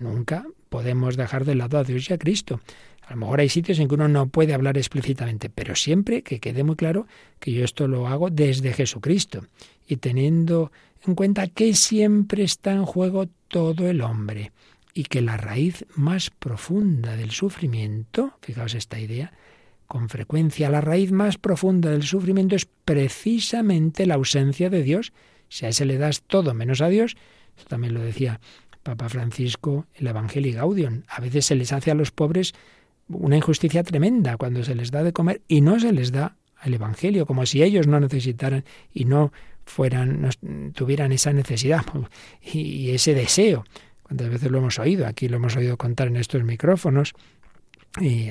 Nunca 0.05 0.44
podemos 0.68 1.16
dejar 1.16 1.46
de 1.46 1.55
lado 1.55 1.78
a 1.78 1.84
Dios 1.84 2.11
y 2.11 2.12
a 2.12 2.18
Cristo. 2.18 2.61
A 3.07 3.12
lo 3.12 3.16
mejor 3.16 3.40
hay 3.40 3.48
sitios 3.48 3.78
en 3.78 3.88
que 3.88 3.94
uno 3.94 4.07
no 4.07 4.26
puede 4.28 4.52
hablar 4.52 4.76
explícitamente, 4.76 5.48
pero 5.48 5.74
siempre 5.74 6.22
que 6.22 6.40
quede 6.40 6.62
muy 6.62 6.76
claro 6.76 7.07
que 7.40 7.52
yo 7.52 7.64
esto 7.64 7.88
lo 7.88 8.07
hago 8.07 8.28
desde 8.28 8.74
Jesucristo 8.74 9.46
y 9.88 9.96
teniendo 9.96 10.72
en 11.07 11.14
cuenta 11.14 11.46
que 11.48 11.74
siempre 11.74 12.44
está 12.44 12.72
en 12.72 12.84
juego 12.84 13.28
todo 13.48 13.88
el 13.88 14.02
hombre 14.02 14.52
y 14.92 15.05
que 15.05 15.22
la 15.22 15.38
raíz 15.38 15.86
más 15.94 16.30
profunda 16.30 17.16
del 17.16 17.30
sufrimiento, 17.30 18.34
fijaos 18.42 18.74
esta 18.74 19.00
idea, 19.00 19.32
con 19.86 20.09
frecuencia 20.09 20.70
la 20.70 20.80
raíz 20.80 21.12
más 21.12 21.38
profunda 21.38 21.90
del 21.90 22.02
sufrimiento 22.02 22.57
es 22.57 22.66
precisamente 22.84 24.07
la 24.07 24.14
ausencia 24.14 24.70
de 24.70 24.82
Dios. 24.82 25.12
Si 25.48 25.66
a 25.66 25.70
ese 25.70 25.84
le 25.84 25.98
das 25.98 26.22
todo 26.22 26.52
menos 26.52 26.80
a 26.80 26.88
Dios, 26.88 27.16
esto 27.57 27.68
también 27.68 27.94
lo 27.94 28.00
decía 28.00 28.40
Papa 28.85 29.09
Francisco, 29.09 29.87
el 29.95 30.07
Evangelio 30.07 30.55
Gaudium, 30.55 31.03
a 31.09 31.20
veces 31.20 31.47
se 31.47 31.57
les 31.57 31.72
hace 31.72 31.91
a 31.91 31.95
los 31.95 32.12
pobres 32.12 32.55
una 33.09 33.37
injusticia 33.37 33.82
tremenda 33.82 34.37
cuando 34.37 34.62
se 34.62 34.74
les 34.74 34.91
da 34.91 35.03
de 35.03 35.12
comer 35.12 35.43
y 35.49 35.62
no 35.62 35.80
se 35.80 35.93
les 35.93 36.12
da 36.12 36.37
el 36.62 36.74
Evangelio, 36.74 37.26
como 37.26 37.45
si 37.47 37.62
ellos 37.62 37.87
no 37.87 37.99
necesitaran 37.99 38.64
y 38.93 39.07
no 39.07 39.32
fueran, 39.64 40.22
no 40.22 40.28
tuvieran 40.72 41.12
esa 41.12 41.32
necesidad 41.32 41.85
y 42.43 42.91
ese 42.91 43.14
deseo. 43.14 43.64
Cuántas 44.05 44.28
veces 44.28 44.51
lo 44.51 44.59
hemos 44.59 44.78
oído, 44.78 45.07
aquí 45.07 45.28
lo 45.28 45.37
hemos 45.37 45.57
oído 45.57 45.78
contar 45.78 46.09
en 46.09 46.16
estos 46.16 46.45
micrófonos, 46.45 47.14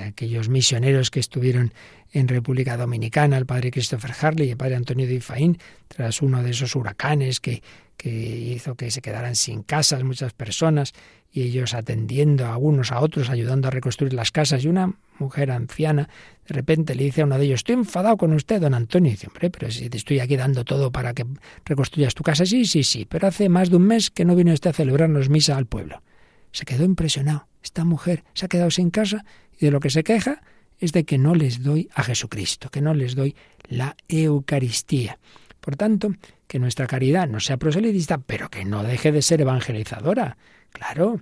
aquellos 0.02 0.50
misioneros 0.50 1.10
que 1.10 1.20
estuvieron 1.20 1.74
en 2.12 2.28
República 2.28 2.78
Dominicana, 2.78 3.38
el 3.38 3.46
padre 3.46 3.72
Christopher 3.72 4.12
Harley 4.20 4.48
y 4.48 4.52
el 4.52 4.58
padre 4.58 4.76
Antonio 4.76 5.08
de 5.08 5.16
Ifaín, 5.16 5.58
tras 5.88 6.22
uno 6.22 6.44
de 6.44 6.52
esos 6.52 6.76
huracanes 6.76 7.40
que, 7.40 7.64
que 7.98 8.10
hizo 8.10 8.76
que 8.76 8.92
se 8.92 9.02
quedaran 9.02 9.36
sin 9.36 9.64
casas 9.64 10.04
muchas 10.04 10.34
personas 10.34 10.94
y 11.32 11.42
ellos 11.42 11.74
atendiendo 11.74 12.46
a 12.46 12.58
unos 12.58 12.92
a 12.92 13.00
otros, 13.00 13.30
ayudando 13.30 13.68
a 13.68 13.72
reconstruir 13.72 14.14
las 14.14 14.32
casas. 14.32 14.64
Y 14.64 14.68
una 14.68 14.94
mujer 15.18 15.50
anciana 15.50 16.08
de 16.48 16.54
repente 16.54 16.94
le 16.94 17.06
dice 17.06 17.22
a 17.22 17.26
uno 17.26 17.40
de 17.40 17.46
ellos, 17.46 17.62
estoy 17.62 17.74
enfadado 17.74 18.18
con 18.18 18.34
usted, 18.34 18.62
don 18.62 18.76
Antonio. 18.76 19.10
Y 19.10 19.14
dice, 19.14 19.28
hombre, 19.28 19.50
pero 19.50 19.72
si 19.72 19.90
te 19.90 19.98
estoy 19.98 20.20
aquí 20.20 20.36
dando 20.36 20.64
todo 20.64 20.92
para 20.92 21.14
que 21.14 21.26
reconstruyas 21.66 22.14
tu 22.14 22.22
casa. 22.22 22.46
Sí, 22.46 22.66
sí, 22.66 22.84
sí, 22.84 23.06
pero 23.06 23.28
hace 23.28 23.50
más 23.50 23.72
de 23.72 23.78
un 23.78 23.84
mes 23.84 24.12
que 24.12 24.26
no 24.26 24.36
vino 24.36 24.54
usted 24.54 24.70
a 24.70 24.74
celebrarnos 24.74 25.30
misa 25.30 25.58
al 25.58 25.66
pueblo. 25.66 26.04
Se 26.52 26.66
quedó 26.66 26.84
impresionado. 26.84 27.48
Esta 27.64 27.86
mujer 27.86 28.24
se 28.34 28.46
ha 28.46 28.50
quedado 28.50 28.70
sin 28.70 28.92
casa 28.92 29.26
y 29.60 29.66
de 29.66 29.72
lo 29.72 29.80
que 29.80 29.90
se 29.90 30.04
queja 30.04 30.42
es 30.80 30.92
de 30.92 31.06
que 31.06 31.18
no 31.18 31.36
les 31.36 31.64
doy 31.64 31.90
a 31.94 32.04
Jesucristo, 32.04 32.70
que 32.70 32.82
no 32.82 32.94
les 32.94 33.16
doy 33.16 33.36
la 33.68 33.96
Eucaristía. 34.08 35.20
Por 35.60 35.78
tanto, 35.78 36.14
que 36.48 36.60
nuestra 36.60 36.88
caridad 36.88 37.28
no 37.28 37.40
sea 37.40 37.58
proselitista, 37.58 38.18
pero 38.18 38.50
que 38.50 38.66
no 38.66 38.84
deje 38.84 39.12
de 39.12 39.22
ser 39.22 39.42
evangelizadora. 39.42 40.38
Claro, 40.72 41.22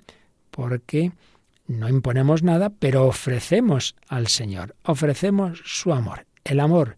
porque 0.50 1.12
no 1.68 1.90
imponemos 1.90 2.42
nada, 2.44 2.70
pero 2.70 3.06
ofrecemos 3.06 3.96
al 4.08 4.28
Señor, 4.28 4.76
ofrecemos 4.84 5.62
su 5.64 5.94
amor. 5.94 6.26
El 6.44 6.60
amor, 6.60 6.98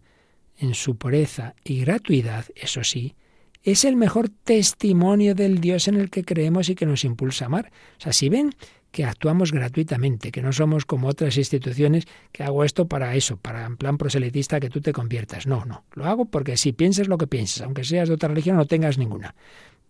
en 0.56 0.74
su 0.74 0.96
pureza 0.96 1.54
y 1.64 1.80
gratuidad, 1.80 2.46
eso 2.54 2.82
sí, 2.82 3.14
es 3.62 3.84
el 3.84 3.96
mejor 3.96 4.28
testimonio 4.28 5.34
del 5.34 5.60
Dios 5.60 5.88
en 5.88 5.96
el 5.96 6.10
que 6.10 6.24
creemos 6.24 6.68
y 6.68 6.74
que 6.74 6.86
nos 6.86 7.04
impulsa 7.04 7.44
a 7.44 7.46
amar. 7.46 7.72
O 7.98 8.00
sea, 8.00 8.12
si 8.12 8.28
ven 8.28 8.54
que 8.94 9.04
actuamos 9.04 9.50
gratuitamente, 9.50 10.30
que 10.30 10.40
no 10.40 10.52
somos 10.52 10.84
como 10.86 11.08
otras 11.08 11.36
instituciones 11.36 12.06
que 12.30 12.44
hago 12.44 12.62
esto 12.62 12.86
para 12.86 13.16
eso, 13.16 13.36
para 13.36 13.66
en 13.66 13.76
plan 13.76 13.98
proselitista 13.98 14.60
que 14.60 14.70
tú 14.70 14.80
te 14.80 14.92
conviertas. 14.92 15.48
No, 15.48 15.64
no, 15.64 15.82
lo 15.94 16.04
hago 16.04 16.26
porque 16.26 16.56
si 16.56 16.72
pienses 16.72 17.08
lo 17.08 17.18
que 17.18 17.26
pienses, 17.26 17.60
aunque 17.62 17.82
seas 17.82 18.06
de 18.08 18.14
otra 18.14 18.28
religión 18.28 18.56
no 18.56 18.66
tengas 18.66 18.96
ninguna. 18.96 19.34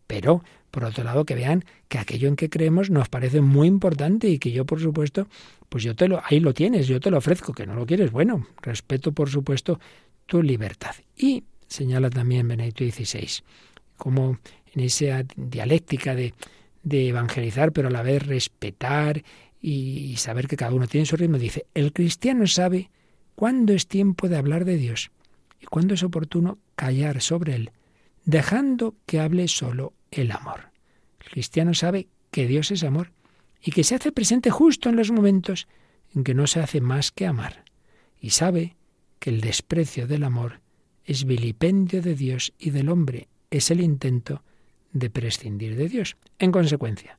Pero, 0.07 0.43
por 0.71 0.85
otro 0.85 1.05
lado, 1.05 1.27
que 1.27 1.35
vean 1.35 1.67
que 1.89 1.99
aquello 1.99 2.29
en 2.29 2.37
que 2.37 2.49
creemos 2.49 2.89
nos 2.89 3.11
parece 3.11 3.43
muy 3.43 3.69
importante 3.69 4.27
y 4.27 4.39
que 4.39 4.53
yo, 4.53 4.65
por 4.65 4.81
supuesto, 4.81 5.29
pues 5.69 5.85
yo 5.85 5.95
te 5.95 6.09
lo, 6.09 6.23
ahí 6.25 6.41
lo 6.41 6.55
tienes, 6.55 6.89
yo 6.89 6.99
te 6.99 7.11
lo 7.11 7.19
ofrezco, 7.19 7.53
que 7.53 7.67
no 7.67 7.75
lo 7.75 7.85
quieres, 7.85 8.11
bueno, 8.11 8.47
respeto, 8.63 9.13
por 9.13 9.29
supuesto, 9.29 9.79
tu 10.25 10.43
libertad. 10.43 10.95
Y 11.15 11.45
señala 11.69 12.09
también 12.09 12.49
Benedicto 12.49 12.85
XVI, 12.85 13.29
como 13.99 14.39
en 14.73 14.81
esa 14.81 15.25
dialéctica 15.37 16.15
de 16.15 16.33
de 16.85 17.09
evangelizar, 17.09 17.73
pero 17.73 17.89
a 17.89 17.91
la 17.91 18.03
vez 18.03 18.25
respetar 18.25 19.25
y 19.61 20.15
saber 20.19 20.47
que 20.47 20.57
cada 20.57 20.75
uno 20.75 20.87
tiene 20.87 21.07
su 21.07 21.17
ritmo. 21.17 21.39
Dice, 21.39 21.67
el 21.75 21.93
cristiano 21.93 22.47
sabe 22.47 22.91
cuándo 23.35 23.73
es 23.73 23.89
tiempo 23.89 24.29
de 24.29 24.37
hablar 24.37 24.65
de 24.65 24.77
Dios 24.77 25.11
y 25.61 25.67
cuándo 25.67 25.95
es 25.95 26.03
oportuno 26.03 26.59
callar 26.77 27.21
sobre 27.23 27.55
él, 27.55 27.71
dejando 28.25 28.95
que 29.07 29.21
hable 29.21 29.49
solo 29.49 29.95
el 30.11 30.31
amor. 30.31 30.71
El 31.21 31.31
cristiano 31.31 31.75
sabe 31.75 32.09
que 32.31 32.47
Dios 32.47 32.71
es 32.71 32.85
amor 32.85 33.13
y 33.63 33.71
que 33.73 33.85
se 33.85 33.95
hace 33.95 34.13
presente 34.13 34.51
justo 34.51 34.91
en 34.91 34.97
los 34.97 35.11
momentos 35.11 35.67
en 36.15 36.23
que 36.25 36.35
no 36.35 36.47
se 36.47 36.61
hace 36.61 36.81
más 36.81 37.11
que 37.11 37.27
amar. 37.27 37.65
Y 38.21 38.31
sabe 38.31 38.77
que 39.19 39.31
el 39.31 39.41
desprecio 39.41 40.07
del 40.07 40.25
amor 40.25 40.61
es 41.05 41.25
vilipendio 41.25 42.03
de 42.03 42.15
Dios 42.15 42.53
y 42.59 42.71
del 42.71 42.89
hombre, 42.89 43.29
es 43.51 43.71
el 43.71 43.81
intento 43.81 44.43
de 44.95 45.11
prescindir 45.11 45.77
de 45.77 45.89
Dios. 45.89 46.17
En 46.39 46.51
consecuencia, 46.51 47.19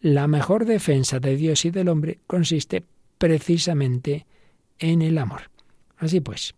la 0.00 0.26
mejor 0.26 0.66
defensa 0.66 1.20
de 1.20 1.36
Dios 1.36 1.64
y 1.64 1.70
del 1.70 1.88
hombre 1.88 2.18
consiste 2.26 2.84
precisamente 3.16 4.26
en 4.78 5.00
el 5.00 5.16
amor. 5.16 5.50
Así 5.96 6.20
pues, 6.20 6.54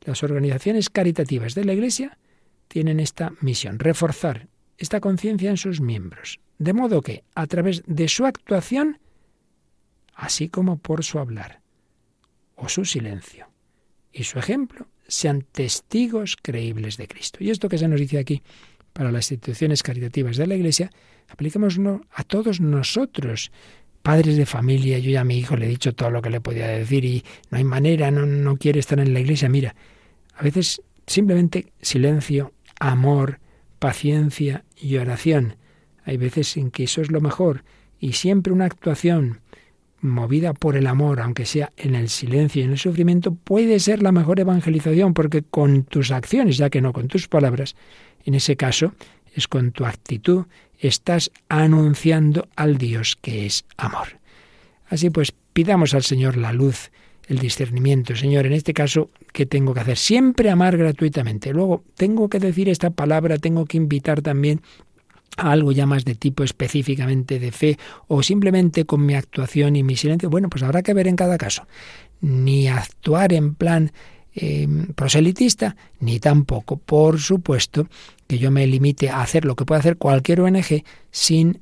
las 0.00 0.22
organizaciones 0.22 0.88
caritativas 0.88 1.54
de 1.54 1.64
la 1.64 1.74
Iglesia 1.74 2.18
tienen 2.66 2.98
esta 2.98 3.34
misión, 3.40 3.78
reforzar 3.78 4.48
esta 4.78 5.00
conciencia 5.00 5.50
en 5.50 5.58
sus 5.58 5.80
miembros, 5.80 6.40
de 6.58 6.72
modo 6.72 7.02
que, 7.02 7.24
a 7.34 7.46
través 7.46 7.82
de 7.86 8.08
su 8.08 8.24
actuación, 8.24 8.98
así 10.14 10.48
como 10.48 10.78
por 10.78 11.04
su 11.04 11.18
hablar, 11.18 11.60
o 12.56 12.68
su 12.68 12.84
silencio, 12.84 13.48
y 14.12 14.24
su 14.24 14.38
ejemplo, 14.38 14.88
sean 15.06 15.42
testigos 15.42 16.36
creíbles 16.40 16.96
de 16.96 17.08
Cristo. 17.08 17.38
Y 17.42 17.50
esto 17.50 17.68
que 17.68 17.78
se 17.78 17.88
nos 17.88 18.00
dice 18.00 18.18
aquí 18.18 18.42
para 18.98 19.12
las 19.12 19.30
instituciones 19.30 19.84
caritativas 19.84 20.36
de 20.36 20.48
la 20.48 20.56
Iglesia, 20.56 20.90
apliquémoslo 21.28 22.00
a 22.10 22.24
todos 22.24 22.60
nosotros, 22.60 23.52
padres 24.02 24.36
de 24.36 24.44
familia. 24.44 24.98
Yo 24.98 25.12
ya 25.12 25.20
a 25.20 25.24
mi 25.24 25.38
hijo 25.38 25.56
le 25.56 25.66
he 25.66 25.68
dicho 25.68 25.94
todo 25.94 26.10
lo 26.10 26.20
que 26.20 26.30
le 26.30 26.40
podía 26.40 26.66
decir 26.66 27.04
y 27.04 27.22
no 27.48 27.58
hay 27.58 27.62
manera, 27.62 28.10
no, 28.10 28.26
no 28.26 28.56
quiere 28.56 28.80
estar 28.80 28.98
en 28.98 29.14
la 29.14 29.20
Iglesia. 29.20 29.48
Mira, 29.48 29.76
a 30.34 30.42
veces 30.42 30.82
simplemente 31.06 31.72
silencio, 31.80 32.54
amor, 32.80 33.38
paciencia 33.78 34.64
y 34.76 34.96
oración. 34.96 35.54
Hay 36.02 36.16
veces 36.16 36.56
en 36.56 36.72
que 36.72 36.82
eso 36.82 37.00
es 37.00 37.12
lo 37.12 37.20
mejor 37.20 37.62
y 38.00 38.14
siempre 38.14 38.52
una 38.52 38.64
actuación 38.64 39.42
movida 40.00 40.54
por 40.54 40.76
el 40.76 40.86
amor, 40.86 41.20
aunque 41.20 41.44
sea 41.44 41.72
en 41.76 41.94
el 41.94 42.08
silencio 42.08 42.62
y 42.62 42.64
en 42.64 42.72
el 42.72 42.78
sufrimiento, 42.78 43.34
puede 43.34 43.80
ser 43.80 44.02
la 44.02 44.12
mejor 44.12 44.40
evangelización, 44.40 45.14
porque 45.14 45.42
con 45.42 45.84
tus 45.84 46.10
acciones, 46.10 46.56
ya 46.56 46.70
que 46.70 46.80
no 46.80 46.92
con 46.92 47.08
tus 47.08 47.28
palabras, 47.28 47.74
en 48.24 48.34
ese 48.34 48.56
caso 48.56 48.92
es 49.34 49.48
con 49.48 49.72
tu 49.72 49.84
actitud, 49.84 50.46
estás 50.78 51.30
anunciando 51.48 52.48
al 52.56 52.78
Dios 52.78 53.16
que 53.20 53.46
es 53.46 53.64
amor. 53.76 54.18
Así 54.88 55.10
pues, 55.10 55.32
pidamos 55.52 55.94
al 55.94 56.02
Señor 56.02 56.36
la 56.36 56.52
luz, 56.52 56.90
el 57.26 57.38
discernimiento. 57.38 58.16
Señor, 58.16 58.46
en 58.46 58.54
este 58.54 58.72
caso, 58.72 59.10
¿qué 59.32 59.44
tengo 59.44 59.74
que 59.74 59.80
hacer? 59.80 59.98
Siempre 59.98 60.50
amar 60.50 60.76
gratuitamente. 60.76 61.52
Luego, 61.52 61.84
tengo 61.94 62.28
que 62.28 62.38
decir 62.38 62.68
esta 62.68 62.90
palabra, 62.90 63.38
tengo 63.38 63.66
que 63.66 63.76
invitar 63.76 64.22
también 64.22 64.62
algo 65.38 65.72
ya 65.72 65.86
más 65.86 66.04
de 66.04 66.14
tipo 66.14 66.44
específicamente 66.44 67.38
de 67.38 67.52
fe 67.52 67.78
o 68.06 68.22
simplemente 68.22 68.84
con 68.84 69.06
mi 69.06 69.14
actuación 69.14 69.76
y 69.76 69.82
mi 69.82 69.96
silencio. 69.96 70.30
Bueno, 70.30 70.50
pues 70.50 70.62
habrá 70.62 70.82
que 70.82 70.94
ver 70.94 71.08
en 71.08 71.16
cada 71.16 71.38
caso. 71.38 71.66
Ni 72.20 72.68
actuar 72.68 73.32
en 73.32 73.54
plan 73.54 73.92
Em, 74.40 74.92
proselitista, 74.94 75.74
ni 75.98 76.20
tampoco, 76.20 76.76
por 76.76 77.18
supuesto, 77.18 77.88
que 78.28 78.38
yo 78.38 78.52
me 78.52 78.68
limite 78.68 79.08
a 79.08 79.20
hacer 79.20 79.44
lo 79.44 79.56
que 79.56 79.64
puede 79.64 79.80
hacer 79.80 79.96
cualquier 79.96 80.42
ONG 80.42 80.84
sin 81.10 81.60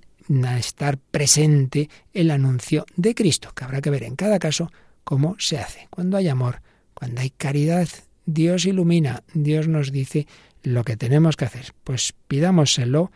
estar 0.58 0.98
presente 0.98 1.88
el 2.12 2.30
anuncio 2.30 2.84
de 2.96 3.14
Cristo, 3.14 3.52
que 3.54 3.64
habrá 3.64 3.80
que 3.80 3.88
ver 3.88 4.02
en 4.02 4.14
cada 4.14 4.38
caso 4.38 4.70
cómo 5.04 5.36
se 5.38 5.58
hace. 5.58 5.86
Cuando 5.88 6.18
hay 6.18 6.28
amor, 6.28 6.60
cuando 6.92 7.22
hay 7.22 7.30
caridad, 7.30 7.88
Dios 8.26 8.66
ilumina, 8.66 9.22
Dios 9.32 9.68
nos 9.68 9.90
dice 9.90 10.26
lo 10.62 10.84
que 10.84 10.98
tenemos 10.98 11.36
que 11.36 11.46
hacer. 11.46 11.72
Pues 11.82 12.12
pidámoselo 12.28 13.10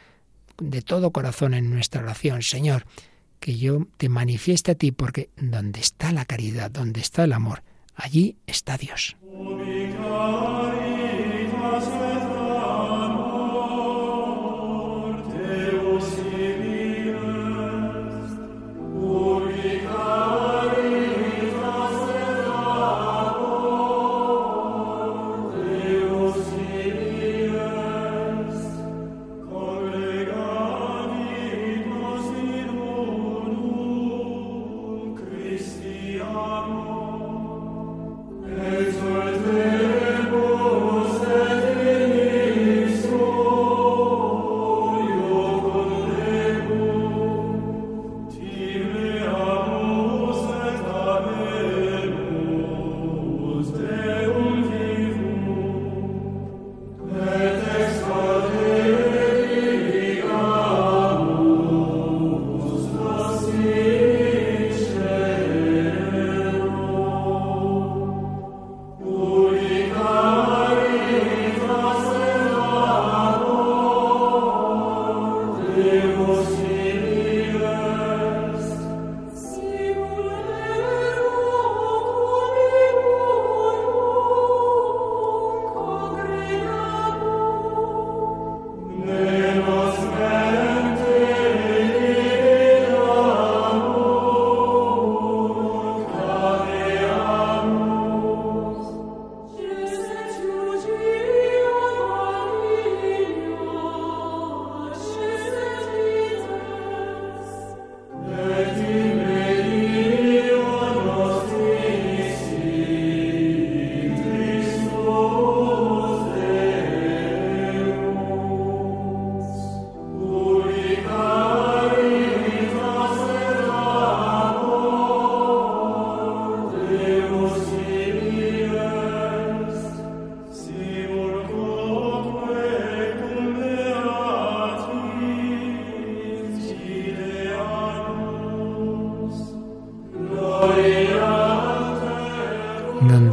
de 0.61 0.83
todo 0.83 1.11
corazón 1.11 1.55
en 1.55 1.71
nuestra 1.71 2.03
oración, 2.03 2.43
Señor, 2.43 2.85
que 3.41 3.57
yo 3.57 3.87
te 3.97 4.09
manifieste 4.09 4.73
a 4.73 4.75
ti, 4.75 4.93
porque 4.93 5.31
donde 5.37 5.81
está 5.81 6.13
la 6.13 6.25
caridad, 6.25 6.71
donde 6.71 7.01
está 7.01 7.25
el 7.25 7.33
amor, 7.33 7.63
allí 7.97 8.37
está 8.47 8.77
Dios. 8.77 9.17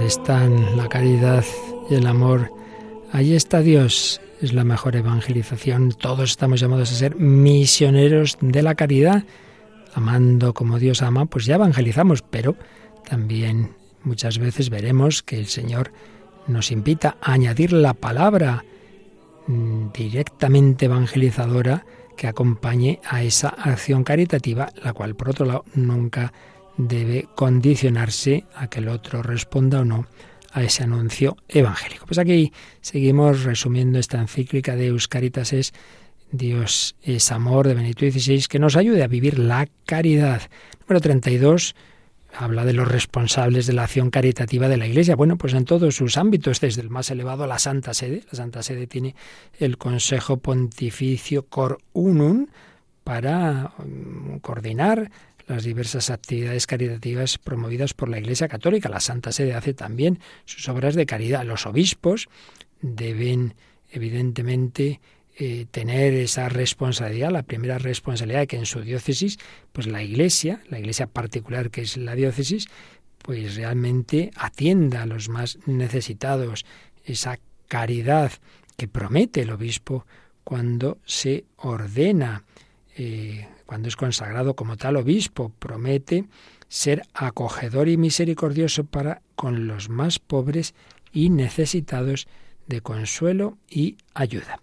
Están 0.08 0.78
la 0.78 0.88
caridad 0.88 1.43
y 1.89 1.95
el 1.95 2.08
amor, 2.08 2.49
allí 3.12 3.36
está 3.36 3.60
Dios. 3.60 4.22
Es 4.41 4.53
la 4.53 4.64
mejor 4.64 4.95
evangelización. 4.95 5.91
Todos 5.91 6.30
estamos 6.30 6.62
llamados 6.62 6.91
a 6.91 6.95
ser 6.95 7.18
misioneros 7.18 8.38
de 8.39 8.62
la 8.62 8.76
caridad. 8.76 9.26
Amando 9.93 10.53
como 10.53 10.80
Dios 10.80 11.01
ama, 11.01 11.26
pues 11.26 11.45
ya 11.45 11.55
evangelizamos, 11.55 12.22
pero 12.22 12.55
también 13.08 13.72
muchas 14.03 14.38
veces 14.38 14.70
veremos 14.70 15.24
que 15.24 15.38
el 15.38 15.47
Señor 15.47 15.91
nos 16.47 16.72
invita 16.72 17.18
a 17.22 17.34
añadir 17.34 17.74
la 17.74 17.93
palabra 17.93 18.64
mm, 19.47 19.88
directamente 19.91 20.86
evangelizadora 20.86 21.86
que 22.16 22.28
acompañe 22.28 23.01
a 23.10 23.24
esa 23.24 23.49
acción 23.49 24.05
caritativa, 24.05 24.70
la 24.82 24.93
cual, 24.93 25.16
por 25.16 25.30
otro 25.30 25.45
lado, 25.45 25.66
nunca 25.74 26.32
debe 26.78 27.28
condicionarse 27.36 28.45
a 28.55 28.67
que 28.67 28.80
el 28.80 28.89
otro 28.89 29.23
responda 29.23 29.82
o 29.82 29.86
no 29.86 30.07
a 30.51 30.63
ese 30.63 30.84
anuncio 30.84 31.38
evangélico. 31.47 32.05
Pues 32.05 32.17
aquí 32.19 32.51
seguimos 32.82 33.43
resumiendo 33.43 33.99
esta 33.99 34.19
encíclica 34.19 34.75
de 34.75 34.88
Euscaritas 34.88 35.53
es 35.53 35.73
Dios 36.32 36.95
es 37.01 37.32
amor 37.32 37.67
de 37.67 37.73
Benito 37.73 38.05
XVI 38.09 38.45
que 38.49 38.59
nos 38.59 38.75
ayude 38.75 39.03
a 39.03 39.07
vivir 39.07 39.39
la 39.39 39.67
caridad. 39.86 40.41
Número 40.82 40.99
32 40.99 41.75
habla 42.34 42.65
de 42.65 42.73
los 42.73 42.88
responsables 42.88 43.65
de 43.65 43.73
la 43.73 43.84
acción 43.84 44.09
caritativa 44.09 44.67
de 44.67 44.78
la 44.78 44.88
Iglesia. 44.88 45.15
Bueno, 45.15 45.38
pues 45.38 45.53
en 45.53 45.65
todos 45.65 45.95
sus 45.95 46.17
ámbitos, 46.17 46.59
desde 46.59 46.82
el 46.82 46.89
más 46.89 47.09
elevado 47.09 47.43
a 47.43 47.47
la 47.47 47.59
Santa 47.59 47.93
Sede. 47.93 48.23
La 48.32 48.38
Santa 48.38 48.61
Sede 48.61 48.88
tiene 48.88 49.15
el 49.59 49.78
Consejo 49.78 50.38
Pontificio 50.38 51.45
Cor 51.47 51.80
Unum 51.93 52.47
para 53.03 53.73
mm, 53.78 54.38
coordinar 54.39 55.09
las 55.48 55.64
diversas 55.64 56.10
actividades 56.10 56.68
caritativas 56.68 57.38
promovidas 57.38 57.93
por 57.93 58.10
la 58.10 58.20
Iglesia 58.20 58.48
Católica. 58.48 58.89
La 58.89 59.00
Santa 59.00 59.32
Sede 59.32 59.54
hace 59.54 59.74
también 59.74 60.20
sus 60.45 60.68
obras 60.70 60.95
de 60.95 61.06
caridad. 61.06 61.45
Los 61.45 61.66
obispos 61.66 62.28
deben, 62.82 63.56
evidentemente, 63.89 65.00
eh, 65.39 65.68
tener 65.70 66.14
esa 66.16 66.50
responsabilidad, 66.50 67.32
la 67.32 67.43
primera 67.43 67.78
responsabilidad 67.78 68.39
de 68.39 68.48
que 68.48 68.58
en 68.58 68.66
su 68.66 68.82
diócesis, 68.82 69.38
pues 69.72 69.88
la 69.88 70.02
iglesia, 70.04 70.62
la 70.70 70.80
iglesia 70.80 71.08
particular 71.08 71.70
que 71.70 71.82
es 71.82 71.95
la 71.95 72.16
diócesis, 72.16 72.68
pues 73.20 73.56
realmente 73.56 74.32
atienda 74.36 75.04
a 75.04 75.06
los 75.06 75.30
más 75.30 75.60
necesitados, 75.66 76.66
esa 77.06 77.39
caridad 77.68 78.32
que 78.78 78.88
promete 78.88 79.41
el 79.41 79.52
obispo 79.52 80.06
cuando 80.43 80.98
se 81.06 81.45
ordena, 81.58 82.43
eh, 82.95 83.48
cuando 83.68 83.89
es 83.89 83.95
consagrado 83.95 84.55
como 84.55 84.78
tal 84.78 84.95
obispo, 84.95 85.51
promete 85.59 86.26
ser 86.70 87.03
acogedor 87.13 87.89
y 87.89 87.97
misericordioso 87.97 88.86
para 88.86 89.22
con 89.36 89.68
los 89.68 89.89
más 89.89 90.18
pobres 90.18 90.74
y 91.11 91.30
necesitados 91.30 92.28
de 92.65 92.82
consuelo 92.82 93.57
y 93.70 93.97
ayuda. 94.13 94.61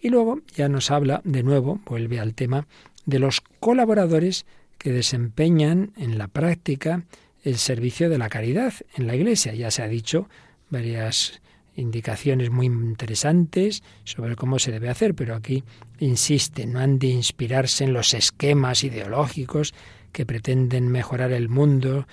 Y 0.00 0.10
luego 0.10 0.40
ya 0.54 0.68
nos 0.68 0.90
habla 0.90 1.22
de 1.24 1.42
nuevo, 1.42 1.80
vuelve 1.86 2.20
al 2.20 2.34
tema 2.34 2.66
de 3.06 3.18
los 3.18 3.40
colaboradores 3.40 4.46
que 4.78 4.92
desempeñan 4.92 5.92
en 5.96 6.18
la 6.18 6.28
práctica 6.28 7.04
el 7.42 7.56
servicio 7.56 8.08
de 8.10 8.18
la 8.18 8.28
caridad 8.28 8.74
en 8.94 9.06
la 9.06 9.14
Iglesia. 9.14 9.54
Ya 9.54 9.70
se 9.70 9.82
ha 9.82 9.88
dicho 9.88 10.28
varias 10.70 11.40
indicaciones 11.76 12.50
muy 12.50 12.66
interesantes 12.66 13.82
sobre 14.04 14.36
cómo 14.36 14.58
se 14.58 14.72
debe 14.72 14.88
hacer, 14.88 15.14
pero 15.14 15.34
aquí 15.34 15.64
insiste, 15.98 16.66
no 16.66 16.80
han 16.80 16.98
de 16.98 17.08
inspirarse 17.08 17.84
en 17.84 17.92
los 17.92 18.14
esquemas 18.14 18.84
ideológicos 18.84 19.74
que 20.12 20.26
pretenden 20.26 20.88
mejorar 20.88 21.32
el 21.32 21.48
mundo 21.48 22.06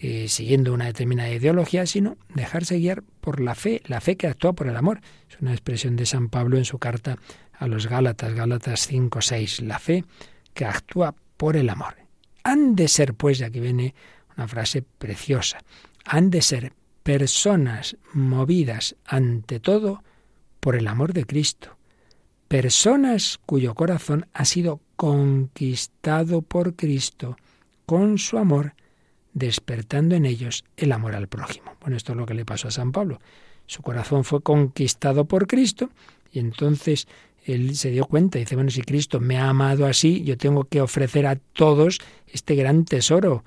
eh, 0.00 0.26
siguiendo 0.28 0.74
una 0.74 0.86
determinada 0.86 1.30
ideología, 1.30 1.86
sino 1.86 2.16
dejarse 2.34 2.78
guiar 2.78 3.04
por 3.20 3.40
la 3.40 3.54
fe, 3.54 3.82
la 3.86 4.00
fe 4.00 4.16
que 4.16 4.26
actúa 4.26 4.52
por 4.52 4.66
el 4.66 4.76
amor. 4.76 5.00
Es 5.30 5.40
una 5.40 5.52
expresión 5.52 5.94
de 5.94 6.06
San 6.06 6.28
Pablo 6.28 6.58
en 6.58 6.64
su 6.64 6.78
carta 6.78 7.18
a 7.52 7.68
los 7.68 7.86
Gálatas, 7.86 8.34
Gálatas 8.34 8.88
5, 8.88 9.20
6, 9.20 9.60
la 9.62 9.78
fe 9.78 10.04
que 10.54 10.64
actúa 10.64 11.14
por 11.36 11.56
el 11.56 11.70
amor. 11.70 11.94
Han 12.42 12.74
de 12.74 12.88
ser, 12.88 13.14
pues, 13.14 13.38
y 13.38 13.44
aquí 13.44 13.60
viene 13.60 13.94
una 14.36 14.48
frase 14.48 14.82
preciosa, 14.82 15.58
han 16.04 16.30
de 16.30 16.42
ser 16.42 16.72
personas 17.02 17.96
movidas 18.12 18.96
ante 19.04 19.60
todo 19.60 20.02
por 20.60 20.76
el 20.76 20.86
amor 20.86 21.12
de 21.12 21.26
Cristo, 21.26 21.76
personas 22.48 23.40
cuyo 23.44 23.74
corazón 23.74 24.26
ha 24.32 24.44
sido 24.44 24.80
conquistado 24.96 26.42
por 26.42 26.76
Cristo 26.76 27.36
con 27.86 28.18
su 28.18 28.38
amor 28.38 28.74
despertando 29.32 30.14
en 30.14 30.26
ellos 30.26 30.64
el 30.76 30.92
amor 30.92 31.14
al 31.14 31.28
prójimo. 31.28 31.74
Bueno, 31.80 31.96
esto 31.96 32.12
es 32.12 32.18
lo 32.18 32.26
que 32.26 32.34
le 32.34 32.44
pasó 32.44 32.68
a 32.68 32.72
San 32.72 32.92
Pablo. 32.92 33.18
Su 33.66 33.82
corazón 33.82 34.24
fue 34.24 34.42
conquistado 34.42 35.24
por 35.24 35.46
Cristo 35.46 35.90
y 36.32 36.38
entonces 36.38 37.08
él 37.44 37.74
se 37.74 37.90
dio 37.90 38.06
cuenta 38.06 38.38
y 38.38 38.42
dice, 38.42 38.54
bueno, 38.54 38.70
si 38.70 38.82
Cristo 38.82 39.20
me 39.20 39.38
ha 39.38 39.48
amado 39.48 39.86
así, 39.86 40.22
yo 40.22 40.36
tengo 40.36 40.64
que 40.64 40.80
ofrecer 40.80 41.26
a 41.26 41.36
todos 41.36 41.98
este 42.28 42.54
gran 42.54 42.84
tesoro. 42.84 43.44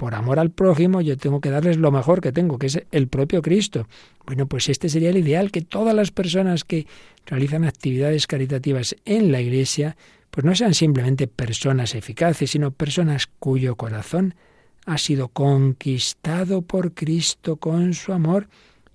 Por 0.00 0.14
amor 0.14 0.38
al 0.38 0.50
prójimo, 0.50 1.02
yo 1.02 1.18
tengo 1.18 1.42
que 1.42 1.50
darles 1.50 1.76
lo 1.76 1.90
mejor 1.90 2.22
que 2.22 2.32
tengo, 2.32 2.58
que 2.58 2.68
es 2.68 2.82
el 2.90 3.08
propio 3.08 3.42
Cristo. 3.42 3.86
Bueno, 4.24 4.46
pues 4.46 4.70
este 4.70 4.88
sería 4.88 5.10
el 5.10 5.18
ideal, 5.18 5.50
que 5.50 5.60
todas 5.60 5.94
las 5.94 6.10
personas 6.10 6.64
que 6.64 6.86
realizan 7.26 7.64
actividades 7.64 8.26
caritativas 8.26 8.96
en 9.04 9.30
la 9.30 9.42
Iglesia, 9.42 9.98
pues 10.30 10.46
no 10.46 10.54
sean 10.54 10.72
simplemente 10.72 11.26
personas 11.26 11.94
eficaces, 11.94 12.52
sino 12.52 12.70
personas 12.70 13.26
cuyo 13.26 13.76
corazón 13.76 14.36
ha 14.86 14.96
sido 14.96 15.28
conquistado 15.28 16.62
por 16.62 16.94
Cristo 16.94 17.56
con 17.56 17.92
su 17.92 18.14
amor 18.14 18.48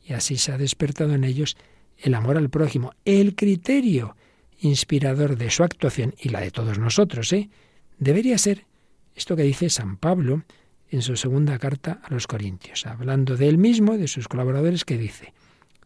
y 0.04 0.14
así 0.14 0.38
se 0.38 0.54
ha 0.54 0.58
despertado 0.58 1.14
en 1.14 1.24
ellos 1.24 1.56
el 2.00 2.16
amor 2.16 2.36
al 2.36 2.50
prójimo, 2.50 2.94
el 3.06 3.36
criterio 3.36 4.16
inspirador 4.60 5.38
de 5.38 5.52
su 5.52 5.62
actuación 5.62 6.16
y 6.20 6.30
la 6.30 6.42
de 6.42 6.50
todos 6.50 6.80
nosotros, 6.80 7.32
¿eh? 7.32 7.52
debería 8.00 8.40
ser 8.40 8.66
esto 9.14 9.36
que 9.36 9.44
dice 9.44 9.70
San 9.70 9.98
Pablo 9.98 10.42
en 10.90 11.02
su 11.02 11.16
segunda 11.16 11.58
carta 11.60 12.00
a 12.04 12.14
los 12.14 12.28
Corintios, 12.28 12.86
hablando 12.86 13.38
de 13.38 13.50
él 13.50 13.58
mismo, 13.58 13.98
de 13.98 14.08
sus 14.08 14.28
colaboradores, 14.28 14.86
que 14.86 14.98
dice, 14.98 15.34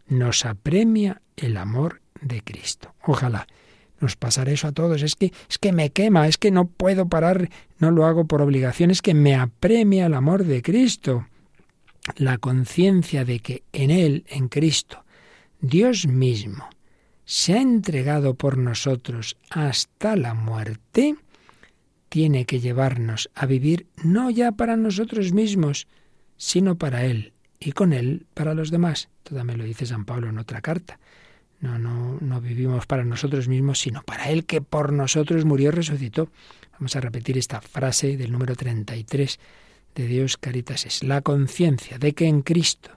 nos 0.07 0.45
apremia 0.45 1.21
el 1.35 1.57
amor 1.57 2.01
de 2.21 2.41
Cristo. 2.41 2.93
Ojalá 3.03 3.47
nos 3.99 4.15
pasará 4.15 4.51
eso 4.51 4.67
a 4.67 4.71
todos. 4.71 5.01
Es 5.01 5.15
que, 5.15 5.33
es 5.49 5.57
que 5.57 5.71
me 5.71 5.91
quema, 5.91 6.27
es 6.27 6.37
que 6.37 6.51
no 6.51 6.65
puedo 6.65 7.07
parar, 7.07 7.49
no 7.77 7.91
lo 7.91 8.05
hago 8.05 8.25
por 8.25 8.41
obligación, 8.41 8.91
es 8.91 9.01
que 9.01 9.13
me 9.13 9.35
apremia 9.35 10.05
el 10.05 10.13
amor 10.13 10.45
de 10.45 10.61
Cristo. 10.61 11.27
La 12.15 12.37
conciencia 12.37 13.25
de 13.25 13.39
que 13.39 13.63
en 13.73 13.91
Él, 13.91 14.25
en 14.29 14.47
Cristo, 14.47 15.03
Dios 15.61 16.07
mismo 16.07 16.69
se 17.25 17.53
ha 17.53 17.61
entregado 17.61 18.33
por 18.33 18.57
nosotros 18.57 19.37
hasta 19.49 20.15
la 20.15 20.33
muerte, 20.33 21.15
tiene 22.09 22.45
que 22.45 22.59
llevarnos 22.59 23.29
a 23.35 23.45
vivir 23.45 23.87
no 24.03 24.29
ya 24.29 24.51
para 24.51 24.75
nosotros 24.75 25.31
mismos, 25.31 25.87
sino 26.37 26.77
para 26.77 27.05
Él 27.05 27.33
y 27.59 27.71
con 27.71 27.93
Él 27.93 28.25
para 28.33 28.53
los 28.53 28.71
demás. 28.71 29.09
Todo 29.23 29.43
me 29.43 29.55
lo 29.55 29.63
dice 29.63 29.85
San 29.85 30.05
Pablo 30.05 30.29
en 30.29 30.39
otra 30.39 30.61
carta. 30.61 30.99
No, 31.61 31.77
no, 31.77 32.17
no 32.21 32.41
vivimos 32.41 32.85
para 32.85 33.03
nosotros 33.03 33.47
mismos, 33.47 33.79
sino 33.79 34.03
para 34.03 34.29
Él 34.29 34.45
que 34.45 34.61
por 34.61 34.93
nosotros 34.93 35.45
murió 35.45 35.71
resucitó. 35.71 36.29
Vamos 36.73 36.95
a 36.95 37.01
repetir 37.01 37.37
esta 37.37 37.61
frase 37.61 38.17
del 38.17 38.31
número 38.31 38.55
33 38.55 39.39
de 39.95 40.07
Dios 40.07 40.37
Caritas. 40.37 40.85
Es 40.85 41.03
la 41.03 41.21
conciencia 41.21 41.99
de 41.99 42.13
que 42.13 42.25
en 42.25 42.41
Cristo 42.41 42.91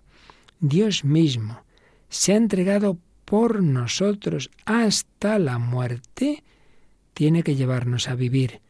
Dios 0.60 1.04
mismo 1.04 1.64
se 2.08 2.32
ha 2.32 2.36
entregado 2.36 2.98
por 3.24 3.62
nosotros 3.62 4.50
hasta 4.64 5.38
la 5.38 5.58
muerte, 5.58 6.44
tiene 7.14 7.42
que 7.42 7.56
llevarnos 7.56 8.08
a 8.08 8.14
vivir 8.14 8.60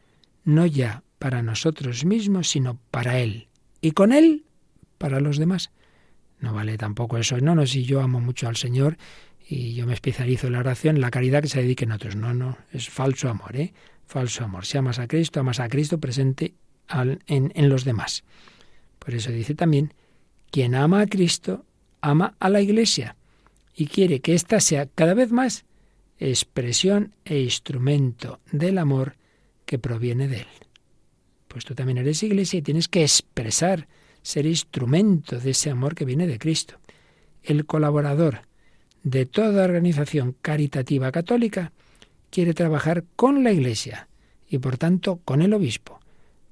no 0.43 0.65
ya 0.65 1.03
para 1.19 1.41
nosotros 1.41 2.05
mismos, 2.05 2.49
sino 2.49 2.77
para 2.91 3.19
Él. 3.19 3.47
Y 3.81 3.91
con 3.91 4.11
Él, 4.11 4.45
para 4.97 5.19
los 5.19 5.37
demás. 5.37 5.71
No 6.39 6.53
vale 6.53 6.77
tampoco 6.77 7.17
eso. 7.17 7.37
No, 7.37 7.55
no, 7.55 7.65
si 7.65 7.83
yo 7.83 8.01
amo 8.01 8.19
mucho 8.19 8.47
al 8.47 8.57
Señor 8.57 8.97
y 9.47 9.73
yo 9.73 9.85
me 9.85 9.93
especializo 9.93 10.47
en 10.47 10.53
la 10.53 10.59
oración, 10.59 10.99
la 10.99 11.11
caridad 11.11 11.41
que 11.41 11.47
se 11.47 11.61
dediquen 11.61 11.91
otros. 11.91 12.15
No, 12.15 12.33
no, 12.33 12.57
es 12.71 12.89
falso 12.89 13.29
amor, 13.29 13.55
¿eh? 13.55 13.73
Falso 14.05 14.43
amor. 14.43 14.65
Si 14.65 14.77
amas 14.77 14.99
a 14.99 15.07
Cristo, 15.07 15.39
amas 15.39 15.59
a 15.59 15.69
Cristo 15.69 15.99
presente 15.99 16.53
en, 17.27 17.51
en 17.55 17.69
los 17.69 17.85
demás. 17.85 18.23
Por 18.99 19.13
eso 19.13 19.31
dice 19.31 19.55
también, 19.55 19.93
quien 20.51 20.75
ama 20.75 21.01
a 21.01 21.07
Cristo, 21.07 21.65
ama 22.01 22.35
a 22.39 22.49
la 22.49 22.61
Iglesia 22.61 23.15
y 23.75 23.87
quiere 23.87 24.19
que 24.19 24.33
ésta 24.33 24.59
sea 24.59 24.85
cada 24.85 25.13
vez 25.13 25.31
más 25.31 25.65
expresión 26.19 27.13
e 27.25 27.39
instrumento 27.39 28.39
del 28.51 28.77
amor 28.77 29.15
que 29.65 29.79
proviene 29.79 30.27
de 30.27 30.41
Él. 30.41 30.47
Pues 31.47 31.65
tú 31.65 31.75
también 31.75 31.99
eres 31.99 32.23
iglesia 32.23 32.59
y 32.59 32.63
tienes 32.63 32.87
que 32.87 33.03
expresar, 33.03 33.87
ser 34.21 34.45
instrumento 34.45 35.39
de 35.39 35.51
ese 35.51 35.69
amor 35.69 35.95
que 35.95 36.05
viene 36.05 36.27
de 36.27 36.39
Cristo. 36.39 36.79
El 37.43 37.65
colaborador 37.65 38.41
de 39.03 39.25
toda 39.25 39.65
organización 39.65 40.35
caritativa 40.41 41.11
católica 41.11 41.71
quiere 42.29 42.53
trabajar 42.53 43.03
con 43.15 43.43
la 43.43 43.51
Iglesia 43.51 44.07
y 44.47 44.57
por 44.57 44.77
tanto 44.77 45.19
con 45.25 45.41
el 45.41 45.53
obispo 45.53 45.99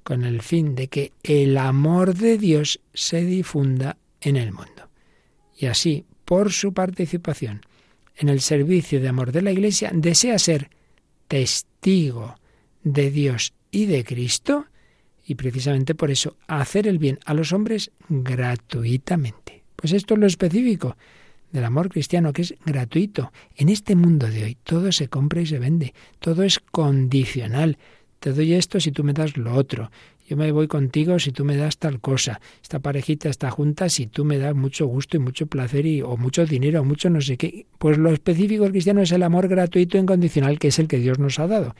con 0.02 0.24
el 0.24 0.42
fin 0.42 0.74
de 0.74 0.88
que 0.88 1.12
el 1.22 1.56
amor 1.56 2.14
de 2.14 2.38
Dios 2.38 2.80
se 2.92 3.24
difunda 3.24 3.96
en 4.20 4.36
el 4.36 4.52
mundo. 4.52 4.88
Y 5.56 5.66
así, 5.66 6.04
por 6.24 6.52
su 6.52 6.72
participación 6.72 7.62
en 8.16 8.28
el 8.28 8.40
servicio 8.40 9.00
de 9.00 9.08
amor 9.08 9.32
de 9.32 9.42
la 9.42 9.52
Iglesia, 9.52 9.90
desea 9.94 10.38
ser 10.38 10.70
testigo 11.28 12.36
de 12.84 13.10
Dios 13.10 13.52
y 13.70 13.86
de 13.86 14.04
Cristo, 14.04 14.66
y 15.24 15.34
precisamente 15.34 15.94
por 15.94 16.10
eso 16.10 16.36
hacer 16.46 16.86
el 16.86 16.98
bien 16.98 17.18
a 17.24 17.34
los 17.34 17.52
hombres 17.52 17.90
gratuitamente. 18.08 19.62
Pues 19.76 19.92
esto 19.92 20.14
es 20.14 20.20
lo 20.20 20.26
específico 20.26 20.96
del 21.52 21.64
amor 21.64 21.90
cristiano, 21.90 22.32
que 22.32 22.42
es 22.42 22.54
gratuito. 22.64 23.32
En 23.56 23.68
este 23.68 23.94
mundo 23.94 24.26
de 24.26 24.44
hoy 24.44 24.56
todo 24.62 24.90
se 24.90 25.08
compra 25.08 25.42
y 25.42 25.46
se 25.46 25.58
vende, 25.58 25.94
todo 26.18 26.42
es 26.42 26.58
condicional. 26.58 27.78
Te 28.18 28.32
doy 28.32 28.54
esto 28.54 28.80
si 28.80 28.92
tú 28.92 29.04
me 29.04 29.12
das 29.12 29.36
lo 29.36 29.54
otro. 29.54 29.90
Yo 30.28 30.36
me 30.36 30.52
voy 30.52 30.68
contigo 30.68 31.18
si 31.18 31.32
tú 31.32 31.44
me 31.44 31.56
das 31.56 31.78
tal 31.78 32.00
cosa. 32.00 32.40
Esta 32.62 32.78
parejita 32.78 33.28
está 33.28 33.50
junta 33.50 33.88
si 33.88 34.06
tú 34.06 34.24
me 34.24 34.38
das 34.38 34.54
mucho 34.54 34.86
gusto 34.86 35.16
y 35.16 35.20
mucho 35.20 35.46
placer 35.46 35.84
y, 35.84 36.00
o 36.00 36.16
mucho 36.16 36.46
dinero 36.46 36.80
o 36.80 36.84
mucho 36.84 37.10
no 37.10 37.20
sé 37.20 37.36
qué. 37.36 37.66
Pues 37.78 37.98
lo 37.98 38.10
específico 38.10 38.66
cristiano 38.68 39.02
es 39.02 39.12
el 39.12 39.24
amor 39.24 39.48
gratuito 39.48 39.98
e 39.98 40.00
incondicional 40.00 40.58
que 40.58 40.68
es 40.68 40.78
el 40.78 40.88
que 40.88 40.98
Dios 40.98 41.18
nos 41.18 41.38
ha 41.38 41.48
dado. 41.48 41.74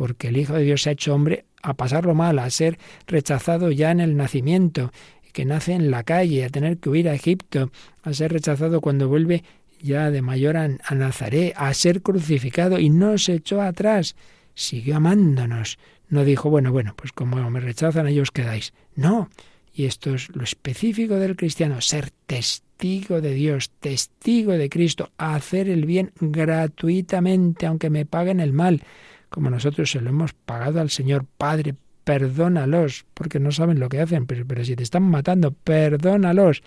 Porque 0.00 0.28
el 0.28 0.38
Hijo 0.38 0.54
de 0.54 0.62
Dios 0.62 0.80
se 0.80 0.88
ha 0.88 0.92
hecho 0.94 1.14
hombre 1.14 1.44
a 1.62 1.74
pasarlo 1.74 2.14
mal, 2.14 2.38
a 2.38 2.48
ser 2.48 2.78
rechazado 3.06 3.70
ya 3.70 3.90
en 3.90 4.00
el 4.00 4.16
nacimiento, 4.16 4.92
que 5.34 5.44
nace 5.44 5.74
en 5.74 5.90
la 5.90 6.04
calle, 6.04 6.42
a 6.42 6.48
tener 6.48 6.78
que 6.78 6.88
huir 6.88 7.06
a 7.06 7.12
Egipto, 7.12 7.70
a 8.02 8.14
ser 8.14 8.32
rechazado 8.32 8.80
cuando 8.80 9.10
vuelve 9.10 9.44
ya 9.78 10.10
de 10.10 10.22
mayor 10.22 10.56
a, 10.56 10.68
Nazaret, 10.94 11.52
a 11.54 11.74
ser 11.74 12.00
crucificado 12.00 12.78
y 12.78 12.88
no 12.88 13.18
se 13.18 13.34
echó 13.34 13.60
atrás, 13.60 14.16
siguió 14.54 14.96
amándonos. 14.96 15.78
No 16.08 16.24
dijo, 16.24 16.48
bueno, 16.48 16.72
bueno, 16.72 16.94
pues 16.96 17.12
como 17.12 17.50
me 17.50 17.60
rechazan 17.60 18.08
ellos 18.08 18.30
quedáis. 18.30 18.72
No, 18.94 19.28
y 19.74 19.84
esto 19.84 20.14
es 20.14 20.34
lo 20.34 20.44
específico 20.44 21.16
del 21.16 21.36
cristiano, 21.36 21.82
ser 21.82 22.10
testigo 22.24 23.20
de 23.20 23.34
Dios, 23.34 23.68
testigo 23.80 24.52
de 24.52 24.70
Cristo, 24.70 25.10
hacer 25.18 25.68
el 25.68 25.84
bien 25.84 26.12
gratuitamente, 26.18 27.66
aunque 27.66 27.90
me 27.90 28.06
paguen 28.06 28.40
el 28.40 28.54
mal, 28.54 28.82
como 29.30 29.48
nosotros 29.48 29.90
se 29.90 30.00
lo 30.00 30.10
hemos 30.10 30.32
pagado 30.34 30.80
al 30.80 30.90
Señor 30.90 31.24
Padre, 31.24 31.74
perdónalos, 32.04 33.06
porque 33.14 33.40
no 33.40 33.52
saben 33.52 33.80
lo 33.80 33.88
que 33.88 34.00
hacen, 34.00 34.26
pero, 34.26 34.44
pero 34.46 34.64
si 34.64 34.76
te 34.76 34.82
están 34.82 35.04
matando, 35.04 35.52
perdónalos. 35.52 36.62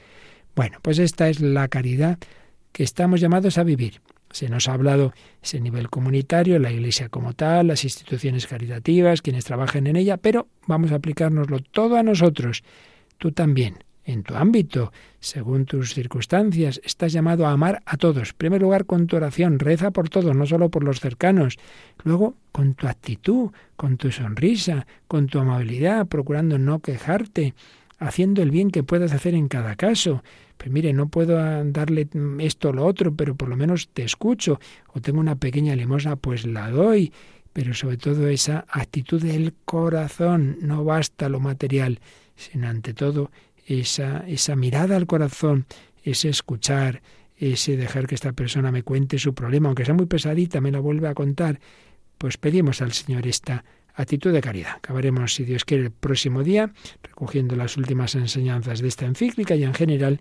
Bueno, 0.56 0.80
pues 0.82 1.00
esta 1.00 1.30
es 1.30 1.42
la 1.42 1.68
caridad 1.68 2.18
que 2.72 2.84
estamos 2.84 3.22
llamados 3.22 3.58
a 3.58 3.64
vivir. 3.64 4.02
Se 4.32 4.50
nos 4.50 4.68
ha 4.68 4.74
hablado 4.74 5.14
ese 5.44 5.60
nivel 5.60 5.90
comunitario, 5.90 6.58
la 6.58 6.72
Iglesia 6.72 7.10
como 7.10 7.34
tal, 7.34 7.68
las 7.68 7.84
instituciones 7.84 8.48
caritativas, 8.48 9.22
quienes 9.22 9.46
trabajen 9.46 9.86
en 9.86 9.96
ella, 9.96 10.18
pero 10.18 10.48
vamos 10.66 10.92
a 10.92 10.96
aplicárnoslo 10.96 11.60
todo 11.60 11.98
a 11.98 12.04
nosotros. 12.04 12.64
Tú 13.20 13.32
también, 13.32 13.84
en 14.06 14.24
tu 14.24 14.36
ámbito, 14.36 14.92
según 15.20 15.66
tus 15.66 15.94
circunstancias. 15.94 16.82
Estás 16.84 17.14
llamado 17.14 17.46
a 17.46 17.52
amar 17.52 17.82
a 17.86 17.98
todos. 17.98 18.30
En 18.30 18.38
primer 18.38 18.62
lugar, 18.62 18.86
con 18.86 19.08
tu 19.08 19.16
oración, 19.16 19.60
reza 19.60 19.92
por 19.92 20.10
todos, 20.10 20.36
no 20.36 20.46
solo 20.46 20.70
por 20.70 20.84
los 20.84 21.00
cercanos. 21.00 21.58
Luego, 22.04 22.36
con 22.52 22.76
tu 22.76 22.88
actitud, 22.88 23.52
con 23.76 23.98
tu 23.98 24.12
sonrisa, 24.12 24.86
con 25.08 25.28
tu 25.28 25.40
amabilidad, 25.40 26.08
procurando 26.08 26.58
no 26.58 26.80
quejarte, 26.80 27.54
haciendo 28.00 28.42
el 28.42 28.52
bien 28.52 28.72
que 28.72 28.84
puedas 28.84 29.14
hacer 29.14 29.34
en 29.34 29.48
cada 29.48 29.76
caso. 29.76 30.24
Pues 30.58 30.72
mire, 30.72 30.94
no 30.94 31.08
puedo 31.08 31.38
darle 31.66 32.08
esto 32.40 32.70
o 32.70 32.74
lo 32.74 32.86
otro, 32.86 33.14
pero 33.14 33.36
por 33.36 33.50
lo 33.50 33.56
menos 33.56 33.90
te 33.90 34.04
escucho. 34.04 34.60
O 34.94 35.02
tengo 35.02 35.20
una 35.20 35.36
pequeña 35.36 35.76
limosna, 35.76 36.16
pues 36.16 36.46
la 36.46 36.70
doy. 36.70 37.12
Pero 37.54 37.74
sobre 37.74 37.98
todo 37.98 38.28
esa 38.28 38.66
actitud 38.70 39.22
del 39.22 39.54
corazón. 39.66 40.58
No 40.62 40.84
basta 40.84 41.30
lo 41.30 41.40
material, 41.40 42.00
sino 42.36 42.68
ante 42.68 42.94
todo 42.94 43.30
esa, 43.66 44.26
esa 44.28 44.56
mirada 44.56 44.96
al 44.96 45.08
corazón, 45.08 45.66
ese 46.04 46.30
escuchar, 46.30 47.02
ese 47.38 47.78
dejar 47.78 48.08
que 48.08 48.16
esta 48.16 48.34
persona 48.34 48.72
me 48.72 48.84
cuente 48.84 49.18
su 49.18 49.34
problema, 49.34 49.70
aunque 49.70 49.86
sea 49.86 49.94
muy 49.94 50.06
pesadita, 50.06 50.62
me 50.62 50.72
la 50.72 50.80
vuelve 50.80 51.08
a 51.08 51.14
contar, 51.14 51.60
pues 52.18 52.38
pedimos 52.38 52.82
al 52.82 52.94
Señor 52.94 53.28
esta 53.28 53.64
actitud 53.96 54.32
de 54.32 54.42
caridad. 54.42 54.78
Acabaremos, 54.78 55.34
si 55.34 55.44
Dios 55.44 55.66
quiere, 55.66 55.84
el 55.84 55.92
próximo 55.92 56.44
día, 56.44 56.72
recogiendo 57.04 57.56
las 57.56 57.78
últimas 57.78 58.16
enseñanzas 58.16 58.80
de 58.80 58.88
esta 58.88 59.06
encíclica 59.06 59.56
y 59.56 59.64
en 59.64 59.74
general, 59.74 60.20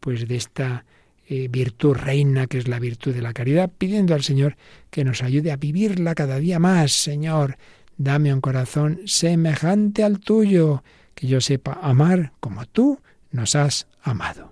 pues 0.00 0.26
de 0.26 0.36
esta 0.36 0.84
eh, 1.28 1.48
virtud 1.48 1.94
reina 1.94 2.46
que 2.46 2.58
es 2.58 2.68
la 2.68 2.78
virtud 2.78 3.14
de 3.14 3.22
la 3.22 3.32
caridad, 3.32 3.70
pidiendo 3.76 4.14
al 4.14 4.22
Señor 4.22 4.56
que 4.90 5.04
nos 5.04 5.22
ayude 5.22 5.52
a 5.52 5.56
vivirla 5.56 6.14
cada 6.14 6.38
día 6.38 6.58
más. 6.58 6.92
Señor, 6.92 7.56
dame 7.96 8.34
un 8.34 8.40
corazón 8.40 9.00
semejante 9.04 10.02
al 10.02 10.18
tuyo 10.18 10.82
que 11.22 11.28
yo 11.28 11.40
sepa 11.40 11.78
amar 11.80 12.32
como 12.40 12.66
tú 12.66 12.98
nos 13.30 13.54
has 13.54 13.86
amado. 14.02 14.51